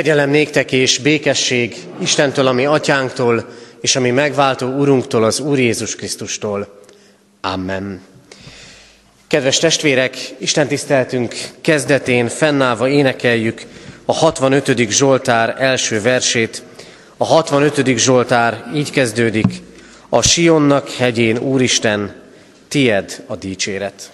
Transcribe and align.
Kegyelem 0.00 0.30
néktek 0.30 0.72
és 0.72 0.98
békesség 0.98 1.76
Istentől, 1.98 2.46
ami 2.46 2.64
atyánktól, 2.64 3.48
és 3.80 3.96
ami 3.96 4.10
megváltó 4.10 4.66
Urunktól, 4.66 5.24
az 5.24 5.40
Úr 5.40 5.58
Jézus 5.58 5.96
Krisztustól. 5.96 6.80
Amen. 7.40 8.00
Kedves 9.26 9.58
testvérek, 9.58 10.16
Isten 10.38 10.68
tiszteltünk 10.68 11.34
kezdetén 11.60 12.28
fennállva 12.28 12.88
énekeljük 12.88 13.62
a 14.04 14.12
65. 14.12 14.90
Zsoltár 14.90 15.54
első 15.58 16.00
versét. 16.00 16.62
A 17.16 17.24
65. 17.24 17.98
Zsoltár 17.98 18.64
így 18.74 18.90
kezdődik. 18.90 19.62
A 20.08 20.22
Sionnak 20.22 20.90
hegyén, 20.90 21.38
Úristen, 21.38 22.14
tied 22.68 23.22
a 23.26 23.36
dicséret. 23.36 24.10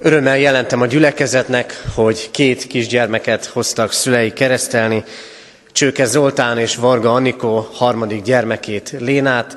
Örömmel 0.00 0.38
jelentem 0.38 0.80
a 0.80 0.86
gyülekezetnek, 0.86 1.82
hogy 1.94 2.30
két 2.30 2.66
kisgyermeket 2.66 3.44
hoztak 3.44 3.92
szülei 3.92 4.32
keresztelni, 4.32 5.04
Csőke 5.72 6.04
Zoltán 6.04 6.58
és 6.58 6.76
Varga 6.76 7.14
Anikó 7.14 7.68
harmadik 7.72 8.22
gyermekét 8.22 8.94
Lénát, 8.98 9.56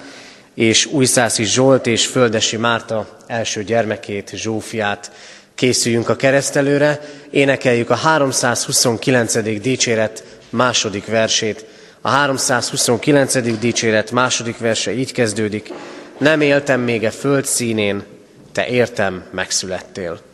és 0.54 0.86
Újszászi 0.86 1.44
Zsolt 1.44 1.88
és 1.88 2.06
Földesi 2.06 2.58
Márta 2.58 3.18
első 3.28 3.64
gyermekét 3.64 4.32
Zsófiát. 4.36 5.12
Készüljünk 5.56 6.10
a 6.10 6.16
keresztelőre, 6.16 7.00
énekeljük 7.30 7.90
a 7.90 7.96
329. 7.96 9.62
dicséret 9.62 10.24
második 10.50 11.06
versét. 11.06 11.66
A 12.02 12.10
329. 12.10 13.60
dicséret 13.60 14.12
második 14.12 14.58
verse 14.58 14.94
így 14.94 15.12
kezdődik. 15.12 15.74
Nem 16.18 16.42
éltem 16.42 16.82
még 16.82 17.04
a 17.04 17.12
föld 17.12 17.46
színén, 17.46 18.04
te 18.52 18.68
értem 18.68 19.24
megszülettél. 19.32 20.30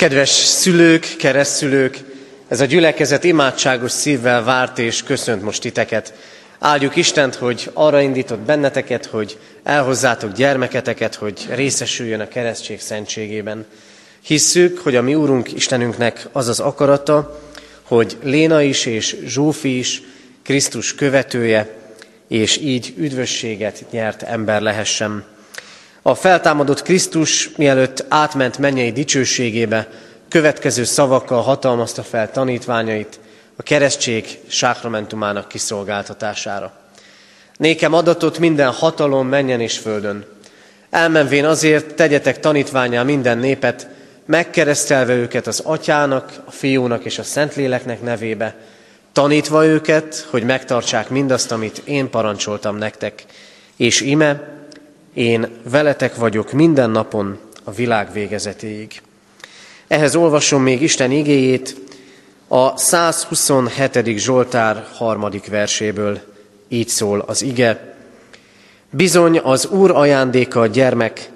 Kedves 0.00 0.30
szülők, 0.30 1.14
keresztülők, 1.18 1.98
ez 2.48 2.60
a 2.60 2.64
gyülekezet 2.64 3.24
imádságos 3.24 3.92
szívvel 3.92 4.44
várt 4.44 4.78
és 4.78 5.02
köszönt 5.02 5.42
most 5.42 5.60
titeket. 5.60 6.14
Áldjuk 6.58 6.96
Istent, 6.96 7.34
hogy 7.34 7.70
arra 7.74 8.00
indított 8.00 8.38
benneteket, 8.38 9.06
hogy 9.06 9.38
elhozzátok 9.62 10.32
gyermeketeket, 10.32 11.14
hogy 11.14 11.46
részesüljön 11.50 12.20
a 12.20 12.28
keresztség 12.28 12.80
szentségében. 12.80 13.66
Hisszük, 14.20 14.78
hogy 14.78 14.96
a 14.96 15.02
mi 15.02 15.14
Úrunk 15.14 15.52
Istenünknek 15.52 16.28
az 16.32 16.48
az 16.48 16.60
akarata, 16.60 17.40
hogy 17.82 18.16
Léna 18.22 18.62
is 18.62 18.86
és 18.86 19.16
Zsófi 19.26 19.78
is 19.78 20.02
Krisztus 20.42 20.94
követője, 20.94 21.68
és 22.28 22.56
így 22.56 22.94
üdvösséget 22.96 23.84
nyert 23.90 24.22
ember 24.22 24.62
lehessen. 24.62 25.24
A 26.02 26.14
feltámadott 26.14 26.82
Krisztus, 26.82 27.50
mielőtt 27.56 28.04
átment 28.08 28.58
mennyei 28.58 28.92
dicsőségébe, 28.92 29.88
következő 30.28 30.84
szavakkal 30.84 31.42
hatalmazta 31.42 32.02
fel 32.02 32.30
tanítványait 32.30 33.20
a 33.56 33.62
keresztség 33.62 34.38
sákramentumának 34.48 35.48
kiszolgáltatására. 35.48 36.72
Nékem 37.56 37.92
adatot 37.92 38.38
minden 38.38 38.72
hatalom 38.72 39.28
menjen 39.28 39.60
és 39.60 39.78
földön. 39.78 40.24
Elmenvén 40.90 41.44
azért 41.44 41.94
tegyetek 41.94 42.40
tanítványá 42.40 43.02
minden 43.02 43.38
népet, 43.38 43.88
megkeresztelve 44.26 45.14
őket 45.14 45.46
az 45.46 45.60
atyának, 45.64 46.32
a 46.44 46.50
fiúnak 46.50 47.04
és 47.04 47.18
a 47.18 47.22
szentléleknek 47.22 48.02
nevébe, 48.02 48.54
tanítva 49.12 49.64
őket, 49.64 50.26
hogy 50.30 50.42
megtartsák 50.42 51.08
mindazt, 51.08 51.52
amit 51.52 51.82
én 51.84 52.10
parancsoltam 52.10 52.76
nektek. 52.76 53.24
És 53.76 54.00
ime, 54.00 54.59
én 55.20 55.48
veletek 55.70 56.16
vagyok 56.16 56.52
minden 56.52 56.90
napon 56.90 57.38
a 57.64 57.70
világ 57.70 58.12
végezetéig. 58.12 59.02
Ehhez 59.88 60.14
olvasom 60.14 60.62
még 60.62 60.82
Isten 60.82 61.10
igéjét 61.10 61.76
a 62.48 62.76
127. 62.76 64.18
Zsoltár 64.18 64.86
harmadik 64.94 65.46
verséből. 65.46 66.20
Így 66.68 66.88
szól 66.88 67.20
az 67.26 67.42
ige. 67.42 67.94
Bizony 68.90 69.38
az 69.38 69.66
Úr 69.66 69.90
ajándéka 69.90 70.60
a 70.60 70.66
gyermek, 70.66 71.30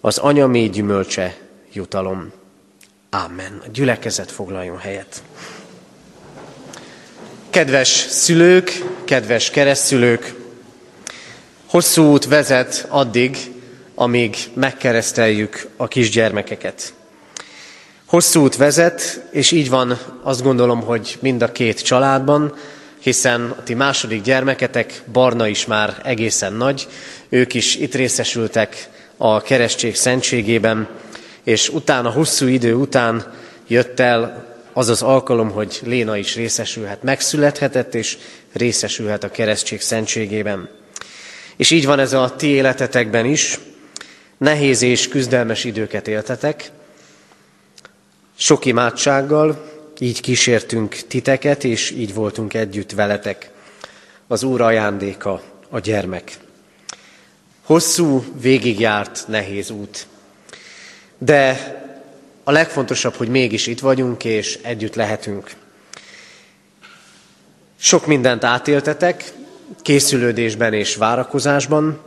az 0.00 0.18
anya 0.18 0.46
mély 0.46 0.68
gyümölcse 0.68 1.36
jutalom. 1.72 2.32
Amen. 3.10 3.62
A 3.66 3.68
gyülekezet 3.72 4.30
foglaljon 4.30 4.78
helyet. 4.78 5.22
Kedves 7.50 7.88
szülők, 7.88 8.84
kedves 9.04 9.50
keresztülők, 9.50 10.39
Hosszú 11.70 12.04
út 12.04 12.24
vezet 12.24 12.86
addig, 12.88 13.36
amíg 13.94 14.36
megkereszteljük 14.54 15.68
a 15.76 15.88
kisgyermekeket. 15.88 16.94
Hosszú 18.06 18.42
út 18.42 18.56
vezet, 18.56 19.24
és 19.30 19.50
így 19.50 19.68
van 19.68 19.98
azt 20.22 20.42
gondolom, 20.42 20.80
hogy 20.80 21.18
mind 21.20 21.42
a 21.42 21.52
két 21.52 21.82
családban, 21.82 22.54
hiszen 23.00 23.54
a 23.58 23.62
ti 23.62 23.74
második 23.74 24.22
gyermeketek, 24.22 25.02
Barna 25.12 25.46
is 25.46 25.66
már 25.66 26.00
egészen 26.04 26.52
nagy, 26.52 26.88
ők 27.28 27.54
is 27.54 27.76
itt 27.76 27.94
részesültek 27.94 28.88
a 29.16 29.40
keresztség 29.40 29.96
szentségében, 29.96 30.88
és 31.42 31.68
utána, 31.68 32.10
hosszú 32.10 32.46
idő 32.46 32.74
után 32.74 33.32
jött 33.66 34.00
el 34.00 34.46
az 34.72 34.88
az 34.88 35.02
alkalom, 35.02 35.50
hogy 35.50 35.80
Léna 35.84 36.16
is 36.16 36.36
részesülhet, 36.36 37.02
megszülethetett, 37.02 37.94
és 37.94 38.18
részesülhet 38.52 39.24
a 39.24 39.30
keresztség 39.30 39.80
szentségében. 39.80 40.79
És 41.60 41.70
így 41.70 41.86
van 41.86 41.98
ez 41.98 42.12
a 42.12 42.34
ti 42.36 42.46
életetekben 42.46 43.24
is. 43.24 43.58
Nehéz 44.38 44.82
és 44.82 45.08
küzdelmes 45.08 45.64
időket 45.64 46.08
éltetek. 46.08 46.70
Sok 48.36 48.64
imádsággal, 48.64 49.70
így 49.98 50.20
kísértünk 50.20 50.94
titeket, 50.94 51.64
és 51.64 51.90
így 51.90 52.14
voltunk 52.14 52.54
együtt 52.54 52.92
veletek. 52.92 53.50
Az 54.26 54.42
Úr 54.42 54.60
ajándéka 54.60 55.42
a 55.68 55.78
gyermek. 55.78 56.38
Hosszú, 57.62 58.24
végigjárt, 58.40 59.24
nehéz 59.28 59.70
út. 59.70 60.06
De 61.18 61.58
a 62.44 62.50
legfontosabb, 62.50 63.14
hogy 63.14 63.28
mégis 63.28 63.66
itt 63.66 63.80
vagyunk, 63.80 64.24
és 64.24 64.58
együtt 64.62 64.94
lehetünk. 64.94 65.50
Sok 67.76 68.06
mindent 68.06 68.44
átéltetek, 68.44 69.32
készülődésben 69.82 70.72
és 70.72 70.96
várakozásban, 70.96 71.98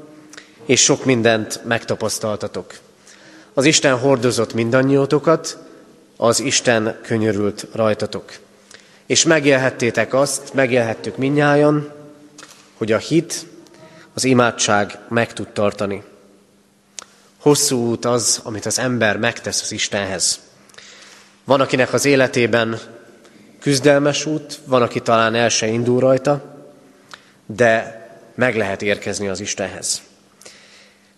és 0.66 0.84
sok 0.84 1.06
mindent 1.06 1.62
megtapasztaltatok. 1.66 2.74
Az 3.54 3.66
Isten 3.66 3.98
hordozott 3.98 4.54
mindannyiótokat, 4.54 5.58
az 6.18 6.40
Isten 6.40 7.00
könyörült 7.02 7.68
rajtatok. 7.72 8.32
És 9.06 9.24
megélhettétek 9.24 10.14
azt, 10.14 10.54
megélhettük 10.54 11.18
minnyájan, 11.18 11.92
hogy 12.78 12.92
a 12.92 12.98
hit, 12.98 13.46
az 14.14 14.24
imádság 14.24 14.98
meg 15.10 15.34
tud 15.34 15.48
tartani. 15.48 16.04
Hosszú 17.40 17.90
út 17.90 18.06
az, 18.06 18.40
amit 18.44 18.66
az 18.66 18.80
ember 18.80 19.18
megtesz 19.18 19.62
az 19.62 19.72
Istenhez. 19.72 20.40
Van, 21.44 21.62
akinek 21.62 21.94
az 21.94 22.06
életében 22.06 22.80
küzdelmes 23.60 24.26
út, 24.26 24.60
van, 24.66 24.82
aki 24.82 25.00
talán 25.00 25.36
el 25.36 25.50
se 25.50 25.68
indul 25.68 26.00
rajta, 26.00 26.53
de 27.46 28.02
meg 28.36 28.56
lehet 28.56 28.82
érkezni 28.82 29.28
az 29.28 29.40
Istenhez. 29.40 30.02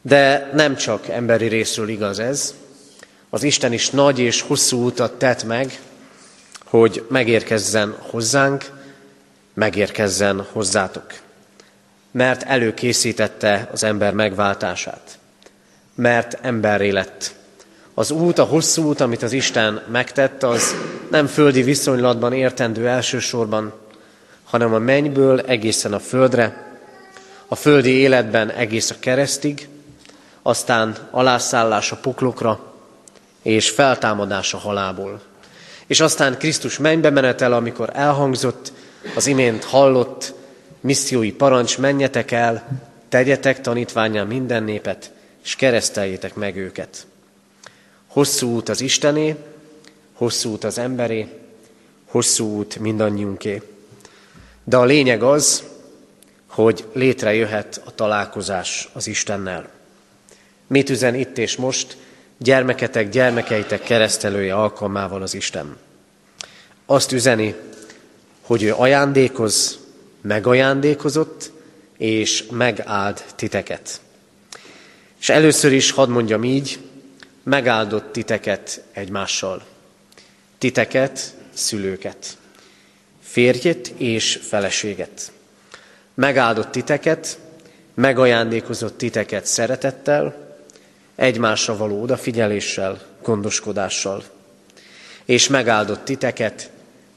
De 0.01 0.49
nem 0.53 0.75
csak 0.75 1.07
emberi 1.09 1.47
részről 1.47 1.89
igaz 1.89 2.19
ez, 2.19 2.53
az 3.29 3.43
Isten 3.43 3.73
is 3.73 3.89
nagy 3.89 4.19
és 4.19 4.41
hosszú 4.41 4.85
utat 4.85 5.13
tett 5.13 5.43
meg, 5.43 5.79
hogy 6.65 7.05
megérkezzen 7.09 7.95
hozzánk, 7.99 8.65
megérkezzen 9.53 10.45
hozzátok. 10.51 11.05
Mert 12.11 12.43
előkészítette 12.43 13.69
az 13.71 13.83
ember 13.83 14.13
megváltását. 14.13 15.17
Mert 15.95 16.37
emberré 16.41 16.89
lett. 16.89 17.35
Az 17.93 18.11
út, 18.11 18.37
a 18.37 18.43
hosszú 18.43 18.83
út, 18.83 18.99
amit 18.99 19.23
az 19.23 19.31
Isten 19.31 19.83
megtett, 19.91 20.43
az 20.43 20.75
nem 21.11 21.27
földi 21.27 21.61
viszonylatban 21.61 22.33
értendő 22.33 22.87
elsősorban, 22.87 23.73
hanem 24.55 24.73
a 24.73 24.79
mennyből 24.79 25.39
egészen 25.39 25.93
a 25.93 25.99
földre, 25.99 26.77
a 27.47 27.55
földi 27.55 27.89
életben 27.89 28.49
egész 28.49 28.89
a 28.89 28.95
keresztig, 28.99 29.67
aztán 30.41 30.97
alászállás 31.11 31.91
a 31.91 31.95
poklokra, 31.95 32.73
és 33.41 33.69
feltámadás 33.69 34.53
a 34.53 34.57
halából. 34.57 35.21
És 35.87 35.99
aztán 35.99 36.37
Krisztus 36.37 36.77
mennybe 36.77 37.09
menetel, 37.09 37.53
amikor 37.53 37.89
elhangzott 37.93 38.71
az 39.15 39.27
imént 39.27 39.63
hallott 39.63 40.33
missziói 40.79 41.31
parancs, 41.31 41.77
menjetek 41.77 42.31
el, 42.31 42.81
tegyetek 43.09 43.61
tanítványán 43.61 44.27
minden 44.27 44.63
népet, 44.63 45.11
és 45.43 45.55
kereszteljétek 45.55 46.35
meg 46.35 46.57
őket. 46.57 47.07
Hosszú 48.07 48.55
út 48.55 48.69
az 48.69 48.81
Istené, 48.81 49.35
hosszú 50.13 50.51
út 50.51 50.63
az 50.63 50.77
emberé, 50.77 51.27
hosszú 52.05 52.57
út 52.57 52.79
mindannyiunké. 52.79 53.61
De 54.67 54.77
a 54.77 54.83
lényeg 54.85 55.23
az, 55.23 55.63
hogy 56.47 56.85
létrejöhet 56.93 57.81
a 57.85 57.95
találkozás 57.95 58.89
az 58.93 59.07
Istennel. 59.07 59.69
Mit 60.67 60.89
üzen 60.89 61.15
itt 61.15 61.37
és 61.37 61.55
most 61.55 61.97
gyermeketek, 62.37 63.09
gyermekeitek 63.09 63.81
keresztelője 63.81 64.55
alkalmával 64.55 65.21
az 65.21 65.33
Isten? 65.33 65.77
Azt 66.85 67.11
üzeni, 67.11 67.55
hogy 68.41 68.63
ő 68.63 68.73
ajándékoz, 68.73 69.79
megajándékozott, 70.21 71.51
és 71.97 72.43
megáld 72.51 73.23
titeket. 73.35 74.01
És 75.19 75.29
először 75.29 75.71
is 75.71 75.91
hadd 75.91 76.09
mondjam 76.09 76.43
így, 76.43 76.79
megáldott 77.43 78.11
titeket 78.11 78.83
egymással. 78.91 79.65
Titeket, 80.57 81.35
szülőket. 81.53 82.37
Férjet 83.35 83.87
és 83.87 84.39
feleséget. 84.43 85.31
Megáldott 86.13 86.71
titeket, 86.71 87.39
megajándékozott 87.93 88.97
titeket 88.97 89.45
szeretettel, 89.45 90.55
egymásra 91.15 91.77
való 91.77 92.01
odafigyeléssel, 92.01 93.01
gondoskodással. 93.21 94.23
És 95.25 95.47
megáldott 95.47 96.05
titeket 96.05 96.69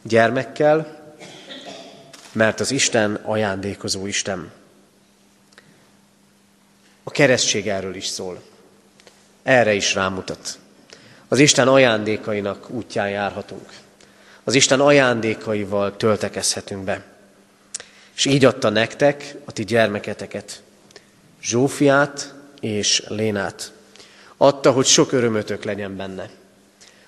gyermekkel, 0.02 1.04
mert 2.32 2.60
az 2.60 2.70
Isten 2.70 3.14
ajándékozó 3.14 4.06
Isten. 4.06 4.50
A 7.02 7.10
keresztség 7.10 7.68
erről 7.68 7.94
is 7.94 8.06
szól. 8.06 8.42
Erre 9.42 9.74
is 9.74 9.94
rámutat. 9.94 10.58
Az 11.28 11.38
Isten 11.38 11.68
ajándékainak 11.68 12.70
útján 12.70 13.10
járhatunk. 13.10 13.86
Az 14.48 14.54
Isten 14.54 14.80
ajándékaival 14.80 15.96
töltekezhetünk 15.96 16.84
be. 16.84 17.02
És 18.16 18.24
így 18.24 18.44
adta 18.44 18.68
nektek 18.68 19.34
a 19.44 19.52
ti 19.52 19.64
gyermeketeket, 19.64 20.62
Zsófiát 21.42 22.34
és 22.60 23.04
Lénát. 23.08 23.72
Adta, 24.36 24.70
hogy 24.70 24.86
sok 24.86 25.12
örömötök 25.12 25.64
legyen 25.64 25.96
benne. 25.96 26.28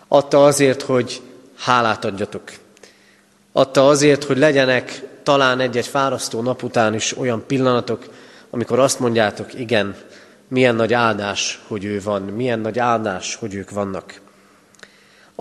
Adta 0.08 0.44
azért, 0.44 0.82
hogy 0.82 1.20
hálát 1.56 2.04
adjatok. 2.04 2.52
Adta 3.52 3.88
azért, 3.88 4.24
hogy 4.24 4.38
legyenek 4.38 5.02
talán 5.22 5.60
egy-egy 5.60 5.86
fárasztó 5.86 6.42
nap 6.42 6.62
után 6.62 6.94
is 6.94 7.16
olyan 7.18 7.46
pillanatok, 7.46 8.04
amikor 8.50 8.78
azt 8.78 9.00
mondjátok, 9.00 9.58
igen, 9.58 9.96
milyen 10.48 10.74
nagy 10.74 10.92
áldás, 10.92 11.60
hogy 11.66 11.84
ő 11.84 12.00
van, 12.02 12.22
milyen 12.22 12.58
nagy 12.60 12.78
áldás, 12.78 13.34
hogy 13.34 13.54
ők 13.54 13.70
vannak. 13.70 14.20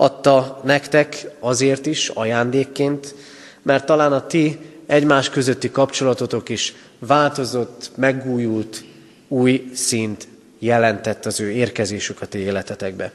Adta 0.00 0.60
nektek 0.64 1.26
azért 1.40 1.86
is 1.86 2.08
ajándékként, 2.08 3.14
mert 3.62 3.86
talán 3.86 4.12
a 4.12 4.26
ti 4.26 4.58
egymás 4.86 5.30
közötti 5.30 5.70
kapcsolatotok 5.70 6.48
is 6.48 6.74
változott, 6.98 7.90
megújult, 7.94 8.84
új 9.28 9.70
szint 9.74 10.28
jelentett 10.58 11.26
az 11.26 11.40
ő 11.40 11.50
érkezésük 11.50 12.22
a 12.22 12.26
ti 12.26 12.38
életetekbe. 12.38 13.12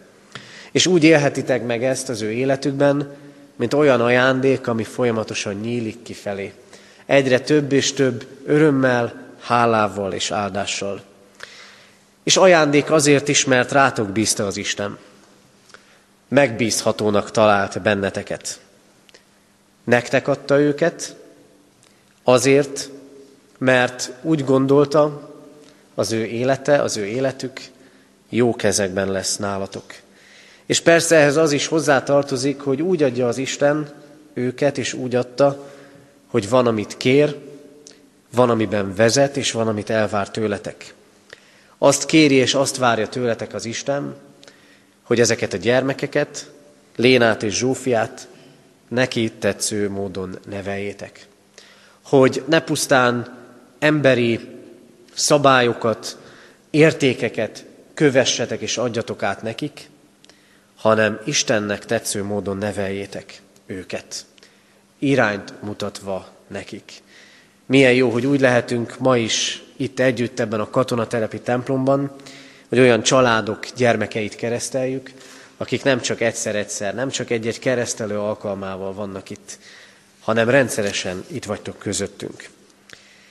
És 0.72 0.86
úgy 0.86 1.04
élhetitek 1.04 1.66
meg 1.66 1.84
ezt 1.84 2.10
az 2.10 2.22
ő 2.22 2.32
életükben, 2.32 3.14
mint 3.56 3.74
olyan 3.74 4.02
ajándék, 4.02 4.68
ami 4.68 4.84
folyamatosan 4.84 5.54
nyílik 5.54 6.02
kifelé. 6.04 6.54
Egyre 7.06 7.40
több 7.40 7.72
és 7.72 7.94
több 7.94 8.26
örömmel, 8.46 9.14
hálával 9.40 10.14
és 10.14 10.32
áldással. 10.32 11.02
És 12.24 12.38
ajándék 12.38 12.92
azért 12.92 13.28
is, 13.28 13.46
mert 13.46 13.72
rátok 13.72 14.10
bízta 14.10 14.46
az 14.46 14.58
Isten. 14.58 14.98
Megbízhatónak 16.28 17.32
talált 17.32 17.82
benneteket. 17.82 18.60
Nektek 19.84 20.28
adta 20.28 20.60
őket, 20.60 21.16
azért, 22.24 22.90
mert 23.58 24.12
úgy 24.22 24.44
gondolta, 24.44 25.34
az 25.96 26.12
ő 26.12 26.26
élete, 26.26 26.82
az 26.82 26.98
ő 26.98 27.06
életük 27.06 27.62
jó 28.30 28.56
kezekben 28.56 29.12
lesz 29.12 29.38
nálatok. 29.38 29.84
És 30.66 30.80
persze 30.80 31.16
ehhez 31.16 31.36
az 31.36 31.52
is 31.52 31.68
hozzátartozik, 31.68 32.60
hogy 32.60 32.82
úgy 32.82 33.04
adja 33.04 33.28
az 33.28 33.38
Isten 33.38 33.94
őket, 34.34 34.78
és 34.78 34.94
úgy 34.94 35.16
adta, 35.16 35.72
hogy 36.28 36.50
van, 36.50 36.68
amit 36.68 36.98
kér, 36.98 37.36
van, 38.34 38.50
amiben 38.50 38.96
vezet, 38.96 39.38
és 39.38 39.52
van, 39.52 39.68
amit 39.68 39.90
elvár 39.90 40.30
tőletek. 40.30 40.94
Azt 41.78 42.06
kéri 42.06 42.36
és 42.36 42.54
azt 42.54 42.78
várja 42.78 43.08
tőletek 43.08 43.54
az 43.54 43.66
Isten, 43.66 44.16
hogy 45.06 45.20
ezeket 45.20 45.54
a 45.54 45.58
gyermekeket, 45.58 46.52
Lénát 46.96 47.44
és 47.44 47.58
Zsófiát 47.58 48.28
neki 48.88 49.32
tetsző 49.32 49.90
módon 49.90 50.40
neveljétek. 50.50 51.28
Hogy 52.02 52.44
ne 52.48 52.60
pusztán 52.60 53.38
emberi 53.80 54.40
szabályokat, 55.14 56.18
értékeket 56.70 57.66
kövessetek 57.94 58.62
és 58.62 58.78
adjatok 58.78 59.24
át 59.24 59.42
nekik, 59.42 59.90
hanem 60.76 61.20
Istennek 61.26 61.86
tetsző 61.86 62.24
módon 62.24 62.58
neveljétek 62.58 63.42
őket, 63.66 64.26
irányt 65.00 65.54
mutatva 65.62 66.28
nekik. 66.48 66.92
Milyen 67.66 67.94
jó, 67.94 68.10
hogy 68.10 68.26
úgy 68.26 68.40
lehetünk 68.40 69.00
ma 69.00 69.18
is 69.18 69.64
itt 69.76 70.00
együtt 70.00 70.40
ebben 70.40 70.60
a 70.60 70.70
katonatelepi 70.70 71.40
templomban, 71.40 72.12
hogy 72.76 72.84
olyan 72.84 73.04
családok 73.04 73.66
gyermekeit 73.76 74.36
kereszteljük, 74.36 75.12
akik 75.58 75.84
nem 75.84 76.02
csak 76.02 76.22
egyszer-egyszer, 76.22 76.96
nem 76.96 77.10
csak 77.10 77.30
egy-egy 77.30 77.60
keresztelő 77.60 78.20
alkalmával 78.20 78.94
vannak 78.94 79.30
itt, 79.30 79.58
hanem 80.20 80.50
rendszeresen 80.50 81.24
itt 81.28 81.46
vagytok 81.46 81.78
közöttünk. 81.78 82.50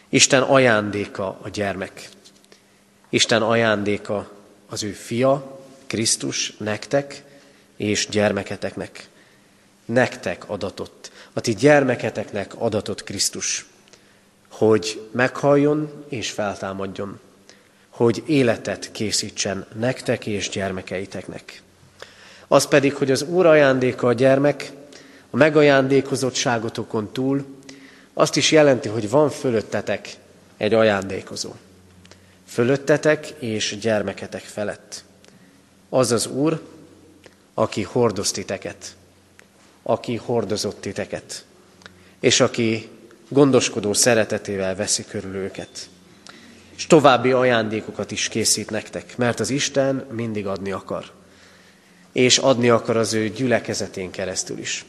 Isten 0.08 0.42
ajándéka 0.42 1.38
a 1.42 1.48
gyermek. 1.48 2.08
Isten 3.08 3.42
ajándéka 3.42 4.30
az 4.68 4.82
ő 4.82 4.90
fia, 4.90 5.60
Krisztus, 5.86 6.56
nektek 6.56 7.22
és 7.76 8.08
gyermeketeknek. 8.08 9.08
Nektek 9.84 10.48
adatott, 10.48 11.10
a 11.32 11.40
ti 11.40 11.54
gyermeketeknek 11.54 12.54
adatott 12.58 13.04
Krisztus, 13.04 13.66
hogy 14.48 15.08
meghalljon 15.12 16.04
és 16.08 16.30
feltámadjon, 16.30 17.20
hogy 17.94 18.22
életet 18.26 18.92
készítsen 18.92 19.66
nektek 19.78 20.26
és 20.26 20.48
gyermekeiteknek. 20.48 21.62
Az 22.48 22.66
pedig, 22.66 22.94
hogy 22.94 23.10
az 23.10 23.22
Úr 23.22 23.46
ajándéka 23.46 24.06
a 24.06 24.12
gyermek, 24.12 24.72
a 25.30 25.36
megajándékozottságotokon 25.36 27.12
túl 27.12 27.44
azt 28.12 28.36
is 28.36 28.50
jelenti, 28.50 28.88
hogy 28.88 29.10
van 29.10 29.30
fölöttetek 29.30 30.08
egy 30.56 30.74
ajándékozó. 30.74 31.52
Fölöttetek 32.46 33.28
és 33.38 33.78
gyermeketek 33.80 34.42
felett. 34.42 35.04
Az 35.88 36.12
az 36.12 36.26
Úr, 36.26 36.62
aki 37.54 37.82
hordoz 37.82 38.30
titeket, 38.30 38.96
aki 39.82 40.16
hordozott 40.16 40.80
titeket, 40.80 41.44
és 42.20 42.40
aki 42.40 42.88
gondoskodó 43.28 43.92
szeretetével 43.92 44.76
veszi 44.76 45.04
körül 45.04 45.34
őket. 45.34 45.88
És 46.76 46.86
további 46.86 47.32
ajándékokat 47.32 48.10
is 48.10 48.28
készít 48.28 48.70
nektek, 48.70 49.16
mert 49.16 49.40
az 49.40 49.50
Isten 49.50 50.06
mindig 50.10 50.46
adni 50.46 50.72
akar. 50.72 51.04
És 52.12 52.38
adni 52.38 52.68
akar 52.68 52.96
az 52.96 53.12
ő 53.12 53.28
gyülekezetén 53.28 54.10
keresztül 54.10 54.58
is. 54.58 54.84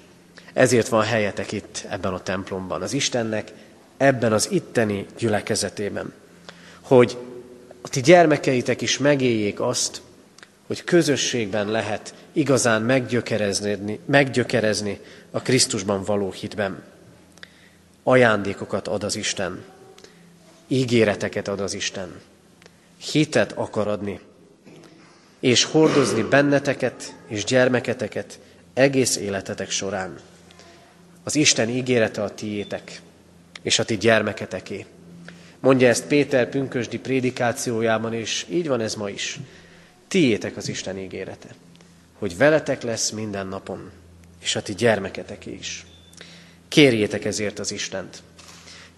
Ezért 0.54 0.88
van 0.88 1.04
helyetek 1.04 1.52
itt 1.52 1.86
ebben 1.90 2.14
a 2.14 2.20
templomban, 2.20 2.82
az 2.82 2.94
Istennek 2.94 3.52
ebben 3.98 4.34
az 4.34 4.52
itteni 4.52 5.06
gyülekezetében, 5.18 6.14
hogy 6.82 7.18
a 7.82 7.90
ti 7.90 8.02
gyermekeitek 8.02 8.82
is 8.82 8.98
megéljék 8.98 9.60
azt, 9.60 10.02
hogy 10.68 10.84
közösségben 10.84 11.72
lehet 11.72 12.14
igazán 12.34 12.82
meggyökerezni, 12.82 14.00
meggyökerezni 14.06 15.00
a 15.32 15.42
Krisztusban 15.42 16.04
való 16.04 16.32
hitben. 16.32 16.84
Ajándékokat 18.04 18.88
ad 18.88 19.04
az 19.04 19.16
Isten, 19.16 19.64
ígéreteket 20.68 21.48
ad 21.48 21.60
az 21.60 21.74
Isten, 21.74 22.22
hitet 23.12 23.52
akar 23.52 23.88
adni, 23.88 24.20
és 25.40 25.64
hordozni 25.64 26.22
benneteket 26.22 27.16
és 27.28 27.44
gyermeketeket 27.44 28.40
egész 28.74 29.16
életetek 29.16 29.70
során. 29.70 30.20
Az 31.24 31.36
Isten 31.36 31.70
ígérete 31.70 32.24
a 32.24 32.34
tiétek, 32.34 33.02
és 33.62 33.80
a 33.80 33.86
ti 33.86 33.98
gyermeketeké. 33.98 34.86
Mondja 35.60 35.88
ezt 35.88 36.08
Péter 36.08 36.50
pünkösdi 36.50 37.00
prédikációjában, 37.00 38.14
és 38.14 38.46
így 38.50 38.68
van 38.68 38.82
ez 38.82 38.96
ma 38.96 39.10
is. 39.10 39.40
Tiétek 40.08 40.58
az 40.58 40.68
Isten 40.68 40.98
ígérete, 40.98 41.56
hogy 42.20 42.38
veletek 42.38 42.82
lesz 42.82 43.10
minden 43.10 43.48
napon, 43.48 43.92
és 44.42 44.56
a 44.56 44.62
ti 44.62 44.74
gyermeketeké 44.74 45.54
is. 45.54 45.86
Kérjétek 46.68 47.26
ezért 47.26 47.60
az 47.60 47.72
Istent. 47.72 48.24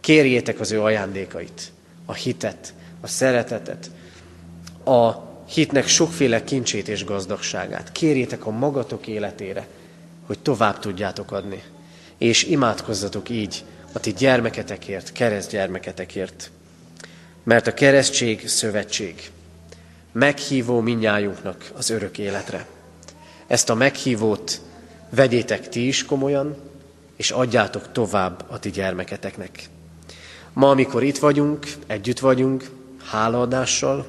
Kérjétek 0.07 0.59
az 0.59 0.71
ő 0.71 0.81
ajándékait, 0.81 1.71
a 2.05 2.13
hitet, 2.13 2.73
a 3.01 3.07
szeretetet, 3.07 3.91
a 4.85 5.11
hitnek 5.49 5.87
sokféle 5.87 6.43
kincsét 6.43 6.87
és 6.87 7.05
gazdagságát. 7.05 7.91
Kérjétek 7.91 8.45
a 8.45 8.49
magatok 8.49 9.07
életére, 9.07 9.67
hogy 10.25 10.39
tovább 10.39 10.79
tudjátok 10.79 11.31
adni 11.31 11.63
és 12.17 12.43
imádkozzatok 12.43 13.29
így 13.29 13.63
a 13.91 13.99
ti 13.99 14.13
gyermeketekért, 14.13 15.11
kereszt 15.11 15.51
gyermeketekért. 15.51 16.51
Mert 17.43 17.67
a 17.67 17.73
keresztség 17.73 18.47
szövetség 18.47 19.31
meghívó 20.11 20.79
minnyájunknak 20.79 21.71
az 21.77 21.89
örök 21.89 22.17
életre. 22.17 22.65
Ezt 23.47 23.69
a 23.69 23.75
meghívót 23.75 24.61
vegyétek 25.09 25.69
ti 25.69 25.87
is 25.87 26.05
komolyan, 26.05 26.55
és 27.15 27.31
adjátok 27.31 27.91
tovább 27.91 28.45
a 28.49 28.59
ti 28.59 28.69
gyermeketeknek. 28.69 29.69
Ma, 30.57 30.69
amikor 30.69 31.03
itt 31.03 31.17
vagyunk, 31.17 31.65
együtt 31.87 32.19
vagyunk, 32.19 32.69
hálaadással, 33.03 34.05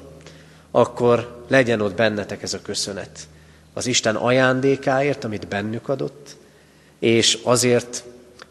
akkor 0.71 1.43
legyen 1.47 1.81
ott 1.81 1.95
bennetek 1.95 2.43
ez 2.43 2.53
a 2.53 2.61
köszönet. 2.61 3.27
Az 3.73 3.85
Isten 3.85 4.15
ajándékáért, 4.15 5.23
amit 5.23 5.47
bennük 5.47 5.89
adott, 5.89 6.35
és 6.99 7.39
azért, 7.43 8.03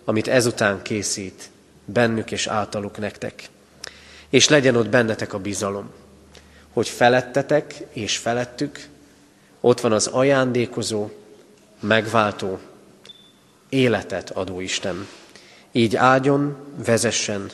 amit 0.05 0.29
ezután 0.29 0.83
készít 0.83 1.51
bennük 1.85 2.31
és 2.31 2.47
általuk 2.47 2.99
nektek. 2.99 3.49
És 4.29 4.49
legyen 4.49 4.77
ott 4.77 4.89
bennetek 4.89 5.33
a 5.33 5.39
bizalom, 5.39 5.91
hogy 6.73 6.89
felettetek 6.89 7.75
és 7.93 8.17
felettük 8.17 8.87
ott 9.61 9.81
van 9.81 9.93
az 9.93 10.07
ajándékozó, 10.07 11.09
megváltó, 11.81 12.59
életet 13.69 14.31
adó 14.31 14.61
Isten. 14.61 15.07
Így 15.73 15.97
áldjon, 15.97 16.57
vezessen, 16.85 17.51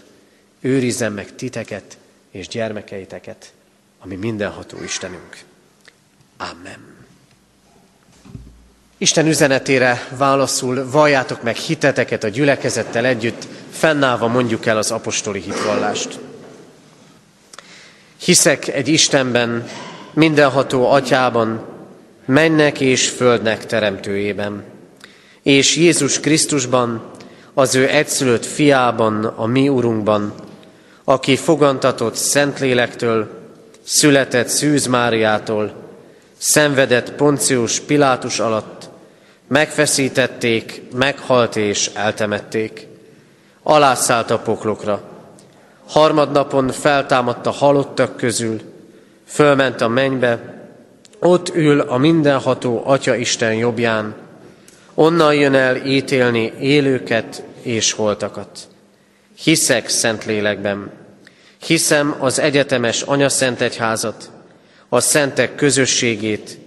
őrizzen 0.64 1.12
meg 1.12 1.34
titeket 1.34 1.98
és 2.30 2.48
gyermekeiteket, 2.48 3.52
ami 3.98 4.14
mindenható 4.14 4.82
Istenünk. 4.82 5.38
Amen. 6.36 6.94
Isten 8.98 9.26
üzenetére 9.26 10.08
válaszul 10.16 10.90
valljátok 10.90 11.42
meg 11.42 11.56
hiteteket 11.56 12.24
a 12.24 12.28
gyülekezettel 12.28 13.04
együtt, 13.04 13.46
fennállva 13.70 14.26
mondjuk 14.26 14.66
el 14.66 14.76
az 14.76 14.90
apostoli 14.90 15.40
hitvallást. 15.40 16.18
Hiszek 18.16 18.68
egy 18.68 18.88
Istenben, 18.88 19.68
mindenható 20.12 20.90
atyában, 20.90 21.66
mennek 22.24 22.80
és 22.80 23.08
földnek 23.08 23.66
teremtőjében, 23.66 24.64
és 25.42 25.76
Jézus 25.76 26.20
Krisztusban, 26.20 27.10
az 27.54 27.74
ő 27.74 27.88
egyszülött 27.88 28.44
fiában, 28.46 29.24
a 29.24 29.46
mi 29.46 29.68
Urunkban, 29.68 30.34
aki 31.04 31.36
fogantatott 31.36 32.14
Szentlélektől, 32.14 33.28
született 33.82 34.48
Szűz 34.48 34.86
Máriától, 34.86 35.72
szenvedett 36.36 37.12
Poncius 37.12 37.80
Pilátus 37.80 38.40
alatt, 38.40 38.88
megfeszítették, 39.48 40.82
meghalt 40.94 41.56
és 41.56 41.90
eltemették. 41.94 42.86
Alászállt 43.62 44.30
a 44.30 44.38
poklokra. 44.38 45.02
Harmadnapon 45.88 46.68
feltámadt 46.68 47.46
a 47.46 47.50
halottak 47.50 48.16
közül, 48.16 48.60
fölment 49.26 49.80
a 49.80 49.88
mennybe, 49.88 50.54
ott 51.18 51.54
ül 51.54 51.80
a 51.80 51.96
mindenható 51.96 52.82
Atya 52.84 53.14
Isten 53.14 53.54
jobbján, 53.54 54.14
onnan 54.94 55.34
jön 55.34 55.54
el 55.54 55.76
ítélni 55.76 56.52
élőket 56.58 57.42
és 57.62 57.92
holtakat. 57.92 58.68
Hiszek 59.34 59.88
Szentlélekben, 59.88 60.92
hiszem 61.66 62.16
az 62.18 62.38
egyetemes 62.38 63.02
anyaszentegyházat, 63.02 64.30
a 64.88 65.00
szentek 65.00 65.54
közösségét, 65.54 66.58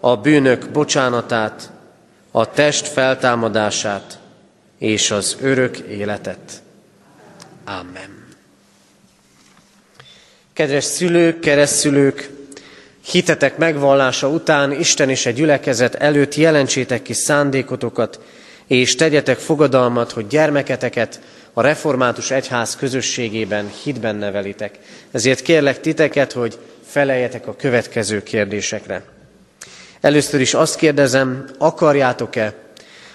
a 0.00 0.16
bűnök 0.16 0.70
bocsánatát, 0.70 1.70
a 2.30 2.50
test 2.50 2.86
feltámadását 2.88 4.18
és 4.78 5.10
az 5.10 5.36
örök 5.40 5.78
életet. 5.78 6.62
Amen. 7.64 8.26
Kedves 10.52 10.84
szülők, 10.84 11.40
keresztszülők, 11.40 12.30
hitetek 13.04 13.56
megvallása 13.56 14.28
után 14.28 14.72
Isten 14.72 15.10
és 15.10 15.26
egy 15.26 15.34
gyülekezet 15.34 15.94
előtt 15.94 16.34
jelentsétek 16.34 17.02
ki 17.02 17.12
szándékotokat, 17.12 18.20
és 18.68 18.94
tegyetek 18.94 19.38
fogadalmat, 19.38 20.12
hogy 20.12 20.26
gyermeketeket 20.26 21.20
a 21.52 21.60
református 21.60 22.30
egyház 22.30 22.76
közösségében 22.76 23.70
hitben 23.82 24.16
nevelitek. 24.16 24.78
Ezért 25.10 25.42
kérlek 25.42 25.80
titeket, 25.80 26.32
hogy 26.32 26.58
feleljetek 26.86 27.46
a 27.46 27.56
következő 27.56 28.22
kérdésekre. 28.22 29.02
Először 30.00 30.40
is 30.40 30.54
azt 30.54 30.76
kérdezem, 30.76 31.44
akarjátok-e, 31.58 32.54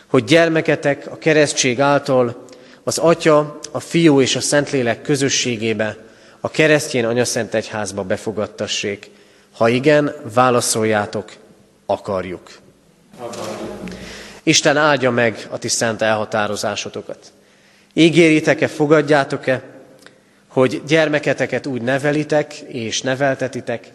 hogy 0.08 0.24
gyermeketek 0.24 1.12
a 1.12 1.18
keresztség 1.18 1.80
által 1.80 2.46
az 2.84 2.98
Atya, 2.98 3.60
a 3.72 3.80
Fiú 3.80 4.22
és 4.22 4.36
a 4.36 4.40
Szentlélek 4.40 5.02
közösségébe, 5.02 5.98
a 6.40 6.50
keresztjén 6.50 7.06
anyaszent 7.06 7.54
egyházba 7.54 8.04
befogadtassék, 8.04 9.10
Ha 9.58 9.70
igen, 9.70 10.16
válaszoljátok, 10.34 11.32
akarjuk. 11.86 12.52
akarjuk. 13.18 13.74
Isten 14.44 14.78
áldja 14.78 15.12
meg 15.12 15.48
a 15.50 15.58
ti 15.58 15.68
szent 15.68 16.02
elhatározásotokat. 16.02 17.32
Ígéritek-e, 17.94 18.68
fogadjátok-e, 18.68 19.64
hogy 20.48 20.82
gyermeketeket 20.88 21.66
úgy 21.66 21.82
nevelitek 21.82 22.54
és 22.54 23.02
neveltetitek, 23.02 23.92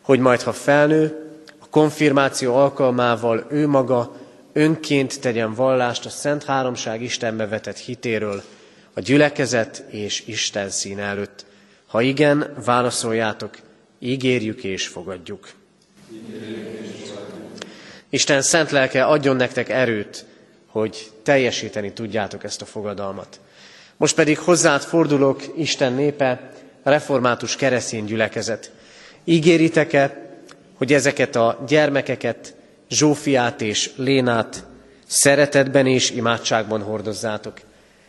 hogy 0.00 0.18
majd, 0.18 0.42
ha 0.42 0.52
felnő, 0.52 1.30
a 1.58 1.66
konfirmáció 1.70 2.54
alkalmával 2.54 3.46
ő 3.50 3.66
maga 3.66 4.16
önként 4.52 5.20
tegyen 5.20 5.54
vallást 5.54 6.06
a 6.06 6.08
Szent 6.08 6.44
Háromság 6.44 7.02
Istenbe 7.02 7.46
vetett 7.46 7.78
hitéről, 7.78 8.42
a 8.94 9.00
gyülekezet 9.00 9.84
és 9.88 10.22
Isten 10.26 10.70
szín 10.70 10.98
előtt. 10.98 11.44
Ha 11.86 12.00
igen, 12.00 12.54
válaszoljátok, 12.64 13.58
ígérjük 13.98 14.64
és 14.64 14.86
fogadjuk. 14.86 15.48
Isten 18.10 18.42
szent 18.42 18.70
lelke 18.70 19.04
adjon 19.04 19.36
nektek 19.36 19.68
erőt, 19.68 20.24
hogy 20.66 21.10
teljesíteni 21.22 21.92
tudjátok 21.92 22.44
ezt 22.44 22.62
a 22.62 22.64
fogadalmat. 22.64 23.40
Most 23.96 24.14
pedig 24.14 24.38
hozzád 24.38 24.82
fordulok, 24.82 25.42
Isten 25.56 25.92
népe, 25.92 26.52
református 26.82 27.56
keresztény 27.56 28.04
gyülekezet. 28.04 28.70
Ígéritek-e, 29.24 30.28
hogy 30.74 30.92
ezeket 30.92 31.36
a 31.36 31.64
gyermekeket, 31.66 32.54
Zsófiát 32.88 33.60
és 33.60 33.90
Lénát 33.96 34.64
szeretetben 35.06 35.86
és 35.86 36.10
imádságban 36.10 36.82
hordozzátok, 36.82 37.60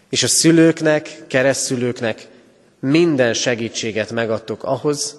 és 0.09 0.23
a 0.23 0.27
szülőknek, 0.27 1.23
keresztülőknek 1.27 2.27
minden 2.79 3.33
segítséget 3.33 4.11
megadtok 4.11 4.63
ahhoz, 4.63 5.17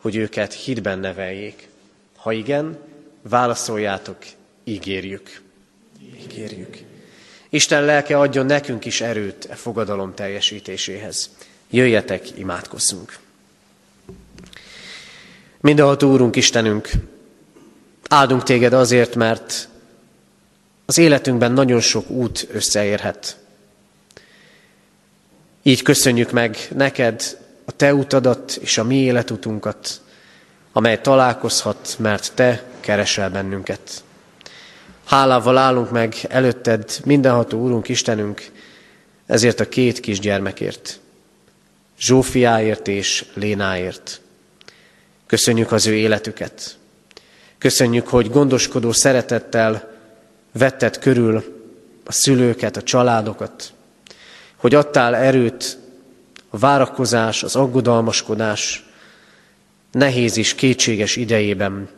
hogy 0.00 0.16
őket 0.16 0.52
hitben 0.52 0.98
neveljék. 0.98 1.68
Ha 2.16 2.32
igen, 2.32 2.78
válaszoljátok, 3.22 4.16
ígérjük. 4.64 5.42
Ígérjük. 6.22 6.78
Isten 7.48 7.84
lelke 7.84 8.18
adjon 8.18 8.46
nekünk 8.46 8.84
is 8.84 9.00
erőt 9.00 9.46
e 9.50 9.54
fogadalom 9.54 10.14
teljesítéséhez. 10.14 11.30
Jöjjetek, 11.70 12.38
imádkozzunk. 12.38 13.18
Mindenható 15.60 16.10
Úrunk, 16.10 16.36
Istenünk, 16.36 16.90
áldunk 18.08 18.42
téged 18.42 18.72
azért, 18.72 19.14
mert 19.14 19.68
az 20.84 20.98
életünkben 20.98 21.52
nagyon 21.52 21.80
sok 21.80 22.10
út 22.10 22.48
összeérhet. 22.52 23.36
Így 25.62 25.82
köszönjük 25.82 26.30
meg 26.30 26.56
neked 26.74 27.38
a 27.64 27.72
te 27.72 27.94
utadat 27.94 28.58
és 28.60 28.78
a 28.78 28.84
mi 28.84 28.96
életutunkat, 28.96 30.00
amely 30.72 31.00
találkozhat, 31.00 31.96
mert 31.98 32.32
te 32.34 32.71
keresel 32.82 33.30
bennünket. 33.30 34.04
Hálával 35.04 35.58
állunk 35.58 35.90
meg 35.90 36.14
előtted, 36.28 37.00
mindenható 37.04 37.60
Úrunk, 37.60 37.88
Istenünk, 37.88 38.50
ezért 39.26 39.60
a 39.60 39.68
két 39.68 40.00
kisgyermekért, 40.00 41.00
Zsófiáért 41.98 42.88
és 42.88 43.24
Lénáért. 43.34 44.20
Köszönjük 45.26 45.72
az 45.72 45.86
ő 45.86 45.94
életüket. 45.94 46.76
Köszönjük, 47.58 48.08
hogy 48.08 48.30
gondoskodó 48.30 48.92
szeretettel 48.92 49.90
vetted 50.52 50.98
körül 50.98 51.60
a 52.04 52.12
szülőket, 52.12 52.76
a 52.76 52.82
családokat, 52.82 53.72
hogy 54.56 54.74
adtál 54.74 55.16
erőt 55.16 55.78
a 56.50 56.58
várakozás, 56.58 57.42
az 57.42 57.56
aggodalmaskodás 57.56 58.84
nehéz 59.92 60.36
és 60.36 60.54
kétséges 60.54 61.16
idejében, 61.16 61.88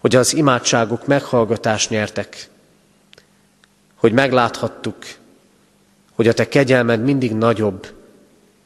hogy 0.00 0.16
az 0.16 0.34
imádságok 0.34 1.06
meghallgatást 1.06 1.90
nyertek, 1.90 2.48
hogy 3.94 4.12
megláthattuk, 4.12 4.96
hogy 6.12 6.28
a 6.28 6.32
te 6.32 6.48
kegyelmed 6.48 7.02
mindig 7.02 7.32
nagyobb, 7.32 7.92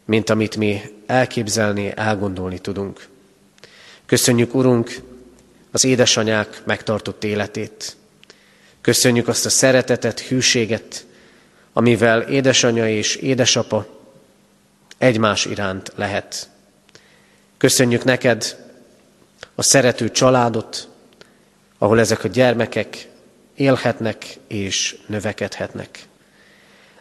mint 0.04 0.30
amit 0.30 0.56
mi 0.56 0.80
elképzelni, 1.06 1.92
elgondolni 1.96 2.58
tudunk. 2.58 3.08
Köszönjük, 4.06 4.54
Urunk, 4.54 5.00
az 5.70 5.84
édesanyák 5.84 6.62
megtartott 6.64 7.24
életét. 7.24 7.96
Köszönjük 8.80 9.28
azt 9.28 9.46
a 9.46 9.50
szeretetet, 9.50 10.20
hűséget, 10.20 11.06
amivel 11.72 12.20
édesanyja 12.20 12.88
és 12.88 13.16
édesapa 13.16 13.86
egymás 14.98 15.44
iránt 15.44 15.92
lehet. 15.94 16.48
Köszönjük 17.56 18.04
neked 18.04 18.56
a 19.54 19.62
szerető 19.62 20.10
családot, 20.10 20.88
ahol 21.84 22.00
ezek 22.00 22.24
a 22.24 22.28
gyermekek 22.28 23.08
élhetnek 23.54 24.36
és 24.46 24.96
növekedhetnek. 25.06 25.98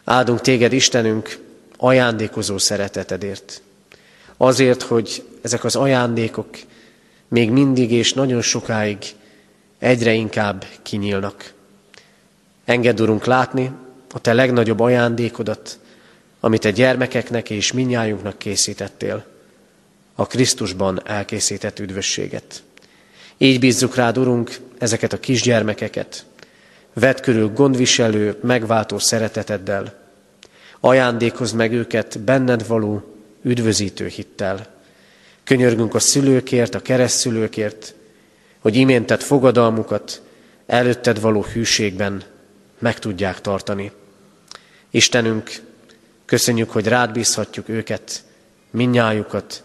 Áldunk 0.04 0.40
téged, 0.40 0.72
Istenünk, 0.72 1.38
ajándékozó 1.76 2.58
szeretetedért. 2.58 3.62
Azért, 4.36 4.82
hogy 4.82 5.24
ezek 5.42 5.64
az 5.64 5.76
ajándékok 5.76 6.48
még 7.28 7.50
mindig 7.50 7.92
és 7.92 8.12
nagyon 8.12 8.42
sokáig 8.42 8.98
egyre 9.78 10.12
inkább 10.12 10.66
kinyílnak. 10.82 11.52
Engedd, 12.64 13.00
Urunk, 13.00 13.24
látni 13.24 13.70
a 14.12 14.20
Te 14.20 14.32
legnagyobb 14.32 14.80
ajándékodat, 14.80 15.78
amit 16.40 16.64
a 16.64 16.70
gyermekeknek 16.70 17.50
és 17.50 17.72
minnyájunknak 17.72 18.38
készítettél, 18.38 19.24
a 20.14 20.26
Krisztusban 20.26 21.08
elkészített 21.08 21.78
üdvösséget. 21.78 22.62
Így 23.38 23.58
bízzuk 23.58 23.94
rád, 23.94 24.18
Urunk, 24.18 24.56
ezeket 24.78 25.12
a 25.12 25.20
kisgyermekeket. 25.20 26.24
Vedd 26.92 27.20
körül 27.22 27.52
gondviselő, 27.52 28.38
megváltó 28.42 28.98
szereteteddel. 28.98 29.94
Ajándékozd 30.80 31.56
meg 31.56 31.72
őket 31.72 32.20
benned 32.20 32.66
való, 32.66 33.14
üdvözítő 33.42 34.06
hittel. 34.06 34.66
Könyörgünk 35.44 35.94
a 35.94 35.98
szülőkért, 35.98 36.74
a 36.74 36.80
keresztszülőkért, 36.80 37.94
hogy 38.58 38.76
iméntett 38.76 39.22
fogadalmukat 39.22 40.22
előtted 40.66 41.20
való 41.20 41.42
hűségben 41.52 42.22
meg 42.78 42.98
tudják 42.98 43.40
tartani. 43.40 43.92
Istenünk, 44.90 45.50
köszönjük, 46.24 46.70
hogy 46.70 46.86
rád 46.86 47.12
bízhatjuk 47.12 47.68
őket, 47.68 48.24
minnyájukat, 48.70 49.62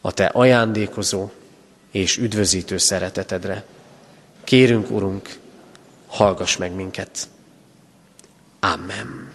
a 0.00 0.12
Te 0.12 0.26
ajándékozó 0.26 1.30
és 1.96 2.16
üdvözítő 2.16 2.76
szeretetedre. 2.76 3.64
Kérünk, 4.44 4.90
Urunk, 4.90 5.38
hallgass 6.06 6.56
meg 6.56 6.72
minket. 6.72 7.28
Amen. 8.60 9.32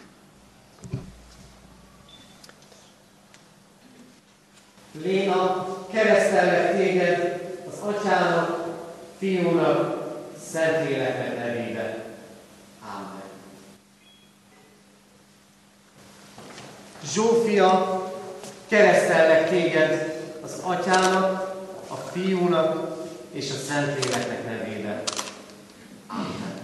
Léna, 5.04 5.68
keresztellek 5.92 6.76
téged 6.78 7.42
az 7.72 7.78
atyának, 7.80 8.68
fiúnak, 9.18 10.00
Szentléleknek 10.52 11.38
nevében. 11.38 12.04
Amen. 12.82 13.22
Zsófia, 17.14 18.02
keresztellek 18.68 19.50
téged 19.50 20.20
az 20.44 20.60
atyának, 20.64 21.51
a 21.92 21.96
fiúnak 22.12 22.98
és 23.32 23.50
a 23.52 23.56
Szentléleknek 23.68 24.46
nevében. 24.46 25.02
Amen. 26.08 26.60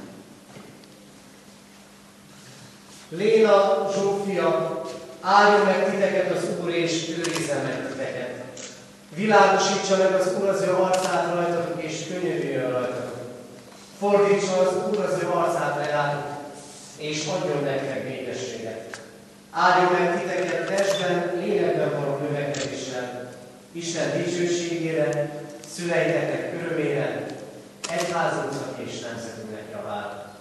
Léna, 3.09 3.87
Zsófia, 3.93 4.81
áldja 5.21 5.63
meg 5.63 5.89
titeket 5.89 6.37
az 6.37 6.43
Úr, 6.61 6.69
és 6.69 7.07
őrizze 7.17 7.61
meg 7.61 7.87
titeket. 7.91 8.43
Világosítsa 9.15 9.97
meg 9.97 10.13
az 10.13 10.33
Úr 10.41 10.47
az 10.47 10.61
ő 10.61 10.73
arcát 10.73 11.33
rajtatok, 11.33 11.83
és 11.83 12.03
könyörüljön 12.07 12.71
rajtatok. 12.71 13.15
Fordítsa 13.99 14.59
az 14.59 14.73
Úr 14.89 14.99
az 14.99 15.23
ő 15.23 15.27
arcát 15.27 15.85
reátok, 15.85 16.37
és 16.97 17.25
adjon 17.25 17.63
nektek 17.63 18.03
békességet. 18.03 19.01
Áldjon 19.51 19.91
meg 19.91 20.21
titeket 20.21 20.65
testben, 20.65 21.31
lélekben 21.39 21.91
való 21.99 22.17
növekedéssel, 22.17 23.16
Isten 23.81 24.23
dicsőségére, 24.23 25.41
szüleiteknek 25.75 26.53
örömére, 26.63 27.25
egyházunknak 27.89 28.77
és 28.85 28.99
nemzetünknek 28.99 29.63
javára. 29.71 30.33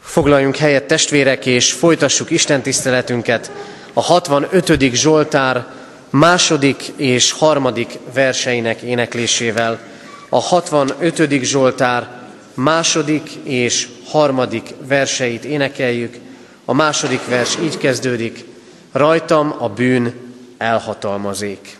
Foglaljunk 0.00 0.56
helyet 0.56 0.84
testvérek, 0.84 1.46
és 1.46 1.72
folytassuk 1.72 2.30
Isten 2.30 2.62
tiszteletünket 2.62 3.50
a 3.92 4.00
65. 4.00 4.94
Zsoltár 4.94 5.66
második 6.10 6.92
és 6.96 7.32
harmadik 7.32 7.98
verseinek 8.14 8.80
éneklésével. 8.80 9.80
A 10.28 10.40
65. 10.40 11.42
Zsoltár 11.42 12.08
második 12.54 13.30
és 13.44 13.88
harmadik 14.04 14.74
verseit 14.86 15.44
énekeljük. 15.44 16.16
A 16.64 16.72
második 16.72 17.26
vers 17.26 17.58
így 17.62 17.78
kezdődik, 17.78 18.50
rajtam 18.92 19.54
a 19.58 19.68
bűn 19.68 20.34
elhatalmazék. 20.58 21.78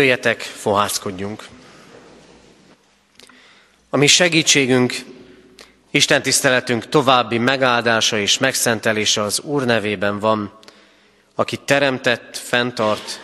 Jöjjetek, 0.00 0.40
fohászkodjunk! 0.40 1.48
A 3.90 3.96
mi 3.96 4.06
segítségünk, 4.06 4.94
Isten 5.90 6.22
tiszteletünk 6.22 6.88
további 6.88 7.38
megáldása 7.38 8.18
és 8.18 8.38
megszentelése 8.38 9.22
az 9.22 9.40
Úr 9.40 9.64
nevében 9.64 10.18
van, 10.18 10.58
aki 11.34 11.56
teremtett, 11.56 12.36
fenntart 12.36 13.20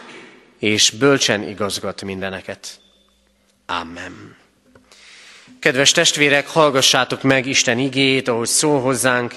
és 0.59 0.91
bölcsen 0.91 1.43
igazgat 1.43 2.03
mindeneket. 2.03 2.81
Amen. 3.67 4.37
Kedves 5.61 5.93
testvérek, 5.93 6.49
hallgassátok 6.49 7.23
meg 7.23 7.47
Isten 7.47 7.79
igéjét, 7.79 8.29
ahogy 8.29 8.49
szól 8.49 8.81
hozzánk 8.81 9.35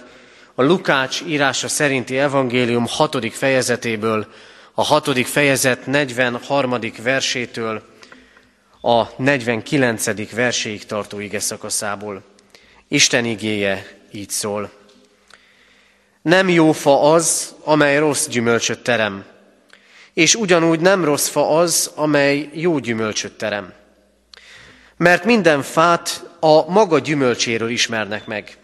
a 0.55 0.63
Lukács 0.63 1.21
írása 1.21 1.67
szerinti 1.67 2.17
evangélium 2.17 2.85
hatodik 2.87 3.33
fejezetéből, 3.33 4.27
a 4.73 4.83
hatodik 4.83 5.27
fejezet 5.27 5.85
43. 5.85 6.79
versétől 7.03 7.83
a 8.81 9.05
49. 9.15 10.31
verséig 10.31 10.85
tartó 10.85 11.19
ige 11.19 11.39
szakaszából. 11.39 12.23
Isten 12.87 13.25
igéje 13.25 13.87
így 14.11 14.29
szól. 14.29 14.71
Nem 16.21 16.49
jó 16.49 16.71
fa 16.71 17.11
az, 17.11 17.55
amely 17.63 17.97
rossz 17.97 18.27
gyümölcsöt 18.27 18.79
terem, 18.79 19.25
és 20.13 20.35
ugyanúgy 20.35 20.79
nem 20.79 21.03
rossz 21.03 21.27
fa 21.27 21.57
az, 21.57 21.91
amely 21.95 22.49
jó 22.53 22.77
gyümölcsöt 22.77 23.37
terem. 23.37 23.73
Mert 24.97 25.23
minden 25.23 25.61
fát 25.61 26.29
a 26.39 26.71
maga 26.71 26.99
gyümölcséről 26.99 27.69
ismernek 27.69 28.25
meg, 28.25 28.57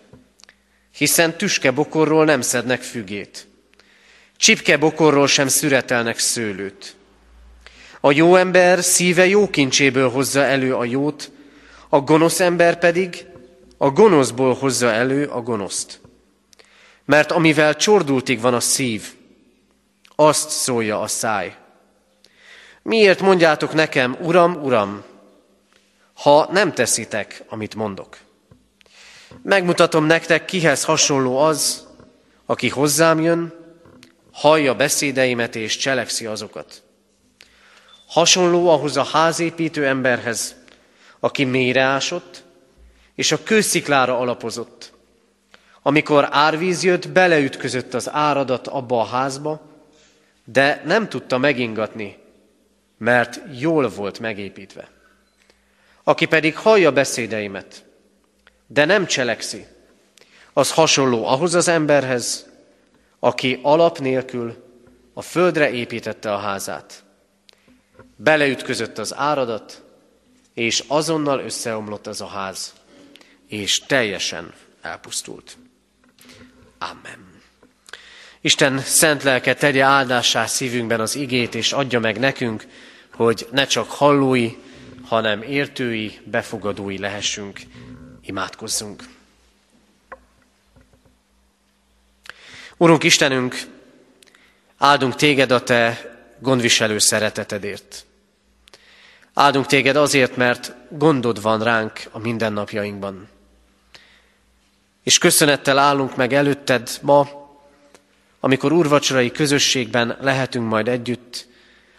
hiszen 0.91 1.38
tüskebokorról 1.38 2.26
nem 2.26 2.41
szednek 2.41 2.82
fügét, 2.82 3.48
csipkebokorról 4.38 5.28
sem 5.28 5.48
szüretelnek 5.48 6.19
szőlőt. 6.19 6.95
A 8.00 8.12
jó 8.12 8.36
ember 8.36 8.84
szíve 8.84 9.28
jó 9.28 9.50
kincséből 9.50 10.10
hozza 10.10 10.43
elő 10.43 10.76
a 10.76 10.84
jót, 10.84 11.32
a 11.89 12.00
gonosz 12.00 12.39
ember 12.39 12.80
pedig 12.80 13.26
a 13.78 13.89
gonoszból 13.89 14.54
hozza 14.54 14.91
elő 14.91 15.26
a 15.26 15.41
gonoszt. 15.41 16.00
Mert 17.06 17.32
amivel 17.32 17.76
csordultig 17.76 18.41
van 18.41 18.54
a 18.54 18.60
szív, 18.60 19.13
azt 20.15 20.50
szólja 20.50 21.02
a 21.02 21.08
száj. 21.08 21.56
Miért 22.82 23.21
mondjátok 23.21 23.74
nekem, 23.74 24.17
Uram, 24.21 24.54
Uram, 24.63 25.04
ha 26.13 26.50
nem 26.52 26.74
teszitek, 26.74 27.43
amit 27.48 27.76
mondok? 27.76 28.17
Megmutatom 29.43 30.06
nektek, 30.06 30.45
kihez 30.45 30.84
hasonló 30.84 31.38
az, 31.38 31.88
aki 32.45 32.69
hozzám 32.69 33.21
jön, 33.21 33.54
hallja 34.36 34.76
beszédeimet 34.76 35.56
és 35.56 35.78
cselekszi 35.78 36.26
azokat. 36.26 36.84
Hasonló 38.08 38.69
ahhoz 38.69 38.98
a 38.98 39.04
házépítő 39.04 39.86
emberhez, 39.86 40.56
aki 41.19 41.43
mélyre 41.43 41.82
ásott, 41.82 42.43
és 43.15 43.32
a 43.32 43.43
kősziklára 43.43 44.17
alapozott. 44.17 44.93
Amikor 45.82 46.28
árvíz 46.32 46.84
jött, 46.84 47.10
beleütközött 47.10 47.93
az 47.93 48.10
áradat 48.10 48.67
abba 48.67 49.00
a 49.00 49.06
házba, 49.06 49.62
de 50.43 50.82
nem 50.86 51.10
tudta 51.10 51.38
megingatni, 51.38 52.17
mert 52.98 53.41
jól 53.60 53.89
volt 53.89 54.19
megépítve. 54.19 54.89
Aki 56.04 56.26
pedig 56.26 56.58
hallja 56.58 56.91
beszédeimet, 56.91 57.86
de 58.67 58.86
nem 58.86 59.06
cselekszi, 59.06 59.65
az 60.54 60.71
hasonló 60.71 61.26
ahhoz 61.26 61.56
az 61.56 61.67
emberhez, 61.67 62.45
aki 63.26 63.60
alap 63.62 64.00
nélkül 64.00 64.64
a 65.14 65.22
földre 65.22 65.72
építette 65.72 66.34
a 66.34 66.38
házát. 66.38 67.04
Beleütközött 68.16 68.98
az 68.98 69.16
áradat, 69.16 69.84
és 70.54 70.84
azonnal 70.88 71.40
összeomlott 71.40 72.08
az 72.08 72.22
a 72.22 72.28
ház, 72.28 72.74
és 73.48 73.80
teljesen 73.80 74.54
elpusztult. 74.82 75.58
Amen. 76.78 77.42
Isten 78.42 78.80
szent 78.80 79.24
lelke 79.24 79.54
tegye 79.54 79.84
áldássá 79.84 80.46
szívünkben 80.46 81.00
az 81.00 81.16
igét, 81.16 81.56
és 81.56 81.74
adja 81.74 82.00
meg 82.00 82.20
nekünk, 82.20 82.68
hogy 83.14 83.48
ne 83.52 83.66
csak 83.66 83.90
hallói, 83.90 84.52
hanem 85.06 85.42
értői, 85.42 86.20
befogadói 86.26 86.98
lehessünk. 86.98 87.60
Imádkozzunk. 88.22 89.14
Urunk 92.78 93.04
Istenünk, 93.04 93.62
áldunk 94.78 95.16
téged 95.16 95.52
a 95.52 95.64
te 95.64 96.14
gondviselő 96.40 96.98
szeretetedért. 96.98 98.06
Áldunk 99.34 99.66
téged 99.66 99.96
azért, 99.96 100.36
mert 100.36 100.74
gondod 100.90 101.42
van 101.42 101.64
ránk 101.64 102.02
a 102.12 102.20
mindennapjainkban. 102.20 103.28
És 105.04 105.18
köszönettel 105.18 105.78
állunk 105.78 106.16
meg 106.16 106.34
előtted 106.34 106.90
ma, 107.02 107.28
amikor 108.40 108.72
úrvacsorai 108.72 109.32
közösségben 109.32 110.18
lehetünk 110.22 110.70
majd 110.70 110.88
együtt, 110.88 111.48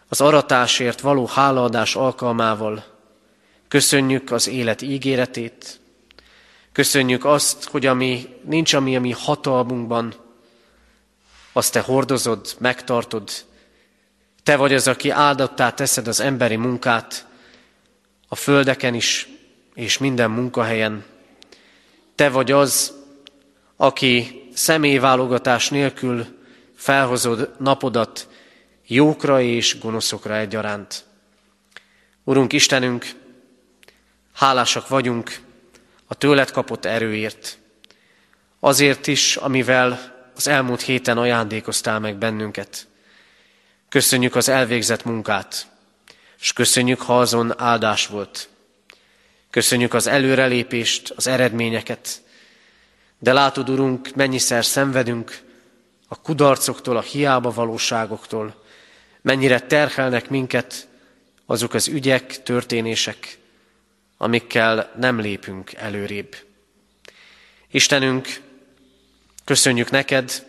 az 0.08 0.20
aratásért 0.20 1.00
való 1.00 1.26
hálaadás 1.26 1.94
alkalmával. 1.94 2.84
Köszönjük 3.68 4.30
az 4.30 4.48
élet 4.48 4.82
ígéretét, 4.82 5.80
köszönjük 6.72 7.24
azt, 7.24 7.64
hogy 7.64 7.86
ami 7.86 8.26
nincs, 8.44 8.72
ami 8.74 8.96
a 8.96 9.00
mi 9.00 9.10
hatalmunkban, 9.10 10.24
azt 11.56 11.72
te 11.72 11.80
hordozod, 11.80 12.56
megtartod. 12.58 13.30
Te 14.42 14.56
vagy 14.56 14.74
az, 14.74 14.88
aki 14.88 15.10
áldottá 15.10 15.70
teszed 15.70 16.08
az 16.08 16.20
emberi 16.20 16.56
munkát, 16.56 17.26
a 18.28 18.34
földeken 18.34 18.94
is, 18.94 19.28
és 19.74 19.98
minden 19.98 20.30
munkahelyen. 20.30 21.04
Te 22.14 22.28
vagy 22.28 22.52
az, 22.52 22.92
aki 23.76 24.42
személyválogatás 24.54 25.68
nélkül 25.68 26.26
felhozod 26.74 27.54
napodat 27.58 28.28
jókra 28.86 29.40
és 29.40 29.78
gonoszokra 29.78 30.36
egyaránt. 30.36 31.04
Urunk 32.24 32.52
Istenünk, 32.52 33.06
hálásak 34.32 34.88
vagyunk 34.88 35.40
a 36.06 36.14
tőled 36.14 36.50
kapott 36.50 36.84
erőért, 36.84 37.58
azért 38.60 39.06
is, 39.06 39.36
amivel 39.36 40.15
az 40.36 40.48
elmúlt 40.48 40.80
héten 40.80 41.18
ajándékoztál 41.18 41.98
meg 41.98 42.16
bennünket. 42.16 42.86
Köszönjük 43.88 44.34
az 44.34 44.48
elvégzett 44.48 45.04
munkát, 45.04 45.66
és 46.40 46.52
köszönjük, 46.52 47.00
ha 47.00 47.20
azon 47.20 47.60
áldás 47.60 48.06
volt. 48.06 48.48
Köszönjük 49.50 49.94
az 49.94 50.06
előrelépést, 50.06 51.10
az 51.16 51.26
eredményeket, 51.26 52.22
de 53.18 53.32
látod, 53.32 53.68
Urunk, 53.68 54.14
mennyiszer 54.14 54.64
szenvedünk 54.64 55.40
a 56.08 56.20
kudarcoktól, 56.20 56.96
a 56.96 57.00
hiába 57.00 57.50
valóságoktól, 57.50 58.62
mennyire 59.22 59.60
terhelnek 59.60 60.30
minket 60.30 60.88
azok 61.46 61.74
az 61.74 61.88
ügyek, 61.88 62.42
történések, 62.42 63.38
amikkel 64.16 64.92
nem 64.96 65.20
lépünk 65.20 65.72
előrébb. 65.72 66.36
Istenünk, 67.70 68.44
köszönjük 69.46 69.90
neked, 69.90 70.46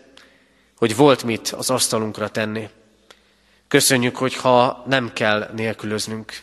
hogy 0.77 0.95
volt 0.95 1.23
mit 1.23 1.47
az 1.47 1.69
asztalunkra 1.69 2.29
tenni. 2.29 2.69
Köszönjük, 3.67 4.15
hogy 4.15 4.35
ha 4.35 4.83
nem 4.87 5.13
kell 5.13 5.51
nélkülöznünk. 5.55 6.41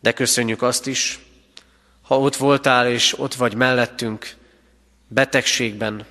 De 0.00 0.12
köszönjük 0.12 0.62
azt 0.62 0.86
is, 0.86 1.18
ha 2.02 2.18
ott 2.18 2.36
voltál 2.36 2.88
és 2.88 3.18
ott 3.18 3.34
vagy 3.34 3.54
mellettünk, 3.54 4.34
betegségben, 5.08 6.06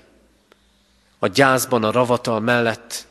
a 1.19 1.27
gyászban, 1.27 1.83
a 1.83 1.91
ravatal 1.91 2.39
mellett, 2.39 3.07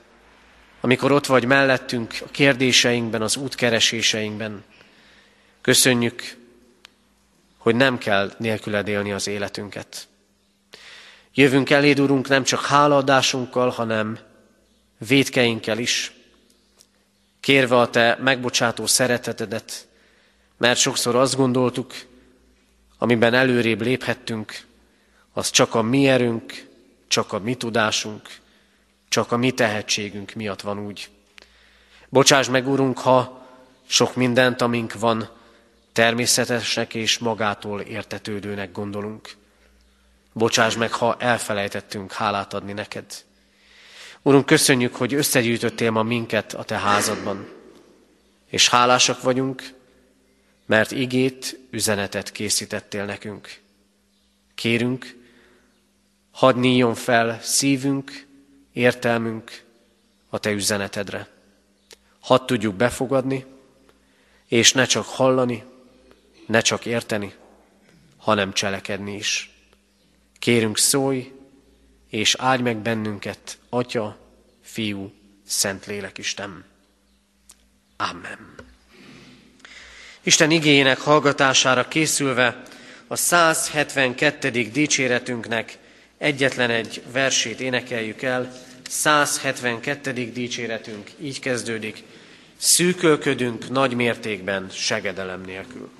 amikor 0.80 1.12
ott 1.12 1.26
vagy 1.26 1.44
mellettünk 1.44 2.14
a 2.20 2.30
kérdéseinkben, 2.30 3.22
az 3.22 3.36
útkereséseinkben. 3.36 4.64
Köszönjük, 5.60 6.36
hogy 7.56 7.74
nem 7.74 7.98
kell 7.98 8.32
nélküled 8.38 8.88
élni 8.88 9.12
az 9.12 9.26
életünket. 9.26 10.08
Jövünk 11.38 11.70
eléd, 11.70 12.00
Urunk, 12.00 12.28
nem 12.28 12.44
csak 12.44 12.60
hálaadásunkkal, 12.60 13.68
hanem 13.68 14.18
védkeinkkel 14.98 15.78
is, 15.78 16.12
kérve 17.40 17.76
a 17.76 17.90
Te 17.90 18.18
megbocsátó 18.20 18.86
szeretetedet, 18.86 19.86
mert 20.56 20.78
sokszor 20.78 21.16
azt 21.16 21.36
gondoltuk, 21.36 21.94
amiben 22.98 23.34
előrébb 23.34 23.80
léphettünk, 23.80 24.64
az 25.32 25.50
csak 25.50 25.74
a 25.74 25.82
mi 25.82 26.08
erőnk, 26.08 26.68
csak 27.08 27.32
a 27.32 27.38
mi 27.38 27.54
tudásunk, 27.54 28.28
csak 29.08 29.32
a 29.32 29.36
mi 29.36 29.50
tehetségünk 29.50 30.32
miatt 30.32 30.60
van 30.60 30.86
úgy. 30.86 31.08
Bocsáss 32.08 32.48
meg, 32.48 32.68
Urunk, 32.68 32.98
ha 32.98 33.46
sok 33.86 34.14
mindent, 34.14 34.60
amink 34.60 34.98
van, 34.98 35.28
természetesnek 35.92 36.94
és 36.94 37.18
magától 37.18 37.80
értetődőnek 37.80 38.72
gondolunk. 38.72 39.36
Bocsáss 40.36 40.74
meg, 40.74 40.92
ha 40.92 41.16
elfelejtettünk 41.18 42.12
hálát 42.12 42.54
adni 42.54 42.72
neked. 42.72 43.04
Urunk, 44.22 44.46
köszönjük, 44.46 44.94
hogy 44.94 45.14
összegyűjtöttél 45.14 45.90
ma 45.90 46.02
minket 46.02 46.54
a 46.54 46.62
te 46.62 46.78
házadban, 46.78 47.48
és 48.50 48.68
hálásak 48.68 49.22
vagyunk, 49.22 49.74
mert 50.66 50.90
igét, 50.90 51.58
üzenetet 51.70 52.32
készítettél 52.32 53.04
nekünk. 53.04 53.60
Kérünk, 54.54 55.16
hadd 56.30 56.58
nyíljon 56.58 56.94
fel 56.94 57.40
szívünk, 57.42 58.26
értelmünk 58.72 59.64
a 60.28 60.38
Te 60.38 60.50
üzenetedre. 60.50 61.28
Hadd 62.20 62.46
tudjuk 62.46 62.74
befogadni, 62.74 63.44
és 64.46 64.72
ne 64.72 64.84
csak 64.84 65.04
hallani, 65.04 65.64
ne 66.46 66.60
csak 66.60 66.86
érteni, 66.86 67.34
hanem 68.16 68.52
cselekedni 68.52 69.14
is. 69.14 69.55
Kérünk 70.38 70.78
szólj, 70.78 71.32
és 72.10 72.34
áldj 72.38 72.62
meg 72.62 72.76
bennünket, 72.76 73.58
Atya, 73.68 74.18
Fiú, 74.62 75.12
Szentlélek 75.46 76.18
Isten. 76.18 76.64
Amen. 77.96 78.54
Isten 80.22 80.50
igényének 80.50 81.00
hallgatására 81.00 81.88
készülve 81.88 82.62
a 83.06 83.16
172. 83.16 84.50
dicséretünknek 84.50 85.78
egyetlen 86.18 86.70
egy 86.70 87.02
versét 87.12 87.60
énekeljük 87.60 88.22
el. 88.22 88.52
172. 88.88 90.12
dicséretünk 90.12 91.10
így 91.20 91.40
kezdődik. 91.40 92.02
Szűkölködünk 92.56 93.68
nagy 93.68 93.94
mértékben 93.94 94.70
segedelem 94.70 95.40
nélkül. 95.40 95.90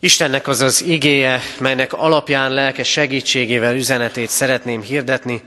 Istennek 0.00 0.48
az 0.48 0.60
az 0.60 0.82
igéje, 0.82 1.40
melynek 1.60 1.92
alapján 1.92 2.52
lelke 2.52 2.84
segítségével 2.84 3.76
üzenetét 3.76 4.28
szeretném 4.28 4.82
hirdetni, 4.82 5.42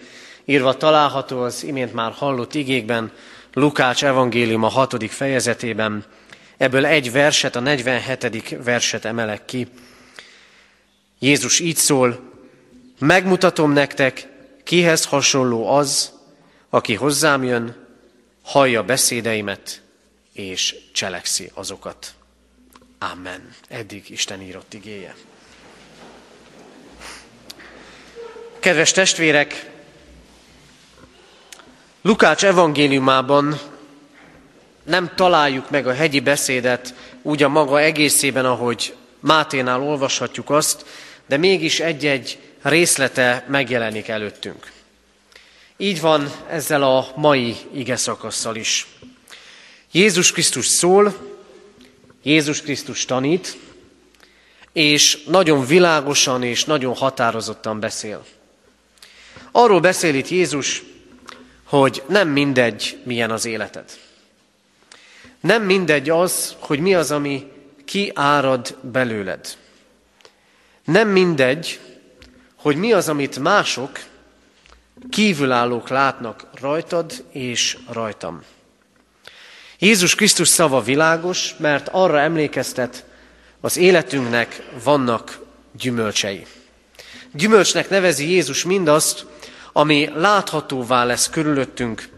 írva 0.45 0.77
található 0.77 1.41
az 1.41 1.63
imént 1.63 1.93
már 1.93 2.11
hallott 2.11 2.53
igékben, 2.53 3.11
Lukács 3.53 4.03
evangélium 4.03 4.63
a 4.63 4.67
hatodik 4.67 5.11
fejezetében. 5.11 6.05
Ebből 6.57 6.85
egy 6.85 7.11
verset, 7.11 7.55
a 7.55 7.59
47. 7.59 8.57
verset 8.63 9.05
emelek 9.05 9.45
ki. 9.45 9.67
Jézus 11.19 11.59
így 11.59 11.75
szól, 11.75 12.19
megmutatom 12.99 13.71
nektek, 13.71 14.27
kihez 14.63 15.05
hasonló 15.05 15.67
az, 15.75 16.11
aki 16.69 16.93
hozzám 16.93 17.43
jön, 17.43 17.87
hallja 18.43 18.83
beszédeimet, 18.83 19.81
és 20.33 20.75
cselekszi 20.93 21.51
azokat. 21.53 22.13
Amen. 23.03 23.55
Eddig 23.67 24.09
Isten 24.09 24.41
írott 24.41 24.73
igéje. 24.73 25.15
Kedves 28.59 28.91
testvérek, 28.91 29.69
Lukács 32.01 32.45
evangéliumában 32.45 33.59
nem 34.83 35.11
találjuk 35.15 35.69
meg 35.69 35.87
a 35.87 35.93
hegyi 35.93 36.19
beszédet 36.19 36.93
úgy 37.21 37.43
a 37.43 37.49
maga 37.49 37.79
egészében, 37.79 38.45
ahogy 38.45 38.95
Máténál 39.19 39.81
olvashatjuk 39.81 40.49
azt, 40.49 40.85
de 41.25 41.37
mégis 41.37 41.79
egy-egy 41.79 42.39
részlete 42.61 43.45
megjelenik 43.47 44.07
előttünk. 44.07 44.71
Így 45.77 46.01
van 46.01 46.31
ezzel 46.49 46.83
a 46.83 47.11
mai 47.15 47.55
ige 47.73 47.95
szakasszal 47.95 48.55
is. 48.55 48.87
Jézus 49.91 50.31
Krisztus 50.31 50.65
szól, 50.65 51.30
Jézus 52.23 52.61
Krisztus 52.61 53.05
tanít, 53.05 53.57
és 54.73 55.23
nagyon 55.23 55.65
világosan 55.65 56.43
és 56.43 56.65
nagyon 56.65 56.95
határozottan 56.95 57.79
beszél. 57.79 58.25
Arról 59.51 59.79
beszél 59.79 60.15
itt 60.15 60.29
Jézus, 60.29 60.83
hogy 61.63 62.03
nem 62.07 62.29
mindegy, 62.29 62.99
milyen 63.03 63.31
az 63.31 63.45
életed. 63.45 63.99
Nem 65.39 65.63
mindegy 65.63 66.09
az, 66.09 66.55
hogy 66.59 66.79
mi 66.79 66.95
az, 66.95 67.11
ami 67.11 67.51
kiárad 67.85 68.77
belőled. 68.81 69.57
Nem 70.83 71.07
mindegy, 71.07 71.79
hogy 72.55 72.75
mi 72.75 72.93
az, 72.93 73.09
amit 73.09 73.39
mások, 73.39 73.99
kívülállók 75.09 75.89
látnak 75.89 76.47
rajtad 76.61 77.25
és 77.31 77.77
rajtam. 77.91 78.43
Jézus 79.83 80.15
Krisztus 80.15 80.47
szava 80.47 80.81
világos, 80.81 81.55
mert 81.57 81.87
arra 81.91 82.19
emlékeztet, 82.19 83.05
az 83.61 83.77
életünknek 83.77 84.63
vannak 84.83 85.39
gyümölcsei. 85.77 86.45
Gyümölcsnek 87.33 87.89
nevezi 87.89 88.29
Jézus 88.29 88.63
mindazt, 88.63 89.25
ami 89.73 90.09
láthatóvá 90.15 91.03
lesz 91.03 91.29
körülöttünk, 91.29 92.09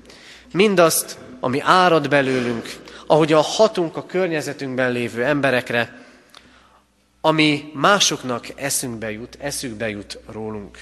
mindazt, 0.53 1.17
ami 1.39 1.59
árad 1.61 2.09
belőlünk, 2.09 2.75
ahogy 3.07 3.33
a 3.33 3.41
hatunk 3.41 3.97
a 3.97 4.05
környezetünkben 4.05 4.91
lévő 4.91 5.23
emberekre, 5.23 6.05
ami 7.21 7.71
másoknak 7.73 8.47
eszünkbe 8.55 9.11
jut, 9.11 9.37
eszükbe 9.39 9.89
jut 9.89 10.19
rólunk. 10.31 10.79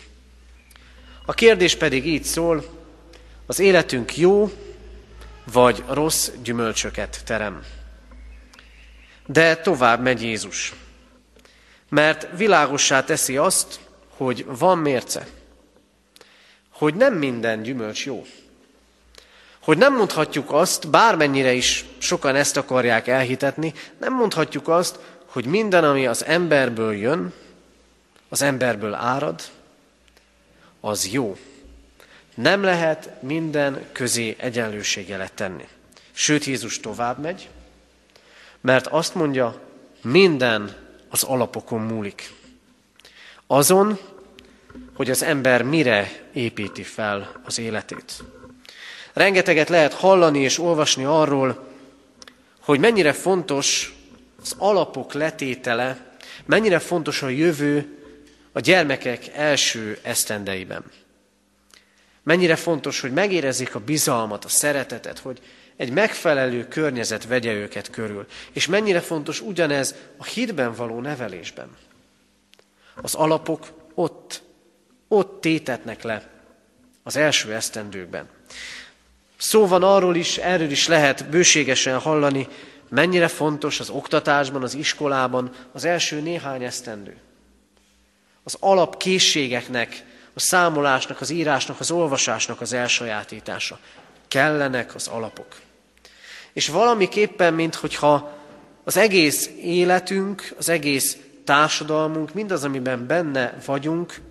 A 1.25 1.33
kérdés 1.33 1.75
pedig 1.75 2.05
így 2.05 2.23
szól, 2.23 2.65
az 3.45 3.59
életünk 3.59 4.17
jó 4.17 4.51
vagy 5.51 5.83
rossz 5.87 6.29
gyümölcsöket 6.43 7.21
terem. 7.25 7.63
De 9.25 9.55
tovább 9.55 10.01
megy 10.01 10.21
Jézus, 10.21 10.73
mert 11.89 12.27
világossá 12.37 13.03
teszi 13.03 13.37
azt, 13.37 13.79
hogy 14.07 14.45
van 14.47 14.77
mérce, 14.77 15.27
hogy 16.69 16.95
nem 16.95 17.13
minden 17.13 17.61
gyümölcs 17.61 18.05
jó. 18.05 18.25
Hogy 19.59 19.77
nem 19.77 19.95
mondhatjuk 19.95 20.51
azt, 20.51 20.89
bármennyire 20.89 21.53
is 21.53 21.85
sokan 21.97 22.35
ezt 22.35 22.57
akarják 22.57 23.07
elhitetni, 23.07 23.73
nem 23.97 24.13
mondhatjuk 24.13 24.67
azt, 24.67 24.99
hogy 25.25 25.45
minden, 25.45 25.83
ami 25.83 26.07
az 26.07 26.25
emberből 26.25 26.95
jön, 26.95 27.33
az 28.29 28.41
emberből 28.41 28.93
árad, 28.93 29.41
az 30.79 31.07
jó. 31.11 31.37
Nem 32.35 32.63
lehet 32.63 33.21
minden 33.21 33.85
közé 33.91 34.35
egyenlőségjelet 34.39 35.33
tenni. 35.33 35.67
Sőt, 36.11 36.45
Jézus 36.45 36.79
tovább 36.79 37.19
megy, 37.19 37.49
mert 38.61 38.87
azt 38.87 39.15
mondja, 39.15 39.61
minden 40.01 40.75
az 41.09 41.23
alapokon 41.23 41.81
múlik. 41.81 42.33
Azon, 43.47 43.99
hogy 44.93 45.09
az 45.09 45.23
ember 45.23 45.63
mire 45.63 46.11
építi 46.33 46.83
fel 46.83 47.41
az 47.43 47.59
életét. 47.59 48.23
Rengeteget 49.13 49.69
lehet 49.69 49.93
hallani 49.93 50.39
és 50.39 50.59
olvasni 50.59 51.03
arról, 51.03 51.67
hogy 52.59 52.79
mennyire 52.79 53.13
fontos 53.13 53.95
az 54.41 54.55
alapok 54.57 55.13
letétele, 55.13 56.15
mennyire 56.45 56.79
fontos 56.79 57.21
a 57.21 57.29
jövő 57.29 57.97
a 58.51 58.59
gyermekek 58.59 59.27
első 59.33 59.99
esztendeiben. 60.01 60.83
Mennyire 62.23 62.55
fontos, 62.55 62.99
hogy 62.99 63.13
megérezzék 63.13 63.75
a 63.75 63.79
bizalmat, 63.79 64.45
a 64.45 64.49
szeretetet, 64.49 65.19
hogy 65.19 65.39
egy 65.75 65.91
megfelelő 65.91 66.67
környezet 66.67 67.25
vegye 67.25 67.53
őket 67.53 67.89
körül. 67.89 68.25
És 68.51 68.67
mennyire 68.67 68.99
fontos 68.99 69.41
ugyanez 69.41 69.95
a 70.17 70.23
hitben 70.23 70.73
való 70.73 70.99
nevelésben. 70.99 71.69
Az 72.95 73.13
alapok 73.15 73.67
ott, 73.93 74.41
ott 75.07 75.41
tétetnek 75.41 76.03
le 76.03 76.29
az 77.03 77.15
első 77.15 77.53
esztendőkben. 77.53 78.29
Szó 79.37 79.67
van 79.67 79.83
arról 79.83 80.15
is, 80.15 80.37
erről 80.37 80.71
is 80.71 80.87
lehet 80.87 81.29
bőségesen 81.29 81.99
hallani, 81.99 82.47
mennyire 82.89 83.27
fontos 83.27 83.79
az 83.79 83.89
oktatásban, 83.89 84.63
az 84.63 84.73
iskolában 84.73 85.51
az 85.71 85.85
első 85.85 86.19
néhány 86.19 86.63
esztendő. 86.63 87.17
Az 88.43 88.57
alapkészségeknek, 88.59 90.05
a 90.33 90.39
számolásnak, 90.39 91.21
az 91.21 91.29
írásnak, 91.29 91.79
az 91.79 91.91
olvasásnak 91.91 92.61
az 92.61 92.73
elsajátítása. 92.73 93.79
Kellenek 94.27 94.95
az 94.95 95.07
alapok. 95.07 95.59
És 96.53 96.67
valamiképpen, 96.67 97.53
minthogyha 97.53 98.37
az 98.83 98.97
egész 98.97 99.49
életünk, 99.61 100.53
az 100.57 100.69
egész 100.69 101.17
társadalmunk, 101.43 102.33
mindaz, 102.33 102.63
amiben 102.63 103.07
benne 103.07 103.57
vagyunk, 103.65 104.21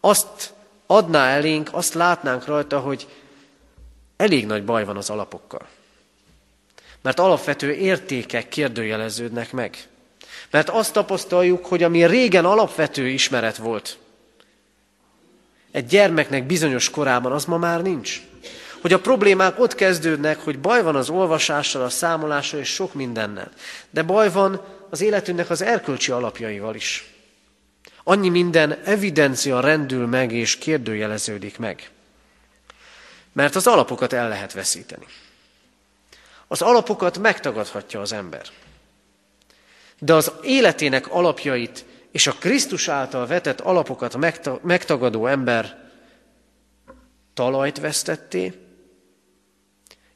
azt 0.00 0.52
adná 0.86 1.28
elénk, 1.28 1.68
azt 1.72 1.94
látnánk 1.94 2.46
rajta, 2.46 2.78
hogy 2.78 3.08
elég 4.16 4.46
nagy 4.46 4.64
baj 4.64 4.84
van 4.84 4.96
az 4.96 5.10
alapokkal. 5.10 5.66
Mert 7.02 7.18
alapvető 7.18 7.72
értékek 7.72 8.48
kérdőjeleződnek 8.48 9.52
meg. 9.52 9.76
Mert 10.50 10.68
azt 10.68 10.92
tapasztaljuk, 10.92 11.66
hogy 11.66 11.82
ami 11.82 12.06
régen 12.06 12.44
alapvető 12.44 13.08
ismeret 13.08 13.56
volt, 13.56 13.98
egy 15.72 15.86
gyermeknek 15.86 16.46
bizonyos 16.46 16.90
korában, 16.90 17.32
az 17.32 17.44
ma 17.44 17.56
már 17.56 17.82
nincs. 17.82 18.20
Hogy 18.80 18.92
a 18.92 19.00
problémák 19.00 19.58
ott 19.58 19.74
kezdődnek, 19.74 20.38
hogy 20.38 20.58
baj 20.58 20.82
van 20.82 20.96
az 20.96 21.10
olvasással, 21.10 21.82
a 21.82 21.88
számolással 21.88 22.60
és 22.60 22.68
sok 22.68 22.94
mindennel. 22.94 23.50
De 23.90 24.02
baj 24.02 24.30
van 24.30 24.60
az 24.90 25.00
életünknek 25.00 25.50
az 25.50 25.62
erkölcsi 25.62 26.10
alapjaival 26.10 26.74
is. 26.74 27.12
Annyi 28.04 28.28
minden 28.28 28.78
evidencia 28.84 29.60
rendül 29.60 30.06
meg 30.06 30.32
és 30.32 30.58
kérdőjeleződik 30.58 31.58
meg. 31.58 31.90
Mert 33.32 33.54
az 33.54 33.66
alapokat 33.66 34.12
el 34.12 34.28
lehet 34.28 34.52
veszíteni. 34.52 35.06
Az 36.48 36.62
alapokat 36.62 37.18
megtagadhatja 37.18 38.00
az 38.00 38.12
ember. 38.12 38.42
De 39.98 40.14
az 40.14 40.32
életének 40.42 41.10
alapjait 41.10 41.84
és 42.12 42.26
a 42.26 42.32
Krisztus 42.32 42.88
által 42.88 43.26
vetett 43.26 43.60
alapokat 43.60 44.16
megtagadó 44.62 45.26
ember 45.26 45.90
talajt 47.34 47.80
vesztetté, 47.80 48.52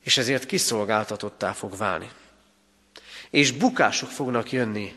és 0.01 0.19
ezért 0.19 0.47
kiszolgáltatottá 0.47 1.53
fog 1.53 1.77
válni. 1.77 2.11
És 3.31 3.51
bukások 3.51 4.09
fognak 4.09 4.53
jönni 4.53 4.95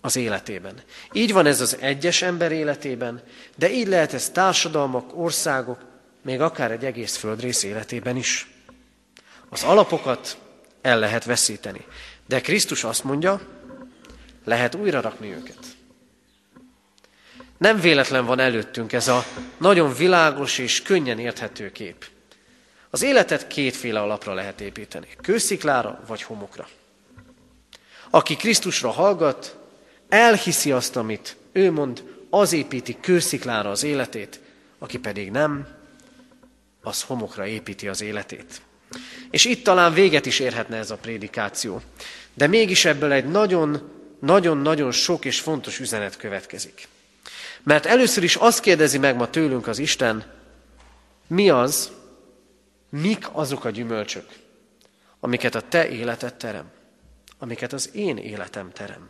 az 0.00 0.16
életében. 0.16 0.74
Így 1.12 1.32
van 1.32 1.46
ez 1.46 1.60
az 1.60 1.76
egyes 1.80 2.22
ember 2.22 2.52
életében, 2.52 3.22
de 3.56 3.70
így 3.70 3.86
lehet 3.86 4.12
ez 4.12 4.30
társadalmak, 4.30 5.18
országok, 5.18 5.84
még 6.22 6.40
akár 6.40 6.70
egy 6.70 6.84
egész 6.84 7.16
földrész 7.16 7.62
életében 7.62 8.16
is. 8.16 8.50
Az 9.48 9.62
alapokat 9.62 10.38
el 10.82 10.98
lehet 10.98 11.24
veszíteni. 11.24 11.84
De 12.26 12.40
Krisztus 12.40 12.84
azt 12.84 13.04
mondja, 13.04 13.40
lehet 14.44 14.74
újra 14.74 15.00
rakni 15.00 15.32
őket. 15.32 15.58
Nem 17.62 17.80
véletlen 17.80 18.24
van 18.24 18.38
előttünk 18.38 18.92
ez 18.92 19.08
a 19.08 19.24
nagyon 19.56 19.94
világos 19.94 20.58
és 20.58 20.82
könnyen 20.82 21.18
érthető 21.18 21.72
kép. 21.72 22.06
Az 22.90 23.02
életet 23.02 23.46
kétféle 23.46 24.00
alapra 24.00 24.34
lehet 24.34 24.60
építeni. 24.60 25.06
Kősziklára 25.20 26.02
vagy 26.06 26.22
homokra. 26.22 26.68
Aki 28.10 28.36
Krisztusra 28.36 28.90
hallgat, 28.90 29.56
elhiszi 30.08 30.72
azt, 30.72 30.96
amit 30.96 31.36
ő 31.52 31.70
mond, 31.70 32.02
az 32.30 32.52
építi 32.52 32.96
kősziklára 33.00 33.70
az 33.70 33.82
életét, 33.82 34.40
aki 34.78 34.98
pedig 34.98 35.30
nem, 35.30 35.66
az 36.80 37.02
homokra 37.02 37.46
építi 37.46 37.88
az 37.88 38.00
életét. 38.00 38.62
És 39.30 39.44
itt 39.44 39.64
talán 39.64 39.94
véget 39.94 40.26
is 40.26 40.38
érhetne 40.38 40.76
ez 40.76 40.90
a 40.90 40.96
prédikáció. 40.96 41.80
De 42.34 42.46
mégis 42.46 42.84
ebből 42.84 43.12
egy 43.12 43.26
nagyon, 43.26 43.90
nagyon-nagyon 44.20 44.92
sok 44.92 45.24
és 45.24 45.40
fontos 45.40 45.80
üzenet 45.80 46.16
következik. 46.16 46.88
Mert 47.62 47.86
először 47.86 48.22
is 48.22 48.36
azt 48.36 48.60
kérdezi 48.60 48.98
meg 48.98 49.16
ma 49.16 49.30
tőlünk 49.30 49.66
az 49.66 49.78
Isten, 49.78 50.24
mi 51.26 51.50
az, 51.50 51.92
mik 52.88 53.28
azok 53.32 53.64
a 53.64 53.70
gyümölcsök, 53.70 54.26
amiket 55.20 55.54
a 55.54 55.68
te 55.68 55.88
életed 55.88 56.34
terem, 56.34 56.70
amiket 57.38 57.72
az 57.72 57.90
én 57.94 58.16
életem 58.16 58.72
terem. 58.72 59.08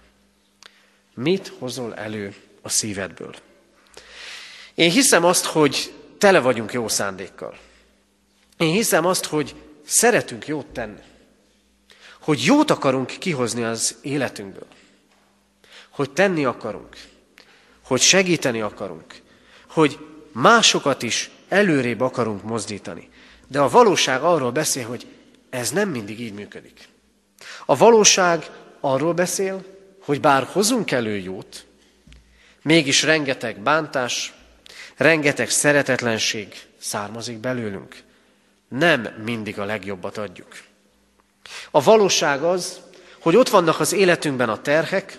Mit 1.14 1.52
hozol 1.58 1.94
elő 1.94 2.34
a 2.62 2.68
szívedből? 2.68 3.34
Én 4.74 4.90
hiszem 4.90 5.24
azt, 5.24 5.44
hogy 5.44 5.94
tele 6.18 6.40
vagyunk 6.40 6.72
jó 6.72 6.88
szándékkal. 6.88 7.58
Én 8.56 8.72
hiszem 8.72 9.06
azt, 9.06 9.24
hogy 9.24 9.54
szeretünk 9.84 10.46
jót 10.46 10.66
tenni. 10.66 11.00
Hogy 12.20 12.44
jót 12.44 12.70
akarunk 12.70 13.06
kihozni 13.06 13.62
az 13.62 13.96
életünkből. 14.02 14.66
Hogy 15.88 16.10
tenni 16.10 16.44
akarunk. 16.44 16.96
Hogy 17.92 18.00
segíteni 18.00 18.60
akarunk. 18.60 19.14
Hogy 19.68 19.98
másokat 20.32 21.02
is 21.02 21.30
előrébb 21.48 22.00
akarunk 22.00 22.42
mozdítani. 22.42 23.08
De 23.48 23.60
a 23.60 23.68
valóság 23.68 24.22
arról 24.22 24.50
beszél, 24.50 24.86
hogy 24.86 25.06
ez 25.50 25.70
nem 25.70 25.88
mindig 25.88 26.20
így 26.20 26.32
működik. 26.32 26.88
A 27.66 27.76
valóság 27.76 28.50
arról 28.80 29.12
beszél, 29.12 29.64
hogy 30.04 30.20
bár 30.20 30.48
hozunk 30.52 30.90
elő 30.90 31.16
jót, 31.16 31.66
mégis 32.62 33.02
rengeteg 33.02 33.60
bántás, 33.60 34.32
rengeteg 34.96 35.50
szeretetlenség 35.50 36.54
származik 36.78 37.38
belőlünk 37.38 37.96
nem 38.68 39.08
mindig 39.24 39.58
a 39.58 39.64
legjobbat 39.64 40.16
adjuk. 40.16 40.48
A 41.70 41.82
valóság 41.82 42.42
az, 42.42 42.80
hogy 43.18 43.36
ott 43.36 43.48
vannak 43.48 43.80
az 43.80 43.92
életünkben 43.92 44.48
a 44.48 44.60
terhek, 44.60 45.18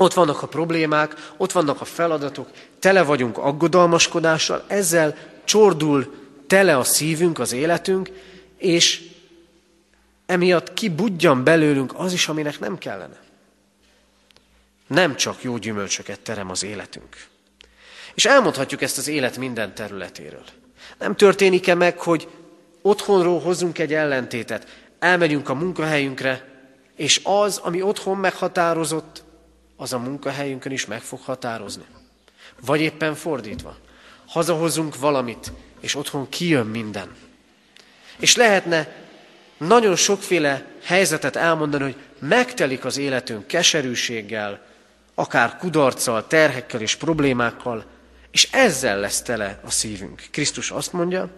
ott 0.00 0.14
vannak 0.14 0.42
a 0.42 0.46
problémák, 0.46 1.32
ott 1.36 1.52
vannak 1.52 1.80
a 1.80 1.84
feladatok, 1.84 2.50
tele 2.78 3.02
vagyunk 3.02 3.38
aggodalmaskodással, 3.38 4.64
ezzel 4.66 5.16
csordul 5.44 6.14
tele 6.46 6.76
a 6.76 6.84
szívünk, 6.84 7.38
az 7.38 7.52
életünk, 7.52 8.10
és 8.56 9.02
emiatt 10.26 10.74
kibudjan 10.74 11.44
belőlünk 11.44 11.92
az 11.96 12.12
is, 12.12 12.28
aminek 12.28 12.60
nem 12.60 12.78
kellene. 12.78 13.20
Nem 14.86 15.16
csak 15.16 15.42
jó 15.42 15.56
gyümölcsöket 15.56 16.20
terem 16.20 16.50
az 16.50 16.62
életünk. 16.62 17.16
És 18.14 18.24
elmondhatjuk 18.24 18.82
ezt 18.82 18.98
az 18.98 19.08
élet 19.08 19.36
minden 19.36 19.74
területéről. 19.74 20.44
Nem 20.98 21.16
történik-e 21.16 21.74
meg, 21.74 21.98
hogy 21.98 22.28
otthonról 22.82 23.40
hozunk 23.40 23.78
egy 23.78 23.94
ellentétet, 23.94 24.66
elmegyünk 24.98 25.48
a 25.48 25.54
munkahelyünkre, 25.54 26.48
és 26.96 27.20
az, 27.24 27.58
ami 27.58 27.82
otthon 27.82 28.16
meghatározott, 28.16 29.28
az 29.80 29.92
a 29.92 29.98
munkahelyünkön 29.98 30.72
is 30.72 30.86
meg 30.86 31.02
fog 31.02 31.20
határozni. 31.20 31.84
Vagy 32.60 32.80
éppen 32.80 33.14
fordítva. 33.14 33.76
Hazahozunk 34.26 34.98
valamit, 34.98 35.52
és 35.80 35.94
otthon 35.94 36.28
kijön 36.28 36.66
minden. 36.66 37.14
És 38.18 38.36
lehetne 38.36 38.96
nagyon 39.56 39.96
sokféle 39.96 40.66
helyzetet 40.82 41.36
elmondani, 41.36 41.82
hogy 41.82 41.96
megtelik 42.18 42.84
az 42.84 42.96
életünk 42.96 43.46
keserűséggel, 43.46 44.66
akár 45.14 45.56
kudarccal, 45.56 46.26
terhekkel 46.26 46.80
és 46.80 46.94
problémákkal, 46.94 47.84
és 48.30 48.48
ezzel 48.52 48.98
lesz 48.98 49.22
tele 49.22 49.60
a 49.64 49.70
szívünk. 49.70 50.22
Krisztus 50.30 50.70
azt 50.70 50.92
mondja, 50.92 51.30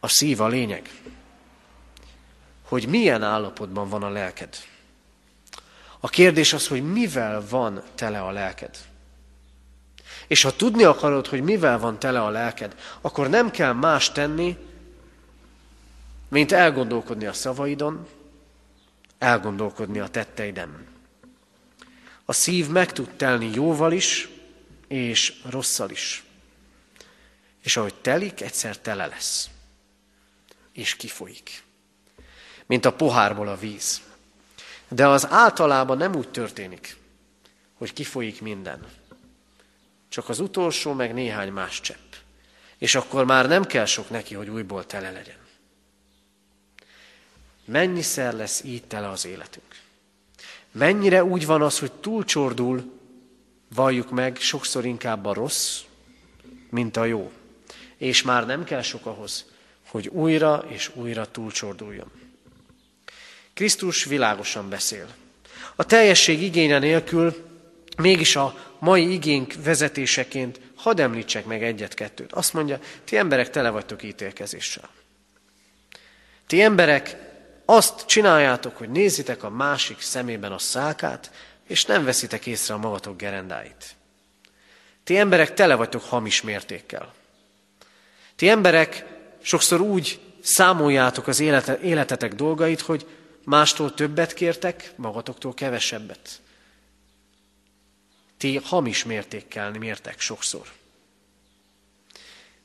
a 0.00 0.08
szív 0.08 0.40
a 0.40 0.48
lényeg. 0.48 0.90
Hogy 2.68 2.86
milyen 2.86 3.22
állapotban 3.22 3.88
van 3.88 4.02
a 4.02 4.10
lelked. 4.10 4.73
A 6.04 6.08
kérdés 6.08 6.52
az, 6.52 6.66
hogy 6.66 6.92
mivel 6.92 7.46
van 7.48 7.82
tele 7.94 8.20
a 8.20 8.30
lelked. 8.30 8.76
És 10.26 10.42
ha 10.42 10.56
tudni 10.56 10.82
akarod, 10.82 11.26
hogy 11.26 11.42
mivel 11.42 11.78
van 11.78 11.98
tele 11.98 12.22
a 12.22 12.28
lelked, 12.28 12.76
akkor 13.00 13.28
nem 13.28 13.50
kell 13.50 13.72
más 13.72 14.12
tenni, 14.12 14.56
mint 16.28 16.52
elgondolkodni 16.52 17.26
a 17.26 17.32
szavaidon, 17.32 18.06
elgondolkodni 19.18 19.98
a 19.98 20.08
tetteiden. 20.08 20.86
A 22.24 22.32
szív 22.32 22.68
meg 22.68 22.92
tud 22.92 23.10
telni 23.16 23.50
jóval 23.54 23.92
is, 23.92 24.28
és 24.88 25.40
rosszal 25.50 25.90
is. 25.90 26.24
És 27.62 27.76
ahogy 27.76 27.94
telik, 27.94 28.40
egyszer 28.40 28.78
tele 28.78 29.06
lesz. 29.06 29.50
És 30.72 30.96
kifolyik. 30.96 31.62
Mint 32.66 32.84
a 32.84 32.92
pohárból 32.92 33.48
a 33.48 33.56
víz. 33.56 34.02
De 34.94 35.06
az 35.08 35.26
általában 35.30 35.96
nem 35.96 36.14
úgy 36.14 36.28
történik, 36.28 36.96
hogy 37.74 37.92
kifolyik 37.92 38.40
minden. 38.40 38.86
Csak 40.08 40.28
az 40.28 40.40
utolsó, 40.40 40.92
meg 40.92 41.14
néhány 41.14 41.52
más 41.52 41.80
csepp. 41.80 42.12
És 42.78 42.94
akkor 42.94 43.24
már 43.24 43.48
nem 43.48 43.64
kell 43.64 43.84
sok 43.84 44.10
neki, 44.10 44.34
hogy 44.34 44.48
újból 44.48 44.86
tele 44.86 45.10
legyen. 45.10 45.36
Mennyiszer 47.64 48.34
lesz 48.34 48.62
így 48.64 48.84
tele 48.84 49.08
az 49.08 49.26
életünk? 49.26 49.74
Mennyire 50.72 51.24
úgy 51.24 51.46
van 51.46 51.62
az, 51.62 51.78
hogy 51.78 51.92
túlcsordul, 51.92 53.00
valljuk 53.74 54.10
meg, 54.10 54.36
sokszor 54.36 54.84
inkább 54.84 55.24
a 55.24 55.32
rossz, 55.32 55.80
mint 56.70 56.96
a 56.96 57.04
jó. 57.04 57.32
És 57.96 58.22
már 58.22 58.46
nem 58.46 58.64
kell 58.64 58.82
sok 58.82 59.06
ahhoz, 59.06 59.44
hogy 59.88 60.08
újra 60.08 60.64
és 60.68 60.90
újra 60.94 61.30
túlcsorduljon. 61.30 62.23
Krisztus 63.54 64.04
világosan 64.04 64.68
beszél. 64.68 65.06
A 65.76 65.84
teljesség 65.84 66.42
igénye 66.42 66.78
nélkül 66.78 67.46
mégis 67.96 68.36
a 68.36 68.74
mai 68.78 69.12
igénk 69.12 69.54
vezetéseként 69.64 70.60
hadd 70.76 71.00
említsek 71.00 71.44
meg 71.44 71.62
egyet-kettőt. 71.62 72.32
Azt 72.32 72.52
mondja, 72.52 72.78
ti 73.04 73.16
emberek 73.16 73.50
tele 73.50 73.70
vagytok 73.70 74.02
ítélkezéssel. 74.02 74.88
Ti 76.46 76.62
emberek 76.62 77.16
azt 77.64 78.06
csináljátok, 78.06 78.76
hogy 78.76 78.88
nézitek 78.88 79.42
a 79.42 79.50
másik 79.50 80.00
szemében 80.00 80.52
a 80.52 80.58
szákát, 80.58 81.30
és 81.68 81.84
nem 81.84 82.04
veszitek 82.04 82.46
észre 82.46 82.74
a 82.74 82.78
magatok 82.78 83.16
gerendáit. 83.16 83.96
Ti 85.04 85.16
emberek 85.16 85.54
tele 85.54 85.74
vagytok 85.74 86.02
hamis 86.02 86.42
mértékkel. 86.42 87.14
Ti 88.36 88.48
emberek 88.48 89.04
sokszor 89.42 89.80
úgy 89.80 90.20
számoljátok 90.42 91.26
az 91.26 91.40
életetek 91.82 92.34
dolgait, 92.34 92.80
hogy 92.80 93.06
mástól 93.44 93.94
többet 93.94 94.34
kértek, 94.34 94.92
magatoktól 94.96 95.54
kevesebbet. 95.54 96.40
Ti 98.36 98.56
hamis 98.56 99.04
mértékkel 99.04 99.70
mértek 99.70 100.20
sokszor. 100.20 100.72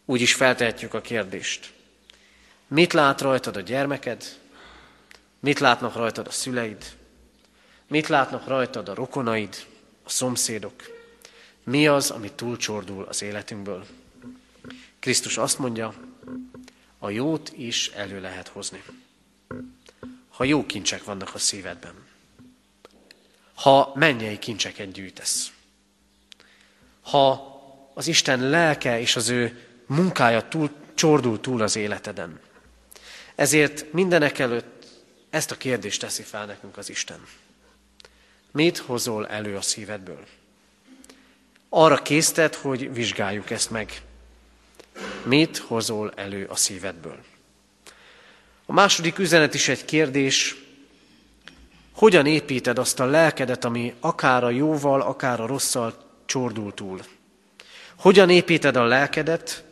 Úgy 0.06 0.22
is 0.22 0.34
feltehetjük 0.34 0.94
a 0.94 1.02
kérdést. 1.02 1.74
Mit 2.68 2.94
lát 2.94 3.22
rajtad 3.22 3.56
a 3.56 3.62
gyermeked? 3.62 4.38
Mit 5.40 5.60
látnak 5.60 5.96
rajtad 5.96 6.28
a 6.28 6.32
szüleid? 6.32 6.98
Mit 7.88 8.08
látnak 8.08 8.48
rajtad 8.48 8.90
a 8.90 8.94
rokonaid, 8.94 9.66
a 10.04 10.10
szomszédok? 10.10 10.84
Mi 11.64 11.88
az, 11.88 12.10
ami 12.10 12.32
túlcsordul 12.32 13.04
az 13.04 13.22
életünkből? 13.22 13.86
Krisztus 15.00 15.38
azt 15.38 15.60
mondja, 15.60 15.94
a 16.98 17.10
jót 17.10 17.52
is 17.56 17.88
elő 17.88 18.22
lehet 18.22 18.48
hozni. 18.48 18.84
Ha 20.40 20.46
jó 20.46 20.66
kincsek 20.66 21.04
vannak 21.04 21.34
a 21.34 21.38
szívedben. 21.38 21.94
Ha 23.54 23.92
mennyei 23.96 24.40
kincseket 24.40 24.92
gyűjtesz. 24.92 25.52
Ha 27.02 27.32
az 27.94 28.08
Isten 28.08 28.50
lelke 28.50 29.00
és 29.00 29.16
az 29.16 29.30
ő 29.30 29.68
munkája 29.86 30.48
túl, 30.48 30.70
csordul 30.94 31.40
túl 31.40 31.62
az 31.62 31.76
életeden. 31.76 32.40
Ezért 33.36 33.94
mindenek 33.94 34.40
előtt 34.40 34.86
ezt 35.30 35.52
a 35.52 35.58
kérdést 35.58 36.00
teszi 36.00 36.24
fel 36.24 36.46
nekünk 36.46 36.78
az 36.78 36.90
Isten. 36.90 37.26
Mit 38.52 38.78
hozol 38.78 39.28
elő 39.28 39.56
a 39.56 39.62
szívedből? 39.62 40.28
Arra 41.70 42.02
késztet, 42.02 42.56
hogy 42.56 42.94
vizsgáljuk 42.94 43.50
ezt 43.50 43.70
meg. 43.70 44.02
Mit 45.24 45.58
hozol 45.58 46.12
elő 46.16 46.46
a 46.46 46.56
szívedből? 46.56 47.24
A 48.70 48.74
második 48.74 49.20
üzenet 49.20 49.54
is 49.54 49.68
egy 49.68 49.86
kérdés, 49.86 50.56
hogyan 51.92 52.26
építed 52.26 52.78
azt 52.78 53.00
a 53.00 53.06
lelkedet, 53.06 53.66
ami 53.66 53.94
akár 54.00 54.44
a 54.44 54.50
jóval, 54.50 55.02
akár 55.02 55.40
a 55.40 55.46
rosszal 55.46 55.94
csordul 56.26 56.74
túl? 56.74 57.00
Hogyan 57.96 58.30
építed 58.30 58.76
a 58.76 58.84
lelkedet, 58.84 59.64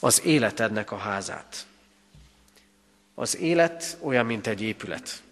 az 0.00 0.22
életednek 0.24 0.92
a 0.92 0.96
házát? 0.96 1.66
Az 3.14 3.36
élet 3.36 3.96
olyan, 4.00 4.26
mint 4.26 4.46
egy 4.46 4.62
épület. 4.62 5.22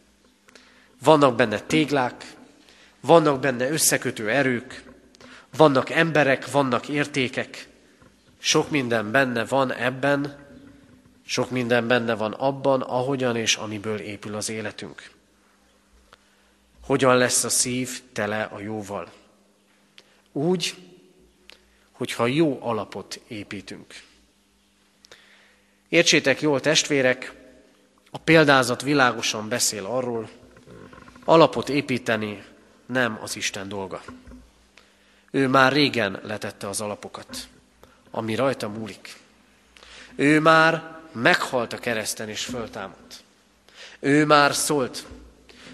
Vannak 1.02 1.36
benne 1.36 1.60
téglák, 1.60 2.34
vannak 3.00 3.40
benne 3.40 3.70
összekötő 3.70 4.30
erők, 4.30 4.82
vannak 5.56 5.90
emberek, 5.90 6.50
vannak 6.50 6.88
értékek, 6.88 7.68
sok 8.38 8.70
minden 8.70 9.10
benne 9.10 9.44
van 9.44 9.72
ebben, 9.72 10.45
sok 11.26 11.50
minden 11.50 11.86
benne 11.86 12.14
van 12.14 12.32
abban, 12.32 12.80
ahogyan 12.80 13.36
és 13.36 13.56
amiből 13.56 13.98
épül 13.98 14.34
az 14.34 14.48
életünk. 14.48 15.10
Hogyan 16.84 17.16
lesz 17.16 17.44
a 17.44 17.48
szív 17.48 18.02
tele 18.12 18.42
a 18.42 18.60
jóval? 18.60 19.12
Úgy, 20.32 20.74
hogyha 21.92 22.26
jó 22.26 22.58
alapot 22.62 23.20
építünk. 23.28 24.02
Értsétek 25.88 26.40
jól, 26.40 26.60
testvérek, 26.60 27.32
a 28.10 28.18
példázat 28.18 28.82
világosan 28.82 29.48
beszél 29.48 29.84
arról, 29.84 30.28
alapot 31.24 31.68
építeni 31.68 32.44
nem 32.86 33.18
az 33.22 33.36
Isten 33.36 33.68
dolga. 33.68 34.02
Ő 35.30 35.48
már 35.48 35.72
régen 35.72 36.20
letette 36.22 36.68
az 36.68 36.80
alapokat, 36.80 37.48
ami 38.10 38.34
rajta 38.34 38.68
múlik. 38.68 39.16
Ő 40.14 40.40
már 40.40 40.95
meghalt 41.16 41.72
a 41.72 41.78
kereszten 41.78 42.28
és 42.28 42.44
föltámadt. 42.44 43.24
Ő 43.98 44.24
már 44.24 44.54
szólt, 44.54 45.06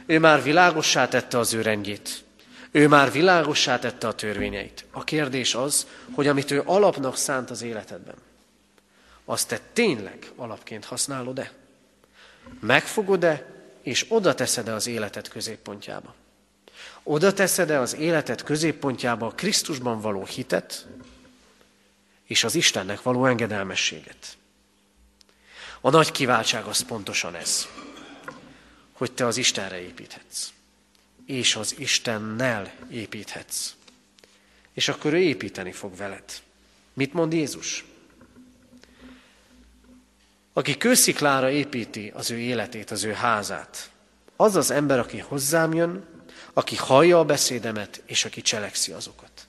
ő 0.06 0.18
már 0.18 0.42
világossá 0.42 1.08
tette 1.08 1.38
az 1.38 1.54
ő 1.54 1.62
rendjét. 1.62 2.24
Ő 2.70 2.88
már 2.88 3.12
világossá 3.12 3.78
tette 3.78 4.08
a 4.08 4.14
törvényeit. 4.14 4.84
A 4.90 5.04
kérdés 5.04 5.54
az, 5.54 5.86
hogy 6.14 6.26
amit 6.26 6.50
ő 6.50 6.62
alapnak 6.64 7.16
szánt 7.16 7.50
az 7.50 7.62
életedben, 7.62 8.14
azt 9.24 9.48
te 9.48 9.60
tényleg 9.72 10.30
alapként 10.36 10.84
használod-e? 10.84 11.52
Megfogod-e, 12.60 13.46
és 13.82 14.06
oda 14.08 14.34
teszed-e 14.34 14.74
az 14.74 14.86
életed 14.86 15.28
középpontjába? 15.28 16.14
Oda 17.02 17.32
teszed-e 17.32 17.80
az 17.80 17.96
életed 17.96 18.42
középpontjába 18.42 19.26
a 19.26 19.30
Krisztusban 19.34 20.00
való 20.00 20.24
hitet, 20.24 20.86
és 22.24 22.44
az 22.44 22.54
Istennek 22.54 23.02
való 23.02 23.26
engedelmességet? 23.26 24.36
A 25.84 25.90
nagy 25.90 26.10
kiváltság 26.10 26.64
az 26.64 26.80
pontosan 26.80 27.34
ez, 27.34 27.66
hogy 28.92 29.12
te 29.12 29.26
az 29.26 29.36
Istenre 29.36 29.80
építhetsz, 29.80 30.48
és 31.26 31.56
az 31.56 31.74
Istennel 31.78 32.72
építhetsz. 32.90 33.74
És 34.72 34.88
akkor 34.88 35.12
ő 35.12 35.18
építeni 35.18 35.72
fog 35.72 35.96
veled. 35.96 36.24
Mit 36.92 37.12
mond 37.12 37.32
Jézus? 37.32 37.84
Aki 40.52 40.76
kősziklára 40.76 41.50
építi 41.50 42.12
az 42.14 42.30
ő 42.30 42.38
életét, 42.38 42.90
az 42.90 43.04
ő 43.04 43.12
házát, 43.12 43.90
az 44.36 44.56
az 44.56 44.70
ember, 44.70 44.98
aki 44.98 45.18
hozzám 45.18 45.72
jön, 45.72 46.04
aki 46.52 46.76
hallja 46.76 47.18
a 47.18 47.24
beszédemet, 47.24 48.02
és 48.06 48.24
aki 48.24 48.42
cselekszi 48.42 48.92
azokat. 48.92 49.46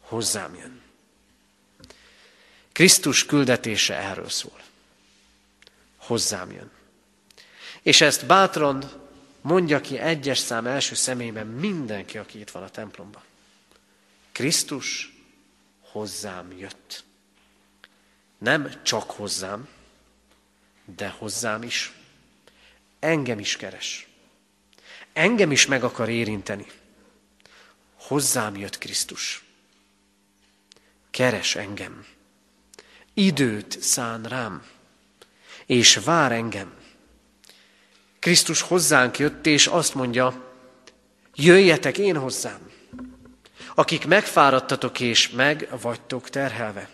Hozzám 0.00 0.54
jön. 0.54 0.80
Krisztus 2.72 3.26
küldetése 3.26 3.94
erről 3.96 4.28
szól. 4.28 4.60
Hozzám 6.06 6.52
jön. 6.52 6.70
És 7.82 8.00
ezt 8.00 8.26
bátran 8.26 8.84
mondja 9.40 9.80
ki 9.80 9.98
egyes 9.98 10.38
szám 10.38 10.66
első 10.66 10.94
személyben 10.94 11.46
mindenki, 11.46 12.18
aki 12.18 12.38
itt 12.38 12.50
van 12.50 12.62
a 12.62 12.68
templomban. 12.68 13.22
Krisztus 14.32 15.12
hozzám 15.80 16.52
jött. 16.58 17.04
Nem 18.38 18.82
csak 18.82 19.10
hozzám, 19.10 19.68
de 20.84 21.08
hozzám 21.08 21.62
is. 21.62 21.92
Engem 22.98 23.38
is 23.38 23.56
keres. 23.56 24.08
Engem 25.12 25.52
is 25.52 25.66
meg 25.66 25.84
akar 25.84 26.08
érinteni. 26.08 26.66
Hozzám 27.96 28.56
jött 28.56 28.78
Krisztus. 28.78 29.44
Keres 31.10 31.54
engem. 31.56 32.06
Időt 33.14 33.82
szán 33.82 34.22
rám. 34.22 34.74
És 35.66 35.96
vár 35.96 36.32
engem. 36.32 36.74
Krisztus 38.18 38.60
hozzánk 38.60 39.18
jött, 39.18 39.46
és 39.46 39.66
azt 39.66 39.94
mondja, 39.94 40.54
jöjjetek 41.34 41.98
én 41.98 42.16
hozzám, 42.16 42.70
akik 43.74 44.06
megfáradtatok 44.06 45.00
és 45.00 45.30
meg 45.30 45.68
vagytok 45.80 46.28
terhelve. 46.28 46.88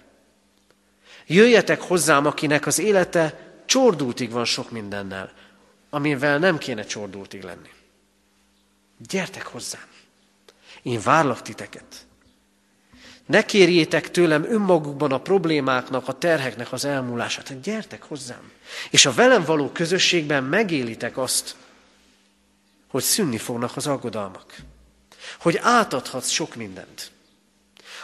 Jöjjetek 1.26 1.80
hozzám, 1.80 2.26
akinek 2.26 2.66
az 2.66 2.78
élete 2.78 3.52
csordultig 3.66 4.30
van 4.30 4.44
sok 4.44 4.70
mindennel, 4.70 5.32
amivel 5.90 6.38
nem 6.38 6.58
kéne 6.58 6.84
csordultig 6.84 7.42
lenni. 7.42 7.70
Gyertek 9.08 9.46
hozzám. 9.46 9.86
Én 10.82 11.00
várlak 11.00 11.42
titeket. 11.42 12.06
Ne 13.26 13.44
kérjétek 13.44 14.10
tőlem 14.10 14.44
önmagukban 14.44 15.12
a 15.12 15.20
problémáknak, 15.20 16.08
a 16.08 16.18
terheknek 16.18 16.72
az 16.72 16.84
elmúlását. 16.84 17.48
Hát 17.48 17.60
gyertek 17.60 18.02
hozzám. 18.02 18.50
És 18.90 19.06
a 19.06 19.12
velem 19.12 19.44
való 19.44 19.68
közösségben 19.68 20.44
megélitek 20.44 21.16
azt, 21.16 21.56
hogy 22.88 23.02
szűnni 23.02 23.38
fognak 23.38 23.76
az 23.76 23.86
aggodalmak. 23.86 24.56
Hogy 25.38 25.58
átadhatsz 25.62 26.28
sok 26.28 26.54
mindent. 26.54 27.10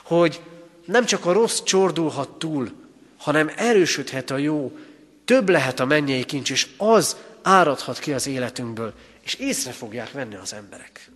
Hogy 0.03 0.41
nem 0.85 1.05
csak 1.05 1.25
a 1.25 1.33
rossz 1.33 1.63
csordulhat 1.63 2.39
túl, 2.39 2.73
hanem 3.17 3.51
erősödhet 3.57 4.31
a 4.31 4.37
jó, 4.37 4.79
több 5.25 5.49
lehet 5.49 5.81
a 5.81 5.85
mennyei 5.85 6.25
kincs, 6.25 6.51
és 6.51 6.69
az 6.77 7.17
áradhat 7.43 7.99
ki 7.99 8.13
az 8.13 8.27
életünkből, 8.27 8.95
és 9.21 9.35
észre 9.35 9.73
fogják 9.73 10.13
venni 10.13 10.35
az 10.35 10.53
emberek. 10.53 11.11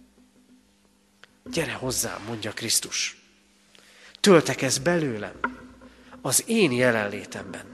Gyere 1.44 1.72
hozzám, 1.72 2.22
mondja 2.26 2.52
Krisztus. 2.52 3.21
Töltek 4.22 4.62
belőlem, 4.82 5.32
az 6.20 6.44
én 6.46 6.72
jelenlétemben. 6.72 7.64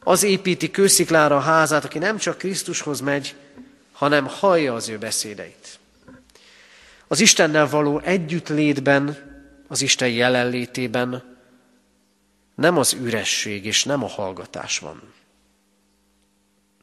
Az 0.00 0.22
építi 0.22 0.70
kősziklára 0.70 1.36
a 1.36 1.40
házát, 1.40 1.84
aki 1.84 1.98
nem 1.98 2.16
csak 2.16 2.38
Krisztushoz 2.38 3.00
megy, 3.00 3.34
hanem 3.92 4.26
hallja 4.26 4.74
az 4.74 4.88
ő 4.88 4.98
beszédeit. 4.98 5.78
Az 7.06 7.20
Istennel 7.20 7.68
való 7.68 7.98
együttlétben, 7.98 9.16
az 9.68 9.82
Isten 9.82 10.08
jelenlétében 10.08 11.38
nem 12.54 12.78
az 12.78 12.92
üresség 12.92 13.64
és 13.64 13.84
nem 13.84 14.04
a 14.04 14.08
hallgatás 14.08 14.78
van. 14.78 15.12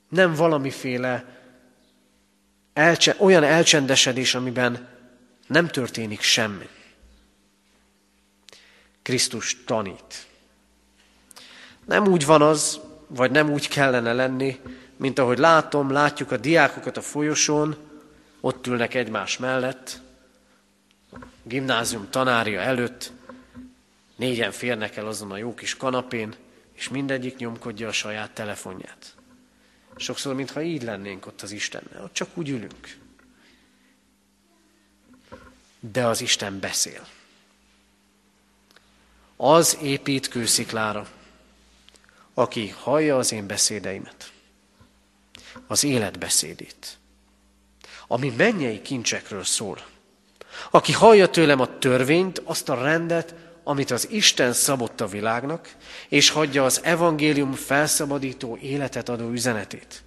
Nem 0.10 0.34
valamiféle 0.34 1.26
elcse, 2.74 3.16
olyan 3.18 3.44
elcsendesedés, 3.44 4.36
amiben 4.36 4.88
nem 5.48 5.68
történik 5.68 6.22
semmi. 6.22 6.70
Krisztus 9.02 9.64
tanít. 9.66 10.28
Nem 11.86 12.08
úgy 12.08 12.26
van 12.26 12.42
az, 12.42 12.80
vagy 13.08 13.32
nem 13.32 13.50
úgy 13.50 13.68
kellene 13.68 14.14
lenni, 14.14 14.60
mint 14.98 15.20
ahogy 15.20 15.38
látom, 15.38 15.92
látjuk 15.92 16.32
a 16.32 16.38
diákokat 16.38 16.98
a 16.98 17.02
folyosón, 17.02 17.76
ott 18.40 18.68
ülnek 18.68 18.94
egymás 18.94 19.38
mellett, 19.38 20.02
gimnázium 21.44 22.10
tanárja 22.10 22.60
előtt, 22.60 23.12
négyen 24.16 24.52
férnek 24.52 24.96
el 24.96 25.08
azon 25.08 25.32
a 25.32 25.38
jó 25.38 25.54
kis 25.54 25.78
kanapén, 25.78 26.36
és 26.74 26.90
mindegyik 26.90 27.38
nyomkodja 27.38 27.88
a 27.88 27.92
saját 27.92 28.32
telefonját. 28.32 29.16
Sokszor, 29.96 30.36
mintha 30.36 30.62
így 30.62 30.84
lennénk 30.84 31.26
ott 31.26 31.42
az 31.42 31.52
Istennel, 31.52 32.04
ott 32.04 32.14
csak 32.14 32.30
úgy 32.34 32.50
ülünk. 32.50 32.98
De 35.80 36.06
az 36.06 36.22
Isten 36.22 36.60
beszél. 36.60 37.08
Az 39.42 39.78
épít 39.82 40.28
kősziklára, 40.28 41.08
aki 42.34 42.68
hallja 42.68 43.18
az 43.18 43.32
én 43.32 43.48
beszédeimet, 43.48 44.32
az 45.68 45.84
élet 45.84 46.20
beszédét, 46.20 46.98
ami 48.08 48.34
mennyei 48.38 48.82
kincsekről 48.82 49.44
szól, 49.44 49.82
aki 50.70 50.94
hallja 50.94 51.30
tőlem 51.30 51.60
a 51.60 51.78
törvényt, 51.78 52.42
azt 52.46 52.70
a 52.70 52.82
rendet, 52.82 53.36
amit 53.64 53.92
az 53.92 54.10
Isten 54.10 54.54
szabott 54.54 55.02
a 55.02 55.08
világnak, 55.08 55.76
és 56.10 56.30
hagyja 56.30 56.66
az 56.66 56.84
evangélium 56.84 57.54
felszabadító 57.54 58.58
életet 58.62 59.10
adó 59.10 59.30
üzenetét. 59.30 60.04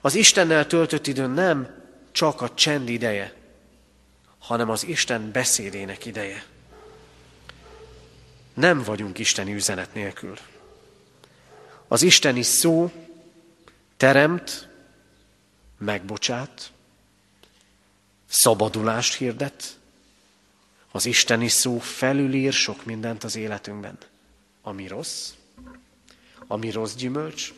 Az 0.00 0.14
Istennel 0.14 0.66
töltött 0.66 1.06
idő 1.06 1.26
nem 1.26 1.82
csak 2.12 2.40
a 2.40 2.54
csend 2.54 2.88
ideje, 2.88 3.34
hanem 4.38 4.70
az 4.70 4.86
Isten 4.86 5.30
beszédének 5.32 6.04
ideje. 6.04 6.54
Nem 8.56 8.82
vagyunk 8.82 9.18
isteni 9.18 9.54
üzenet 9.54 9.94
nélkül. 9.94 10.38
Az 11.88 12.02
isteni 12.02 12.42
szó 12.42 12.92
teremt, 13.96 14.68
megbocsát, 15.78 16.72
szabadulást 18.28 19.14
hirdet, 19.14 19.78
az 20.90 21.06
isteni 21.06 21.48
szó 21.48 21.78
felülír 21.78 22.52
sok 22.52 22.84
mindent 22.84 23.24
az 23.24 23.36
életünkben. 23.36 23.98
Ami 24.62 24.86
rossz, 24.86 25.32
ami 26.46 26.70
rossz 26.70 26.94
gyümölcs, 26.94 27.52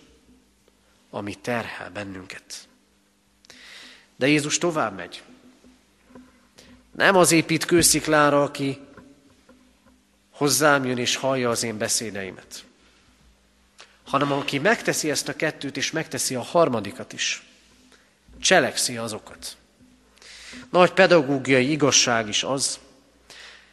ami 1.11 1.35
terhel 1.35 1.91
bennünket. 1.91 2.69
De 4.17 4.27
Jézus 4.27 4.59
tovább 4.59 4.97
megy. 4.97 5.23
Nem 6.93 7.17
az 7.17 7.33
épít 7.33 7.65
kősziklára, 7.65 8.43
aki 8.43 8.88
hozzám 10.39 10.85
jön 10.85 10.99
és 10.99 11.17
hallja 11.17 11.51
az 11.51 11.63
én 11.63 11.79
beszédeimet, 11.79 12.65
hanem 14.05 14.33
aki 14.33 14.59
megteszi 14.59 15.11
ezt 15.11 15.29
a 15.29 15.37
kettőt, 15.37 15.77
és 15.77 15.91
megteszi 15.91 16.35
a 16.35 16.43
harmadikat 16.43 17.13
is, 17.13 17.43
cselekszi 18.41 18.97
azokat. 18.97 19.57
Nagy 20.71 20.93
pedagógiai 20.93 21.71
igazság 21.71 22.29
is 22.29 22.43
az, 22.43 22.79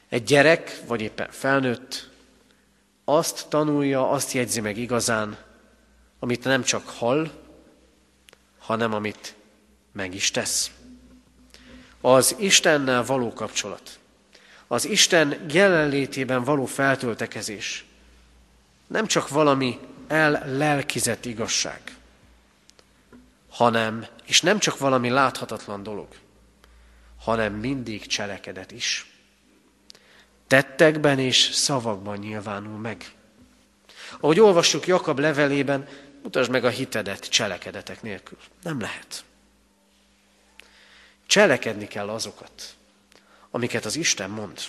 egy 0.09 0.23
gyerek, 0.23 0.81
vagy 0.87 1.01
éppen 1.01 1.29
felnőtt, 1.31 2.09
azt 3.03 3.45
tanulja, 3.49 4.09
azt 4.09 4.31
jegyzi 4.31 4.61
meg 4.61 4.77
igazán, 4.77 5.37
amit 6.19 6.43
nem 6.43 6.63
csak 6.63 6.89
hall, 6.89 7.31
hanem 8.59 8.93
amit 8.93 9.35
meg 9.91 10.13
is 10.13 10.31
tesz. 10.31 10.71
Az 12.01 12.35
Istennel 12.39 13.03
való 13.03 13.33
kapcsolat, 13.33 13.99
az 14.67 14.85
Isten 14.85 15.45
jelenlétében 15.49 16.43
való 16.43 16.65
feltöltekezés 16.65 17.85
nem 18.87 19.05
csak 19.05 19.29
valami 19.29 19.79
el-lelkizett 20.07 21.25
igazság, 21.25 21.81
hanem, 23.49 24.05
és 24.25 24.41
nem 24.41 24.59
csak 24.59 24.77
valami 24.77 25.09
láthatatlan 25.09 25.83
dolog, 25.83 26.07
hanem 27.19 27.53
mindig 27.53 28.05
cselekedet 28.05 28.71
is. 28.71 29.09
Tettekben 30.47 31.19
és 31.19 31.37
szavakban 31.37 32.17
nyilvánul 32.17 32.77
meg. 32.77 33.11
Ahogy 34.19 34.39
olvassuk 34.39 34.87
Jakab 34.87 35.19
levelében, 35.19 35.87
mutasd 36.23 36.51
meg 36.51 36.65
a 36.65 36.69
hitedet 36.69 37.29
cselekedetek 37.29 38.01
nélkül. 38.01 38.37
Nem 38.61 38.79
lehet. 38.79 39.23
Cselekedni 41.25 41.87
kell 41.87 42.09
azokat, 42.09 42.75
amiket 43.55 43.85
az 43.85 43.95
Isten 43.95 44.29
mond. 44.29 44.59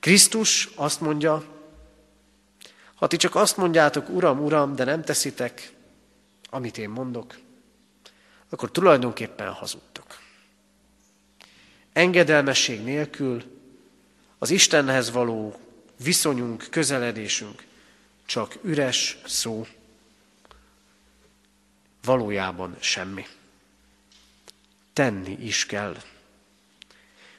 Krisztus 0.00 0.68
azt 0.74 1.00
mondja, 1.00 1.44
ha 2.94 3.06
ti 3.06 3.16
csak 3.16 3.34
azt 3.34 3.56
mondjátok, 3.56 4.08
Uram, 4.08 4.44
Uram, 4.44 4.74
de 4.74 4.84
nem 4.84 5.02
teszitek, 5.02 5.72
amit 6.50 6.78
én 6.78 6.88
mondok, 6.88 7.38
akkor 8.48 8.70
tulajdonképpen 8.70 9.52
hazudtok. 9.52 10.18
Engedelmesség 11.92 12.82
nélkül 12.82 13.58
az 14.38 14.50
Istenhez 14.50 15.10
való 15.10 15.60
viszonyunk, 16.02 16.66
közeledésünk 16.70 17.64
csak 18.24 18.58
üres 18.62 19.18
szó, 19.26 19.66
valójában 22.04 22.76
semmi. 22.80 23.26
Tenni 24.92 25.36
is 25.40 25.66
kell. 25.66 25.96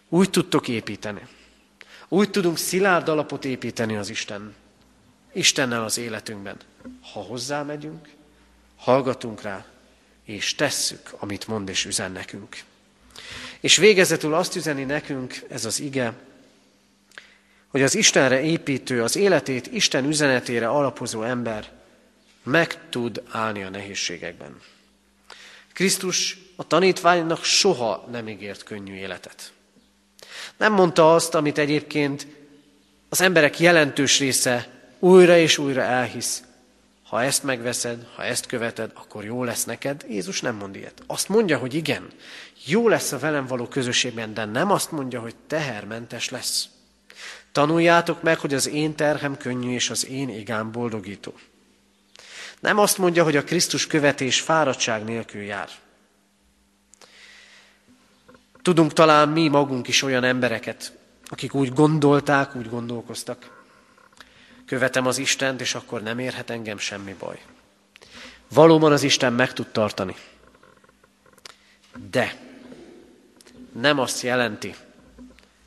Úgy 0.10 0.30
tudtok 0.30 0.68
építeni. 0.68 1.28
Úgy 2.08 2.30
tudunk 2.30 2.58
szilárd 2.58 3.08
alapot 3.08 3.46
építeni 3.46 3.96
az 3.96 4.10
Isten, 4.10 4.56
Istennel 5.34 5.84
az 5.84 5.98
életünkben, 5.98 6.58
ha 7.14 7.20
hozzá 7.20 7.64
megyünk, 7.64 8.10
hallgatunk 8.76 9.42
rá, 9.42 9.66
és 10.24 10.56
tesszük, 10.56 11.14
amit 11.20 11.48
mond 11.48 11.70
és 11.70 11.86
üzen 11.86 12.12
nekünk. 12.12 12.58
És 13.60 13.78
végezetül 13.78 14.34
azt 14.34 14.56
üzeni 14.56 14.84
nekünk 14.84 15.44
ez 15.50 15.66
az 15.66 15.80
ige, 15.80 16.14
hogy 17.68 17.82
az 17.82 17.96
Istenre 17.96 18.42
építő, 18.42 19.04
az 19.04 19.16
életét 19.16 19.68
Isten 19.68 20.06
üzenetére 20.06 20.70
alapozó 20.70 21.24
ember 21.24 21.72
meg 22.44 22.90
tud 22.90 23.24
állni 23.30 23.64
a 23.64 23.70
nehézségekben. 23.70 24.62
Krisztus 25.74 26.38
a 26.56 26.68
tanítványnak 26.68 27.44
soha 27.44 28.08
nem 28.12 28.28
ígért 28.28 28.64
könnyű 28.64 28.94
életet. 28.94 29.52
Nem 30.58 30.74
mondta 30.74 31.14
azt, 31.14 31.36
amit 31.36 31.58
egyébként 31.58 32.28
az 33.10 33.22
emberek 33.22 33.60
jelentős 33.60 34.20
része 34.20 34.68
újra 35.00 35.38
és 35.38 35.58
újra 35.58 35.82
elhisz. 35.82 36.44
Ha 37.04 37.24
ezt 37.24 37.44
megveszed, 37.44 38.08
ha 38.16 38.24
ezt 38.24 38.46
követed, 38.46 38.92
akkor 38.94 39.24
jó 39.24 39.44
lesz 39.44 39.64
neked. 39.64 40.06
Jézus 40.10 40.42
nem 40.42 40.56
mond 40.56 40.76
ilyet. 40.76 41.04
Azt 41.08 41.30
mondja, 41.30 41.58
hogy 41.58 41.74
igen, 41.74 42.08
jó 42.66 42.88
lesz 42.88 43.12
a 43.12 43.20
velem 43.20 43.46
való 43.48 43.68
közösségben, 43.68 44.34
de 44.34 44.46
nem 44.46 44.72
azt 44.72 44.92
mondja, 44.92 45.20
hogy 45.20 45.36
tehermentes 45.48 46.30
lesz. 46.30 46.68
Tanuljátok 47.52 48.22
meg, 48.22 48.40
hogy 48.40 48.54
az 48.54 48.68
én 48.68 48.96
terhem 48.96 49.38
könnyű, 49.38 49.74
és 49.74 49.90
az 49.90 50.08
én 50.08 50.30
igám 50.30 50.72
boldogító. 50.72 51.34
Nem 52.60 52.80
azt 52.80 52.98
mondja, 52.98 53.24
hogy 53.24 53.36
a 53.36 53.44
Krisztus 53.44 53.88
követés 53.88 54.42
fáradtság 54.42 55.04
nélkül 55.04 55.42
jár. 55.42 55.70
Tudunk 58.68 58.94
talán 58.94 59.30
mi 59.30 59.48
magunk 59.48 59.88
is 59.88 60.02
olyan 60.02 60.24
embereket, 60.24 60.98
akik 61.26 61.54
úgy 61.54 61.74
gondolták, 61.74 62.56
úgy 62.56 62.70
gondolkoztak. 62.70 63.64
Követem 64.66 65.06
az 65.06 65.18
Istent, 65.18 65.62
és 65.62 65.76
akkor 65.76 66.02
nem 66.02 66.20
érhet 66.20 66.50
engem 66.50 66.78
semmi 66.78 67.16
baj. 67.20 67.42
Valóban 68.48 68.92
az 68.92 69.04
Isten 69.04 69.34
meg 69.34 69.54
tud 69.54 69.68
tartani. 69.68 70.16
De 72.10 72.36
nem 73.72 74.00
azt 74.00 74.22
jelenti, 74.22 74.76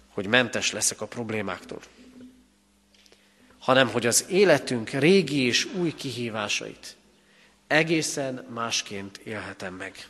hogy 0.08 0.26
mentes 0.26 0.72
leszek 0.72 1.00
a 1.00 1.06
problémáktól, 1.06 1.80
hanem 3.58 3.88
hogy 3.88 4.06
az 4.06 4.24
életünk 4.28 4.90
régi 4.90 5.40
és 5.46 5.64
új 5.64 5.94
kihívásait 5.94 6.96
egészen 7.66 8.46
másként 8.54 9.16
élhetem 9.16 9.74
meg. 9.74 10.08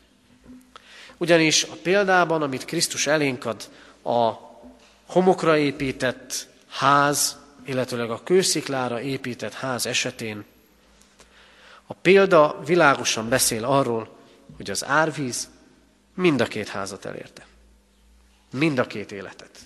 Ugyanis 1.20 1.62
a 1.62 1.76
példában, 1.82 2.42
amit 2.42 2.64
Krisztus 2.64 3.06
elénk 3.06 3.44
ad, 3.44 3.68
a 4.02 4.32
homokra 5.06 5.56
épített 5.56 6.48
ház, 6.68 7.36
illetőleg 7.64 8.10
a 8.10 8.22
kősziklára 8.22 9.00
épített 9.00 9.52
ház 9.52 9.86
esetén, 9.86 10.44
a 11.86 11.94
példa 11.94 12.60
világosan 12.64 13.28
beszél 13.28 13.64
arról, 13.64 14.16
hogy 14.56 14.70
az 14.70 14.84
árvíz 14.84 15.48
mind 16.14 16.40
a 16.40 16.46
két 16.46 16.68
házat 16.68 17.04
elérte. 17.04 17.46
Mind 18.52 18.78
a 18.78 18.86
két 18.86 19.12
életet. 19.12 19.58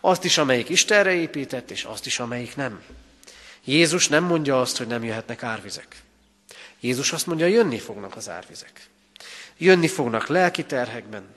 Azt 0.00 0.24
is, 0.24 0.38
amelyik 0.38 0.68
Istenre 0.68 1.12
épített, 1.12 1.70
és 1.70 1.84
azt 1.84 2.06
is, 2.06 2.18
amelyik 2.18 2.56
nem. 2.56 2.82
Jézus 3.64 4.08
nem 4.08 4.24
mondja 4.24 4.60
azt, 4.60 4.76
hogy 4.76 4.86
nem 4.86 5.04
jöhetnek 5.04 5.42
árvizek. 5.42 6.02
Jézus 6.80 7.12
azt 7.12 7.26
mondja, 7.26 7.46
jönni 7.46 7.78
fognak 7.78 8.16
az 8.16 8.28
árvizek. 8.28 8.90
Jönni 9.62 9.88
fognak 9.88 10.26
lelki 10.26 10.64
terhekben, 10.64 11.34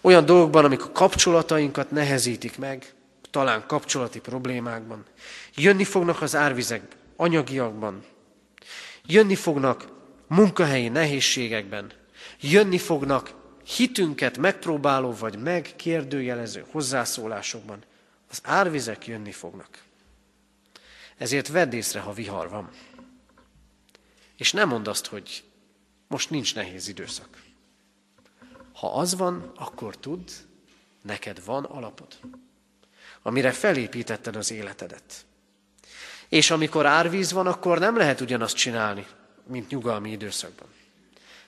olyan 0.00 0.24
dolgokban, 0.24 0.64
amik 0.64 0.84
a 0.84 0.92
kapcsolatainkat 0.92 1.90
nehezítik 1.90 2.58
meg, 2.58 2.94
talán 3.30 3.66
kapcsolati 3.66 4.20
problémákban. 4.20 5.04
Jönni 5.54 5.84
fognak 5.84 6.22
az 6.22 6.36
árvizek 6.36 6.82
anyagiakban. 7.16 8.04
Jönni 9.06 9.34
fognak 9.34 9.88
munkahelyi 10.26 10.88
nehézségekben. 10.88 11.92
Jönni 12.40 12.78
fognak 12.78 13.34
hitünket 13.64 14.38
megpróbáló 14.38 15.12
vagy 15.12 15.38
megkérdőjelező 15.38 16.64
hozzászólásokban. 16.70 17.78
Az 18.30 18.40
árvizek 18.42 19.06
jönni 19.06 19.32
fognak. 19.32 19.78
Ezért 21.16 21.48
vedd 21.48 21.72
észre, 21.72 22.00
ha 22.00 22.12
vihar 22.12 22.48
van. 22.48 22.70
És 24.36 24.52
nem 24.52 24.68
mondd 24.68 24.88
azt, 24.88 25.06
hogy 25.06 25.44
most 26.14 26.30
nincs 26.30 26.54
nehéz 26.54 26.88
időszak. 26.88 27.42
Ha 28.72 28.92
az 28.92 29.16
van, 29.16 29.52
akkor 29.56 29.96
tudd, 29.96 30.28
neked 31.02 31.44
van 31.44 31.64
alapod, 31.64 32.18
amire 33.22 33.52
felépítetted 33.52 34.36
az 34.36 34.50
életedet. 34.50 35.26
És 36.28 36.50
amikor 36.50 36.86
árvíz 36.86 37.32
van, 37.32 37.46
akkor 37.46 37.78
nem 37.78 37.96
lehet 37.96 38.20
ugyanazt 38.20 38.56
csinálni, 38.56 39.06
mint 39.46 39.68
nyugalmi 39.68 40.10
időszakban. 40.10 40.68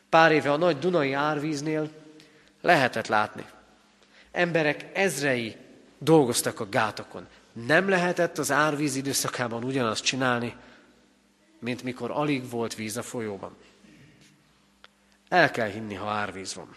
Pár 0.09 0.33
éve 0.33 0.53
a 0.53 0.57
nagy 0.57 0.79
Dunai 0.79 1.13
árvíznél 1.13 1.91
lehetett 2.61 3.07
látni. 3.07 3.47
Emberek 4.33 4.91
ezrei 4.95 5.57
dolgoztak 5.99 6.61
a 6.61 6.69
gátokon. 6.69 7.27
Nem 7.53 7.89
lehetett 7.89 8.39
az 8.39 8.51
árvíz 8.51 8.97
időszakában 8.97 9.65
ugyanazt 9.65 10.05
csinálni, 10.05 10.57
mint 11.59 11.83
mikor 11.83 12.11
alig 12.11 12.51
volt 12.51 12.75
víz 12.75 12.97
a 12.97 13.03
folyóban. 13.03 13.57
El 15.29 15.51
kell 15.51 15.69
hinni, 15.69 15.95
ha 15.95 16.11
árvíz 16.11 16.55
van. 16.55 16.77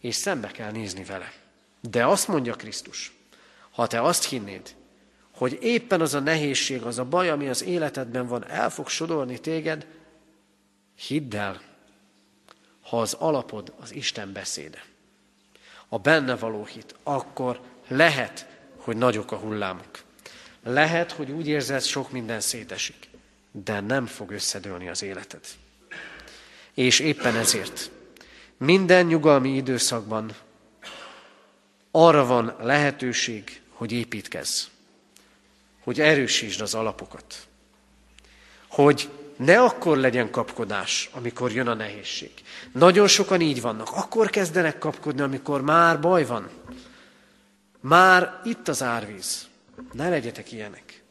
És 0.00 0.14
szembe 0.14 0.48
kell 0.48 0.70
nézni 0.70 1.04
vele. 1.04 1.32
De 1.80 2.06
azt 2.06 2.28
mondja 2.28 2.54
Krisztus, 2.54 3.12
ha 3.70 3.86
te 3.86 4.02
azt 4.02 4.24
hinnéd, 4.24 4.74
hogy 5.30 5.58
éppen 5.60 6.00
az 6.00 6.14
a 6.14 6.20
nehézség, 6.20 6.82
az 6.82 6.98
a 6.98 7.04
baj, 7.04 7.30
ami 7.30 7.48
az 7.48 7.62
életedben 7.62 8.26
van, 8.26 8.48
el 8.48 8.70
fog 8.70 8.88
sodorni 8.88 9.38
téged, 9.38 9.86
hidd 10.94 11.36
el, 11.36 11.60
ha 12.82 13.00
az 13.00 13.12
alapod 13.12 13.74
az 13.80 13.94
Isten 13.94 14.32
beszéde, 14.32 14.84
a 15.88 15.98
benne 15.98 16.36
való 16.36 16.64
hit, 16.64 16.94
akkor 17.02 17.60
lehet, 17.88 18.46
hogy 18.76 18.96
nagyok 18.96 19.32
a 19.32 19.36
hullámok. 19.36 20.04
Lehet, 20.62 21.12
hogy 21.12 21.30
úgy 21.30 21.48
érzed, 21.48 21.82
sok 21.82 22.10
minden 22.10 22.40
szétesik, 22.40 23.08
de 23.50 23.80
nem 23.80 24.06
fog 24.06 24.30
összedőlni 24.30 24.88
az 24.88 25.02
életed. 25.02 25.40
És 26.76 26.98
éppen 26.98 27.36
ezért 27.36 27.90
minden 28.56 29.06
nyugalmi 29.06 29.56
időszakban 29.56 30.34
arra 31.90 32.26
van 32.26 32.56
lehetőség, 32.60 33.60
hogy 33.68 33.92
építkezz, 33.92 34.64
hogy 35.84 36.00
erősítsd 36.00 36.60
az 36.60 36.74
alapokat, 36.74 37.46
hogy 38.68 39.08
ne 39.36 39.60
akkor 39.60 39.96
legyen 39.96 40.30
kapkodás, 40.30 41.10
amikor 41.12 41.52
jön 41.52 41.68
a 41.68 41.74
nehézség. 41.74 42.32
Nagyon 42.72 43.06
sokan 43.08 43.40
így 43.40 43.60
vannak. 43.60 43.88
Akkor 43.92 44.30
kezdenek 44.30 44.78
kapkodni, 44.78 45.20
amikor 45.20 45.60
már 45.60 46.00
baj 46.00 46.26
van. 46.26 46.48
Már 47.80 48.40
itt 48.44 48.68
az 48.68 48.82
árvíz. 48.82 49.48
Ne 49.92 50.08
legyetek 50.08 50.52
ilyenek. 50.52 51.02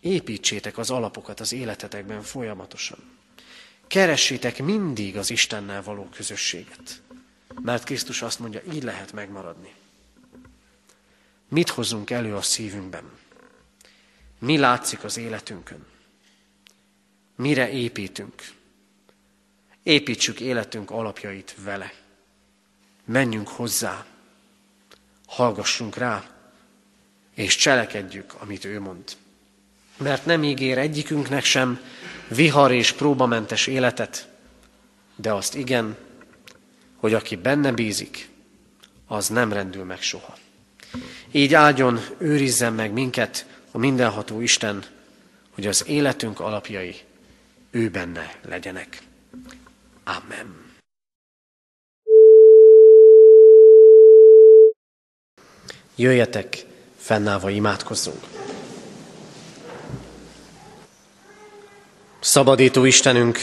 Építsétek 0.00 0.78
az 0.78 0.90
alapokat 0.90 1.40
az 1.40 1.52
életetekben 1.52 2.22
folyamatosan. 2.22 3.11
Keressétek 3.92 4.62
mindig 4.62 5.16
az 5.16 5.30
Istennel 5.30 5.82
való 5.82 6.08
közösséget. 6.16 7.02
Mert 7.62 7.84
Krisztus 7.84 8.22
azt 8.22 8.38
mondja, 8.38 8.60
így 8.72 8.82
lehet 8.82 9.12
megmaradni. 9.12 9.74
Mit 11.48 11.68
hozunk 11.68 12.10
elő 12.10 12.34
a 12.34 12.42
szívünkben? 12.42 13.10
Mi 14.38 14.58
látszik 14.58 15.04
az 15.04 15.16
életünkön? 15.16 15.86
Mire 17.36 17.70
építünk? 17.70 18.42
Építsük 19.82 20.40
életünk 20.40 20.90
alapjait 20.90 21.54
vele. 21.58 21.92
Menjünk 23.04 23.48
hozzá, 23.48 24.06
hallgassunk 25.26 25.96
rá, 25.96 26.30
és 27.34 27.56
cselekedjük, 27.56 28.34
amit 28.38 28.64
ő 28.64 28.80
mond. 28.80 29.16
Mert 29.96 30.26
nem 30.26 30.44
ígér 30.44 30.78
egyikünknek 30.78 31.44
sem 31.44 31.80
vihar 32.34 32.72
és 32.72 32.92
próbamentes 32.92 33.66
életet, 33.66 34.28
de 35.16 35.32
azt 35.32 35.54
igen, 35.54 35.96
hogy 36.96 37.14
aki 37.14 37.36
benne 37.36 37.72
bízik, 37.72 38.28
az 39.06 39.28
nem 39.28 39.52
rendül 39.52 39.84
meg 39.84 40.02
soha. 40.02 40.36
Így 41.30 41.54
áldjon, 41.54 42.00
őrizzen 42.18 42.72
meg 42.72 42.92
minket 42.92 43.46
a 43.70 43.78
mindenható 43.78 44.40
Isten, 44.40 44.84
hogy 45.50 45.66
az 45.66 45.88
életünk 45.88 46.40
alapjai 46.40 46.94
ő 47.70 47.90
benne 47.90 48.38
legyenek. 48.48 49.02
Amen. 50.04 50.60
Jöjjetek, 55.96 56.64
fennállva 56.96 57.50
imádkozzunk. 57.50 58.24
Szabadító 62.24 62.84
Istenünk, 62.84 63.38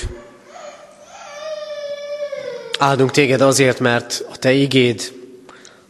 áldunk 2.77 3.11
téged 3.11 3.41
azért, 3.41 3.79
mert 3.79 4.25
a 4.31 4.37
te 4.37 4.51
igéd, 4.51 5.13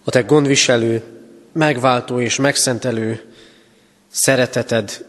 a 0.04 0.10
te 0.10 0.22
gondviselő, 0.22 1.04
megváltó 1.52 2.20
és 2.20 2.36
megszentelő 2.36 3.34
szereteted 4.08 5.06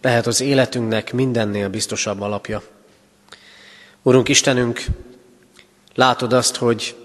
lehet 0.00 0.26
az 0.26 0.40
életünknek 0.40 1.12
mindennél 1.12 1.68
biztosabb 1.68 2.20
alapja. 2.20 2.62
Urunk 4.02 4.28
Istenünk, 4.28 4.84
látod 5.94 6.32
azt, 6.32 6.56
hogy 6.56 6.96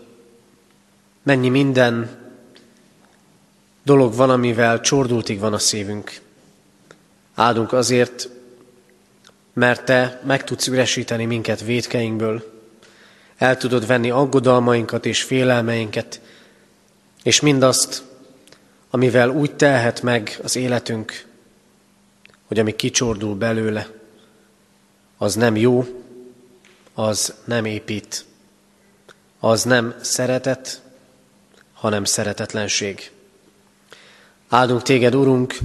mennyi 1.23 1.49
minden 1.49 2.09
dolog 3.83 4.15
van, 4.15 4.29
amivel 4.29 4.81
csordultig 4.81 5.39
van 5.39 5.53
a 5.53 5.59
szívünk. 5.59 6.19
Áldunk 7.35 7.73
azért, 7.73 8.32
mert 9.53 9.85
Te 9.85 10.21
meg 10.25 10.43
tudsz 10.43 10.67
üresíteni 10.67 11.25
minket 11.25 11.61
védkeinkből, 11.61 12.51
el 13.37 13.57
tudod 13.57 13.87
venni 13.87 14.09
aggodalmainkat 14.09 15.05
és 15.05 15.23
félelmeinket, 15.23 16.21
és 17.23 17.39
mindazt, 17.39 18.03
amivel 18.89 19.29
úgy 19.29 19.55
telhet 19.55 20.01
meg 20.01 20.39
az 20.43 20.55
életünk, 20.55 21.25
hogy 22.47 22.59
ami 22.59 22.75
kicsordul 22.75 23.35
belőle, 23.35 23.87
az 25.17 25.35
nem 25.35 25.55
jó, 25.55 25.85
az 26.93 27.33
nem 27.45 27.65
épít, 27.65 28.25
az 29.39 29.63
nem 29.63 29.95
szeretet, 30.01 30.81
hanem 31.73 32.03
szeretetlenség. 32.03 33.11
Áldunk 34.49 34.81
téged, 34.81 35.15
Urunk, 35.15 35.57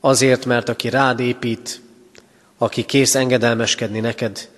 azért, 0.00 0.44
mert 0.44 0.68
aki 0.68 0.88
rád 0.88 1.20
épít, 1.20 1.80
aki 2.62 2.84
kész 2.84 3.14
engedelmeskedni 3.14 4.00
neked, 4.00 4.48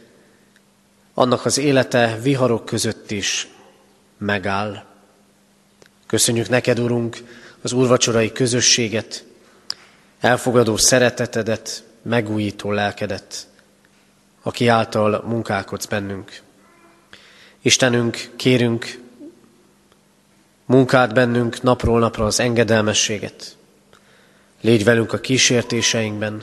annak 1.15 1.45
az 1.45 1.59
élete 1.59 2.19
viharok 2.23 2.65
között 2.65 3.11
is 3.11 3.49
megáll. 4.19 4.85
Köszönjük 6.07 6.49
neked, 6.49 6.79
Urunk, 6.79 7.17
az 7.61 7.73
úrvacsorai 7.73 8.33
közösséget, 8.33 9.25
elfogadó 10.21 10.77
szeretetedet, 10.77 11.85
megújító 12.03 12.71
lelkedet, 12.71 13.47
aki 14.43 14.69
által 14.69 15.25
munkálkodsz 15.27 15.87
bennünk. 15.87 16.41
Istenünk, 17.61 18.31
kérünk, 18.37 18.99
munkád 20.65 21.13
bennünk 21.13 21.63
napról 21.63 21.99
napra 21.99 22.25
az 22.25 22.41
engedelmességet. 22.41 23.57
Légy 24.61 24.85
velünk 24.85 25.13
a 25.13 25.21
kísértéseinkben. 25.21 26.43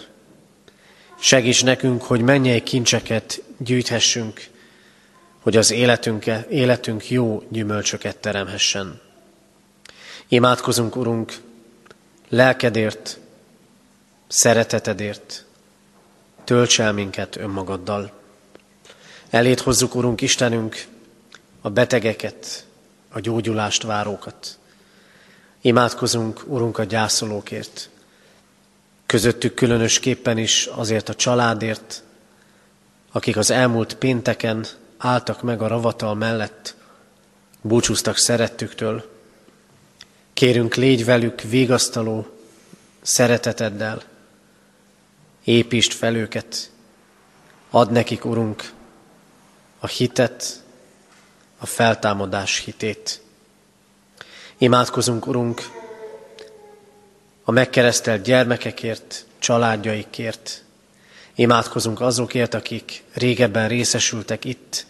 Segíts 1.21 1.63
nekünk, 1.63 2.01
hogy 2.01 2.21
mennyei 2.21 2.63
kincseket 2.63 3.41
gyűjthessünk, 3.57 4.47
hogy 5.39 5.57
az 5.57 5.71
életünk, 5.71 6.25
életünk 6.49 7.09
jó 7.09 7.43
gyümölcsöket 7.49 8.17
teremhessen. 8.17 9.01
Imádkozunk, 10.27 10.95
Urunk, 10.95 11.33
lelkedért, 12.29 13.19
szeretetedért, 14.27 15.45
tölts 16.43 16.79
el 16.79 16.93
minket 16.93 17.35
önmagaddal. 17.35 18.11
Elét 19.29 19.59
hozzuk, 19.59 19.95
Urunk 19.95 20.21
Istenünk, 20.21 20.85
a 21.61 21.69
betegeket, 21.69 22.65
a 23.09 23.19
gyógyulást 23.19 23.83
várókat. 23.83 24.57
Imádkozunk, 25.61 26.43
Urunk, 26.47 26.77
a 26.77 26.83
gyászolókért. 26.83 27.89
Közöttük 29.09 29.53
különösképpen 29.53 30.37
is 30.37 30.65
azért 30.65 31.09
a 31.09 31.15
családért, 31.15 32.03
akik 33.11 33.37
az 33.37 33.49
elmúlt 33.49 33.93
pénteken 33.93 34.65
álltak 34.97 35.41
meg 35.41 35.61
a 35.61 35.67
ravatal 35.67 36.15
mellett, 36.15 36.75
búcsúztak 37.61 38.17
szerettüktől. 38.17 39.09
Kérünk, 40.33 40.75
légy 40.75 41.05
velük 41.05 41.41
végasztaló 41.41 42.27
szereteteddel, 43.01 44.03
építsd 45.43 45.91
fel 45.91 46.15
őket, 46.15 46.71
add 47.69 47.91
nekik, 47.91 48.25
Urunk, 48.25 48.71
a 49.79 49.87
hitet, 49.87 50.63
a 51.57 51.65
feltámadás 51.65 52.57
hitét. 52.57 53.21
Imádkozunk, 54.57 55.27
Urunk, 55.27 55.78
a 57.49 57.51
megkeresztelt 57.51 58.21
gyermekekért, 58.21 59.25
családjaikért. 59.39 60.63
Imádkozunk 61.35 62.01
azokért, 62.01 62.53
akik 62.53 63.03
régebben 63.13 63.67
részesültek 63.67 64.45
itt, 64.45 64.85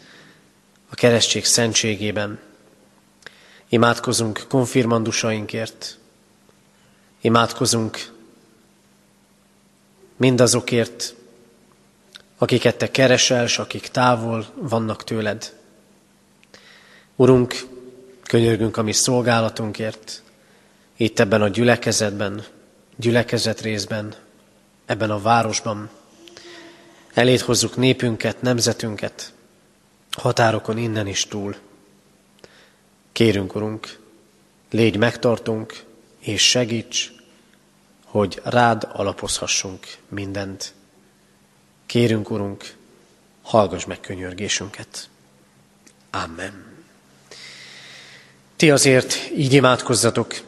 a 0.90 0.96
keresztség 0.96 1.46
szentségében. 1.46 2.40
Imádkozunk 3.70 4.46
konfirmandusainkért. 4.50 5.98
Imádkozunk 7.22 8.12
mindazokért, 10.16 11.14
akiket 12.38 12.78
te 12.78 12.92
keresel, 12.92 13.44
és 13.44 13.58
akik 13.58 13.88
távol 13.88 14.46
vannak 14.56 15.04
tőled. 15.04 15.54
Urunk, 17.16 17.68
könyörgünk 18.24 18.78
a 18.78 18.82
mi 18.82 18.94
szolgálatunkért, 18.94 20.24
itt 21.02 21.20
ebben 21.20 21.42
a 21.42 21.48
gyülekezetben, 21.48 22.46
gyülekezet 22.96 23.62
részben, 23.62 24.16
ebben 24.86 25.12
a 25.12 25.22
városban. 25.22 25.90
Elét 27.14 27.42
hozzuk 27.42 27.76
népünket, 27.76 28.42
nemzetünket, 28.42 29.34
határokon 30.12 30.78
innen 30.78 31.08
is 31.08 31.26
túl. 31.26 31.56
Kérünk, 33.12 33.56
Urunk, 33.56 34.00
légy 34.70 34.98
megtartunk, 34.98 35.84
és 36.20 36.50
segíts, 36.50 37.12
hogy 38.06 38.42
rád 38.44 38.88
alapozhassunk 38.94 39.88
mindent. 40.10 40.74
Kérünk, 41.86 42.30
Urunk, 42.30 42.76
hallgass 43.42 43.86
meg 43.86 44.00
könyörgésünket. 44.00 45.10
Amen. 46.12 46.66
Ti 48.56 48.72
azért 48.72 49.30
így 49.36 49.54
imádkozzatok. 49.54 50.48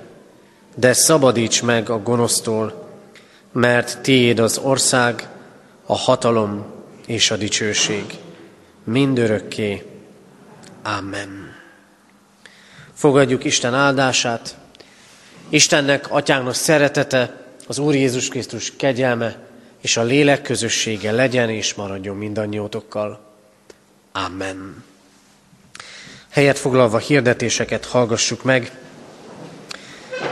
de 0.75 0.93
szabadíts 0.93 1.63
meg 1.63 1.89
a 1.89 2.01
gonosztól, 2.01 2.89
mert 3.51 4.01
tiéd 4.01 4.39
az 4.39 4.57
ország, 4.57 5.29
a 5.85 5.95
hatalom 5.95 6.65
és 7.05 7.31
a 7.31 7.37
dicsőség, 7.37 8.05
mindörökké. 8.83 9.85
Amen. 10.83 11.55
Fogadjuk 12.93 13.43
Isten 13.43 13.73
áldását. 13.73 14.57
Istennek, 15.49 16.11
Atyánknak 16.11 16.53
szeretete, 16.53 17.45
az 17.67 17.77
Úr 17.77 17.95
Jézus 17.95 18.27
Krisztus 18.27 18.75
kegyelme 18.75 19.37
és 19.81 19.97
a 19.97 20.03
lélek 20.03 20.41
közössége 20.41 21.11
legyen 21.11 21.49
és 21.49 21.73
maradjon 21.73 22.17
mindannyiótokkal. 22.17 23.19
Amen. 24.11 24.83
Helyet 26.29 26.59
foglalva 26.59 26.97
hirdetéseket 26.97 27.85
hallgassuk 27.85 28.43
meg. 28.43 28.71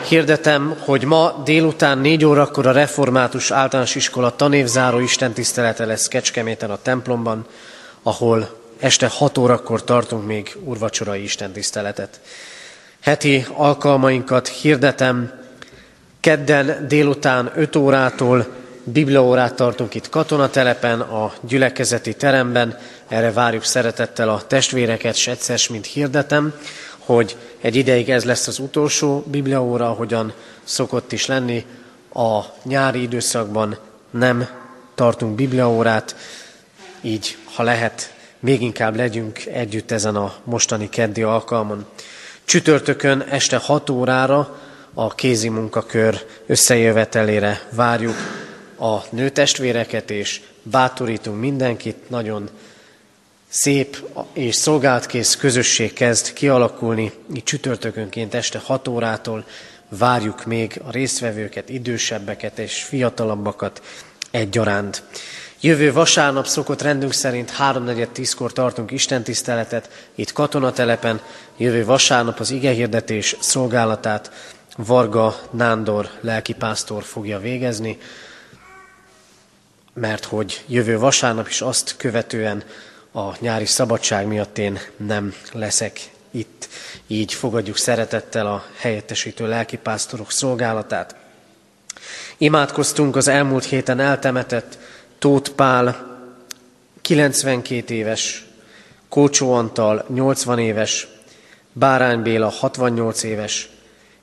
Hirdetem, 0.07 0.75
hogy 0.79 1.03
ma 1.03 1.41
délután 1.45 1.97
négy 1.97 2.25
órakor 2.25 2.67
a 2.67 2.71
Református 2.71 3.51
Általános 3.51 3.95
Iskola 3.95 4.35
tanévzáró 4.35 4.99
istentisztelete 4.99 5.85
lesz 5.85 6.07
Kecskeméten 6.07 6.71
a 6.71 6.81
templomban, 6.81 7.45
ahol 8.03 8.49
este 8.79 9.07
hat 9.07 9.37
órakor 9.37 9.83
tartunk 9.83 10.25
még 10.25 10.57
urvacsorai 10.63 11.23
istentiszteletet. 11.23 12.19
Heti 13.01 13.45
alkalmainkat 13.53 14.47
hirdetem, 14.47 15.31
kedden 16.19 16.85
délután 16.87 17.51
5 17.55 17.75
órától 17.75 18.47
bibliaórát 18.83 19.53
tartunk 19.53 19.95
itt 19.95 20.09
katonatelepen, 20.09 20.99
a 21.01 21.33
gyülekezeti 21.41 22.15
teremben, 22.15 22.77
erre 23.07 23.31
várjuk 23.31 23.63
szeretettel 23.63 24.29
a 24.29 24.41
testvéreket, 24.47 25.15
s 25.15 25.27
egyszer, 25.27 25.59
mint 25.69 25.85
hirdetem, 25.85 26.53
hogy 27.13 27.37
egy 27.61 27.75
ideig 27.75 28.09
ez 28.09 28.23
lesz 28.23 28.47
az 28.47 28.59
utolsó 28.59 29.23
bibliaóra, 29.27 29.89
ahogyan 29.89 30.33
szokott 30.63 31.11
is 31.11 31.25
lenni. 31.25 31.65
A 32.13 32.39
nyári 32.63 33.01
időszakban 33.01 33.77
nem 34.09 34.47
tartunk 34.95 35.35
bibliaórát, 35.35 36.15
így, 37.01 37.37
ha 37.53 37.63
lehet, 37.63 38.13
még 38.39 38.61
inkább 38.61 38.95
legyünk 38.95 39.45
együtt 39.45 39.91
ezen 39.91 40.15
a 40.15 40.33
mostani 40.43 40.89
keddi 40.89 41.21
alkalmon. 41.21 41.85
Csütörtökön 42.45 43.21
este 43.29 43.57
6 43.57 43.89
órára 43.89 44.59
a 44.93 45.15
kézi 45.15 45.49
munkakör 45.49 46.25
összejövetelére 46.47 47.61
várjuk 47.71 48.15
a 48.79 48.97
nőtestvéreket, 49.09 50.11
és 50.11 50.41
bátorítunk 50.63 51.39
mindenkit, 51.39 52.09
nagyon 52.09 52.49
szép 53.49 54.03
és 54.33 54.55
szolgáltkész 54.55 55.35
közösség 55.35 55.93
kezd 55.93 56.33
kialakulni, 56.33 57.11
így 57.35 57.43
csütörtökönként 57.43 58.33
este 58.33 58.59
6 58.59 58.87
órától 58.87 59.45
várjuk 59.89 60.45
még 60.45 60.81
a 60.85 60.91
résztvevőket, 60.91 61.69
idősebbeket 61.69 62.59
és 62.59 62.83
fiatalabbakat 62.83 63.81
egyaránt. 64.31 65.03
Jövő 65.61 65.93
vasárnap 65.93 66.47
szokott 66.47 66.81
rendünk 66.81 67.13
szerint 67.13 67.51
3.4.10-kor 67.51 68.53
tartunk 68.53 68.91
istentiszteletet 68.91 69.89
itt 70.15 70.31
katonatelepen. 70.31 71.21
Jövő 71.57 71.85
vasárnap 71.85 72.39
az 72.39 72.51
igehirdetés 72.51 73.35
szolgálatát 73.39 74.31
Varga 74.75 75.39
Nándor 75.51 76.09
lelkipásztor 76.21 77.03
fogja 77.03 77.39
végezni, 77.39 77.97
mert 79.93 80.25
hogy 80.25 80.63
jövő 80.67 80.99
vasárnap 80.99 81.47
is 81.47 81.61
azt 81.61 81.95
követően 81.97 82.63
a 83.11 83.35
nyári 83.39 83.65
szabadság 83.65 84.27
miatt 84.27 84.57
én 84.57 84.79
nem 84.97 85.33
leszek 85.51 86.09
itt. 86.31 86.69
Így 87.07 87.33
fogadjuk 87.33 87.77
szeretettel 87.77 88.47
a 88.47 88.65
helyettesítő 88.77 89.47
lelkipásztorok 89.47 90.31
szolgálatát. 90.31 91.15
Imádkoztunk 92.37 93.15
az 93.15 93.27
elmúlt 93.27 93.65
héten 93.65 93.99
eltemetett 93.99 94.77
Tóth 95.19 95.51
Pál, 95.51 96.17
92 97.01 97.93
éves, 97.93 98.45
Kócsó 99.09 99.53
Antal, 99.53 100.05
80 100.07 100.59
éves, 100.59 101.07
Bárány 101.73 102.21
Béla, 102.21 102.49
68 102.49 103.23
éves, 103.23 103.69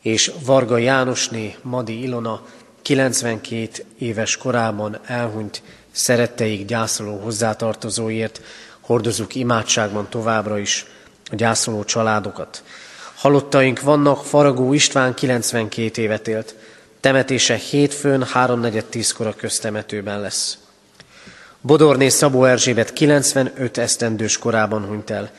és 0.00 0.32
Varga 0.44 0.78
Jánosné 0.78 1.56
Madi 1.62 2.02
Ilona 2.02 2.46
92 2.82 3.68
éves 3.98 4.36
korában 4.36 4.98
elhunyt 5.06 5.62
szeretteik 5.90 6.64
gyászoló 6.64 7.18
hozzátartozóért 7.18 8.40
hordozunk 8.86 9.34
imádságban 9.34 10.08
továbbra 10.08 10.58
is 10.58 10.86
a 11.30 11.34
gyászoló 11.34 11.84
családokat. 11.84 12.62
Halottaink 13.14 13.80
vannak, 13.80 14.24
Faragó 14.24 14.72
István 14.72 15.14
92 15.14 16.02
évet 16.02 16.28
élt, 16.28 16.54
temetése 17.00 17.54
hétfőn 17.54 18.24
3.4.10-kor 18.34 19.26
a 19.26 19.34
köztemetőben 19.34 20.20
lesz. 20.20 20.58
Bodorné 21.60 22.08
Szabó 22.08 22.44
Erzsébet 22.44 22.92
95 22.92 23.78
esztendős 23.78 24.38
korában 24.38 24.84
hunyt 24.84 25.10
el. 25.10 25.30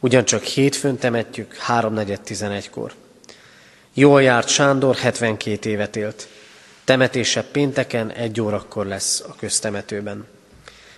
Ugyancsak 0.00 0.42
hétfőn 0.42 0.98
temetjük 0.98 1.56
3.4.11-kor. 1.68 2.92
Jól 3.94 4.22
járt 4.22 4.48
Sándor 4.48 4.96
72 4.96 5.70
évet 5.70 5.96
élt. 5.96 6.28
Temetése 6.84 7.42
pénteken 7.42 8.10
egy 8.10 8.40
órakor 8.40 8.86
lesz 8.86 9.24
a 9.28 9.34
köztemetőben. 9.38 10.26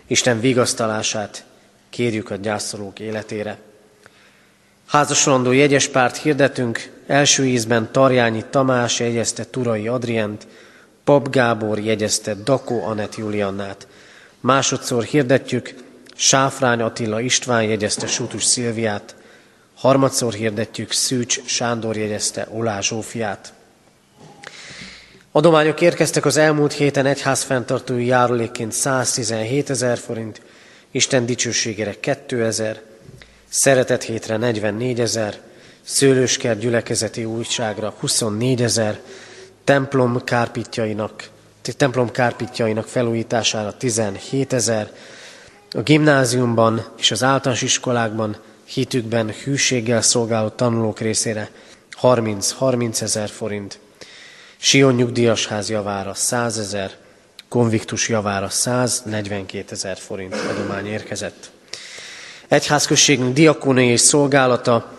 Isten 0.06 0.40
vigasztalását 0.40 1.44
kérjük 1.90 2.30
a 2.30 2.36
gyászolók 2.36 3.00
életére. 3.00 3.58
Házasolandó 4.86 5.52
jegyes 5.52 5.88
párt 5.88 6.16
hirdetünk, 6.16 6.92
első 7.06 7.46
ízben 7.46 7.92
Tarjányi 7.92 8.44
Tamás 8.50 9.00
jegyezte 9.00 9.44
Turai 9.44 9.88
Adrient, 9.88 10.46
Pap 11.04 11.30
Gábor 11.30 11.78
jegyezte 11.78 12.34
Dakó 12.34 12.84
Anet 12.84 13.16
Juliannát. 13.16 13.86
Másodszor 14.40 15.02
hirdetjük, 15.02 15.74
Sáfrány 16.14 16.80
Attila 16.80 17.20
István 17.20 17.62
jegyezte 17.62 18.06
Sútus 18.06 18.44
Szilviát, 18.44 19.14
harmadszor 19.74 20.32
hirdetjük, 20.32 20.92
Szűcs 20.92 21.44
Sándor 21.44 21.96
jegyezte 21.96 22.46
Olá 22.50 22.80
Zsófiát. 22.80 23.52
Adományok 25.32 25.80
érkeztek 25.80 26.24
az 26.24 26.36
elmúlt 26.36 26.72
héten 26.72 27.06
egyház 27.06 27.42
fenntartói 27.42 28.06
járulékként 28.06 28.72
117 28.72 29.70
ezer 29.70 29.98
forint, 29.98 30.40
Isten 30.90 31.26
dicsőségére 31.26 32.00
2000, 32.00 32.82
szeretet 33.48 34.02
hétre 34.02 34.36
44 34.36 35.00
ezer, 35.00 35.40
szőlősker 35.82 36.58
gyülekezeti 36.58 37.24
újságra 37.24 37.94
24 37.98 38.62
ezer, 38.62 39.00
templom 39.64 40.24
kárpitjainak, 40.24 41.28
templom 41.76 42.10
kárpitjainak 42.10 42.86
felújítására 42.86 43.76
17 43.76 44.52
ezer, 44.52 44.92
a 45.70 45.80
gimnáziumban 45.80 46.86
és 46.98 47.10
az 47.10 47.22
általános 47.22 47.62
iskolákban 47.62 48.36
hitükben 48.64 49.34
hűséggel 49.44 50.02
szolgáló 50.02 50.48
tanulók 50.48 51.00
részére 51.00 51.50
30-30 52.02 53.00
ezer 53.00 53.28
forint, 53.28 53.78
Sion 54.56 54.94
nyugdíjas 54.94 55.46
ház 55.46 55.68
javára 55.68 56.14
100 56.14 56.58
ezer, 56.58 56.96
konviktus 57.50 58.08
javára 58.08 58.48
142 58.48 59.64
ezer 59.70 59.98
forint 59.98 60.34
adomány 60.34 60.86
érkezett. 60.86 61.50
Egyházközségünk 62.48 63.34
diakóniai 63.34 63.88
és 63.88 64.00
szolgálata 64.00 64.92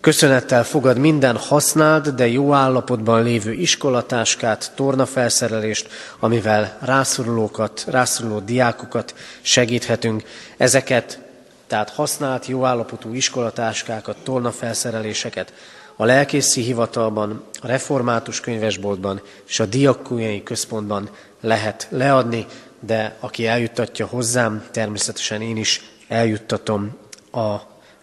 köszönettel 0.00 0.64
fogad 0.64 0.98
minden 0.98 1.36
használt, 1.36 2.14
de 2.14 2.28
jó 2.28 2.52
állapotban 2.52 3.22
lévő 3.22 3.52
iskolatáskát, 3.52 4.72
tornafelszerelést, 4.74 5.88
amivel 6.18 6.78
rászorulókat, 6.80 7.84
rászoruló 7.86 8.38
diákokat 8.38 9.14
segíthetünk. 9.40 10.22
Ezeket, 10.56 11.20
tehát 11.66 11.90
használt, 11.90 12.46
jó 12.46 12.64
állapotú 12.64 13.12
iskolatáskákat, 13.12 14.16
tornafelszereléseket 14.24 15.52
a 16.00 16.04
lelkészi 16.04 16.62
hivatalban, 16.62 17.44
a 17.60 17.66
református 17.66 18.40
könyvesboltban 18.40 19.20
és 19.48 19.60
a 19.60 19.66
diakóniai 19.66 20.42
központban 20.42 21.10
lehet 21.40 21.86
leadni, 21.90 22.46
de 22.80 23.16
aki 23.20 23.46
eljuttatja 23.46 24.06
hozzám, 24.06 24.64
természetesen 24.70 25.42
én 25.42 25.56
is 25.56 25.82
eljuttatom 26.08 26.96
a, 27.30 27.54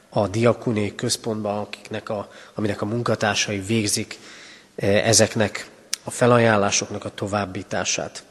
a 0.10 0.28
diakoné 0.32 0.96
központba, 0.96 1.60
akiknek 1.60 2.10
a, 2.10 2.30
aminek 2.56 2.82
a 2.82 2.86
munkatársai 2.86 3.60
végzik 3.60 4.20
e, 4.76 4.88
ezeknek 4.88 5.70
a 6.04 6.12
felajánlásoknak 6.12 7.06
a 7.06 7.10
továbbítását. 7.10 8.24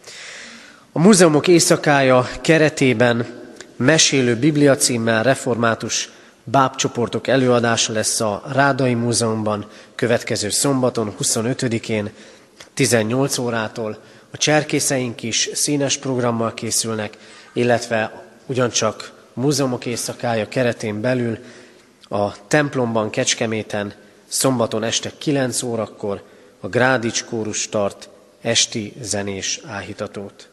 A 0.93 0.99
múzeumok 0.99 1.49
éjszakája 1.49 2.29
keretében 2.41 3.27
mesélő 3.77 4.37
Biblia 4.37 4.77
címmel 4.77 5.23
református 5.23 6.11
bábcsoportok 6.45 7.27
előadása 7.27 7.93
lesz 7.93 8.21
a 8.21 8.43
Rádai 8.53 8.95
Múzeumban 8.95 9.67
következő 9.95 10.51
szombaton, 10.51 11.15
25-én, 11.23 12.11
18 12.75 13.39
órától. 13.39 13.99
A 14.37 14.39
cserkészeink 14.39 15.23
is 15.23 15.49
színes 15.53 15.97
programmal 15.97 16.55
készülnek, 16.55 17.17
illetve 17.53 18.25
ugyancsak 18.47 19.13
múzeumok 19.33 19.87
éjszakája 19.87 20.49
keretén 20.49 21.01
belül 21.01 21.39
a 22.03 22.47
templomban 22.47 23.11
Kecskeméten 23.11 23.95
szombaton 24.27 24.83
este 24.83 25.13
9 25.19 25.63
órakor 25.63 26.23
a 26.61 26.69
Grádics 26.69 27.25
kórus 27.25 27.69
tart 27.69 28.09
esti 28.41 28.93
zenés 29.01 29.61
áhítatót. 29.67 30.49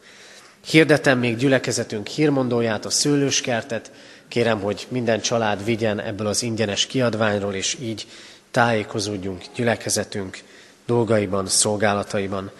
Hirdetem 0.66 1.18
még 1.18 1.36
gyülekezetünk 1.36 2.06
hírmondóját, 2.06 2.84
a 2.84 2.90
szőlőskertet, 2.90 3.90
kérem, 4.28 4.60
hogy 4.60 4.86
minden 4.88 5.20
család 5.20 5.64
vigyen 5.64 6.00
ebből 6.00 6.26
az 6.26 6.42
ingyenes 6.42 6.86
kiadványról, 6.86 7.54
és 7.54 7.76
így 7.80 8.06
tájékozódjunk 8.50 9.44
gyülekezetünk 9.54 10.38
dolgaiban, 10.86 11.46
szolgálataiban. 11.46 12.50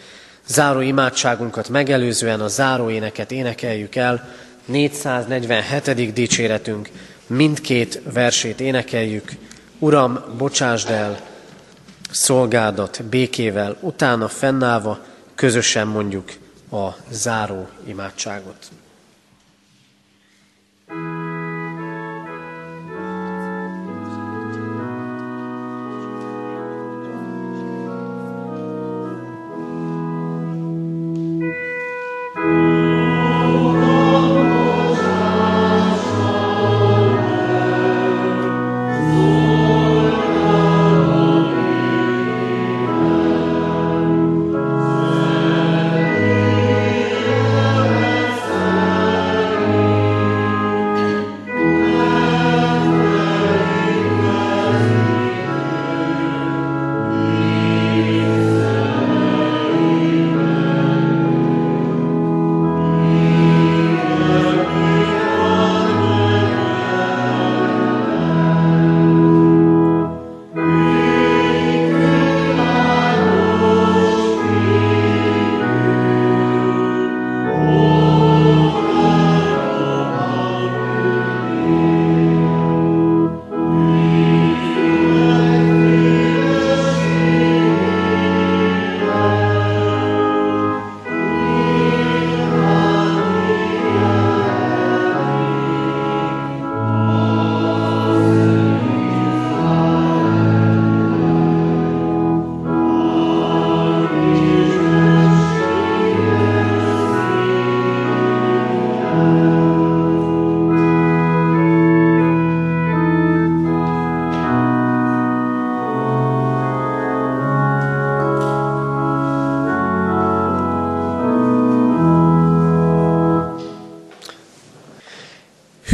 Záró 0.46 0.80
imádságunkat 0.80 1.68
megelőzően 1.68 2.40
a 2.40 2.48
záró 2.48 2.90
éneket 2.90 3.32
énekeljük 3.32 3.94
el, 3.94 4.28
447. 4.64 6.12
dicséretünk, 6.12 6.88
mindkét 7.26 8.00
versét 8.12 8.60
énekeljük. 8.60 9.30
Uram, 9.78 10.24
bocsásd 10.38 10.90
el 10.90 11.20
szolgádat 12.10 13.04
békével, 13.04 13.76
utána 13.80 14.28
fennállva 14.28 15.04
közösen 15.34 15.86
mondjuk 15.86 16.32
a 16.70 16.88
záró 17.10 17.68
imádságot. 17.86 18.70